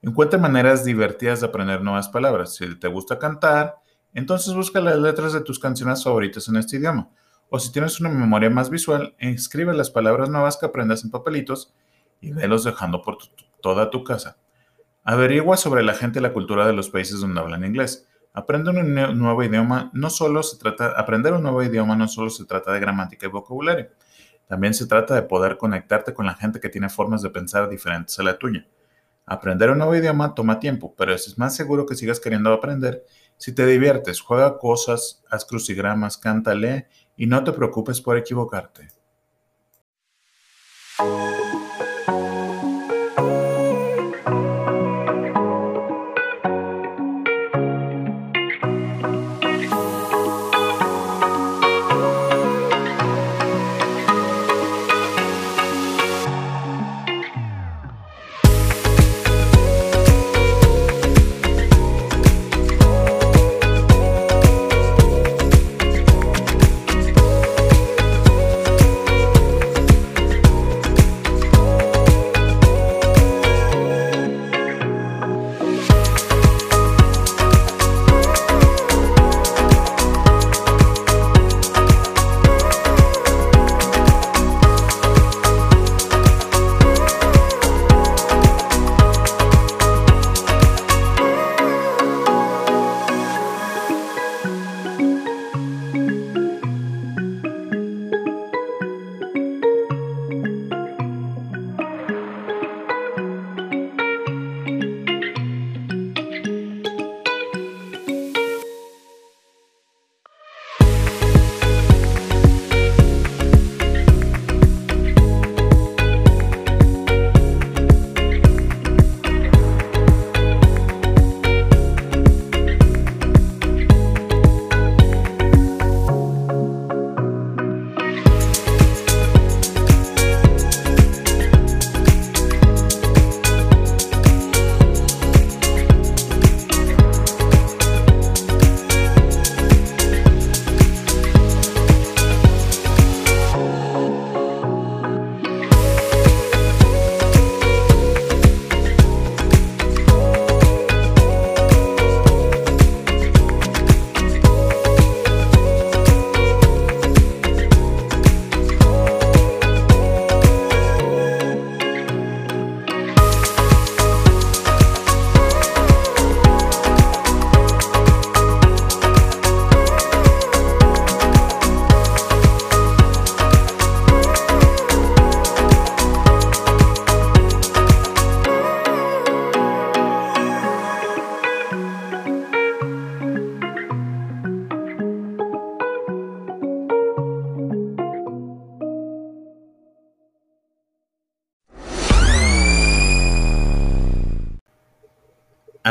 Encuentra 0.03 0.39
maneras 0.39 0.85
divertidas 0.85 1.41
de 1.41 1.47
aprender 1.47 1.81
nuevas 1.81 2.09
palabras. 2.09 2.57
Si 2.57 2.79
te 2.79 2.89
gusta 2.89 3.19
cantar, 3.19 3.77
entonces 4.13 4.53
busca 4.53 4.81
las 4.81 4.99
letras 4.99 5.33
de 5.33 5.41
tus 5.41 5.59
canciones 5.59 6.03
favoritas 6.03 6.49
en 6.49 6.57
este 6.57 6.77
idioma. 6.77 7.09
O 7.49 7.59
si 7.59 7.73
tienes 7.73 8.01
una 8.01 8.09
memoria 8.09 8.51
más 8.51 8.71
visual, 8.71 9.15
escribe 9.19 9.75
las 9.75 9.91
palabras 9.91 10.31
nuevas 10.31 10.57
que 10.57 10.67
aprendas 10.67 11.05
en 11.05 11.11
papelitos 11.11 11.75
y 12.21 12.33
velos 12.33 12.65
dejando 12.65 13.03
por 13.03 13.19
toda 13.61 13.91
tu 13.91 14.05
casa. 14.05 14.39
Averigua 15.05 15.57
sobre 15.57 15.83
la 15.83 15.95
gente 15.95 16.21
y 16.21 16.23
la 16.23 16.33
cultura 16.33 16.67
de 16.67 16.73
los 16.73 16.89
países 16.89 17.21
donde 17.21 17.41
hablan 17.41 17.65
inglés. 17.65 18.09
Aprende 18.33 18.71
un 18.71 18.95
nuevo 19.19 19.43
idioma, 19.43 19.91
no 19.93 20.09
solo 20.09 20.43
se 20.43 20.57
trata, 20.57 20.93
aprender 20.97 21.35
un 21.35 21.43
nuevo 21.43 21.63
idioma 21.63 21.97
no 21.97 22.09
solo 22.09 22.31
se 22.31 22.47
trata 22.47 22.73
de 22.73 22.81
gramática 22.81 23.27
y 23.27 23.29
vocabulario, 23.29 23.91
también 24.47 24.73
se 24.73 24.87
trata 24.87 25.15
de 25.15 25.23
poder 25.23 25.59
conectarte 25.59 26.15
con 26.15 26.25
la 26.25 26.35
gente 26.35 26.59
que 26.59 26.71
tiene 26.71 26.89
formas 26.89 27.21
de 27.21 27.29
pensar 27.29 27.69
diferentes 27.69 28.19
a 28.19 28.23
la 28.23 28.39
tuya. 28.39 28.67
Aprender 29.27 29.71
un 29.71 29.79
nuevo 29.79 29.95
idioma 29.95 30.35
toma 30.35 30.61
tiempo, 30.61 30.95
pero 30.97 31.13
es 31.13 31.37
más 31.37 31.55
seguro 31.55 31.85
que 31.85 31.95
sigas 31.95 32.21
queriendo 32.21 32.53
aprender 32.53 33.05
si 33.37 33.53
te 33.53 33.67
diviertes, 33.67 34.21
juega 34.21 34.57
cosas, 34.59 35.25
haz 35.29 35.45
crucigramas, 35.45 36.17
cántale 36.17 36.89
y 37.17 37.27
no 37.27 37.43
te 37.45 37.53
preocupes 37.53 38.01
por 38.01 38.17
equivocarte. 38.17 38.89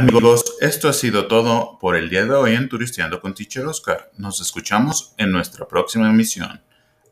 Amigos, 0.01 0.57
esto 0.61 0.89
ha 0.89 0.93
sido 0.93 1.27
todo 1.27 1.77
por 1.79 1.95
el 1.95 2.09
día 2.09 2.25
de 2.25 2.33
hoy 2.33 2.55
en 2.55 2.67
Turisteando 2.67 3.21
con 3.21 3.35
Teacher 3.35 3.67
Oscar. 3.67 4.09
Nos 4.17 4.41
escuchamos 4.41 5.13
en 5.15 5.31
nuestra 5.31 5.67
próxima 5.67 6.09
emisión. 6.09 6.59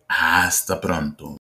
Hasta 0.07 0.81
pronto. 0.81 1.37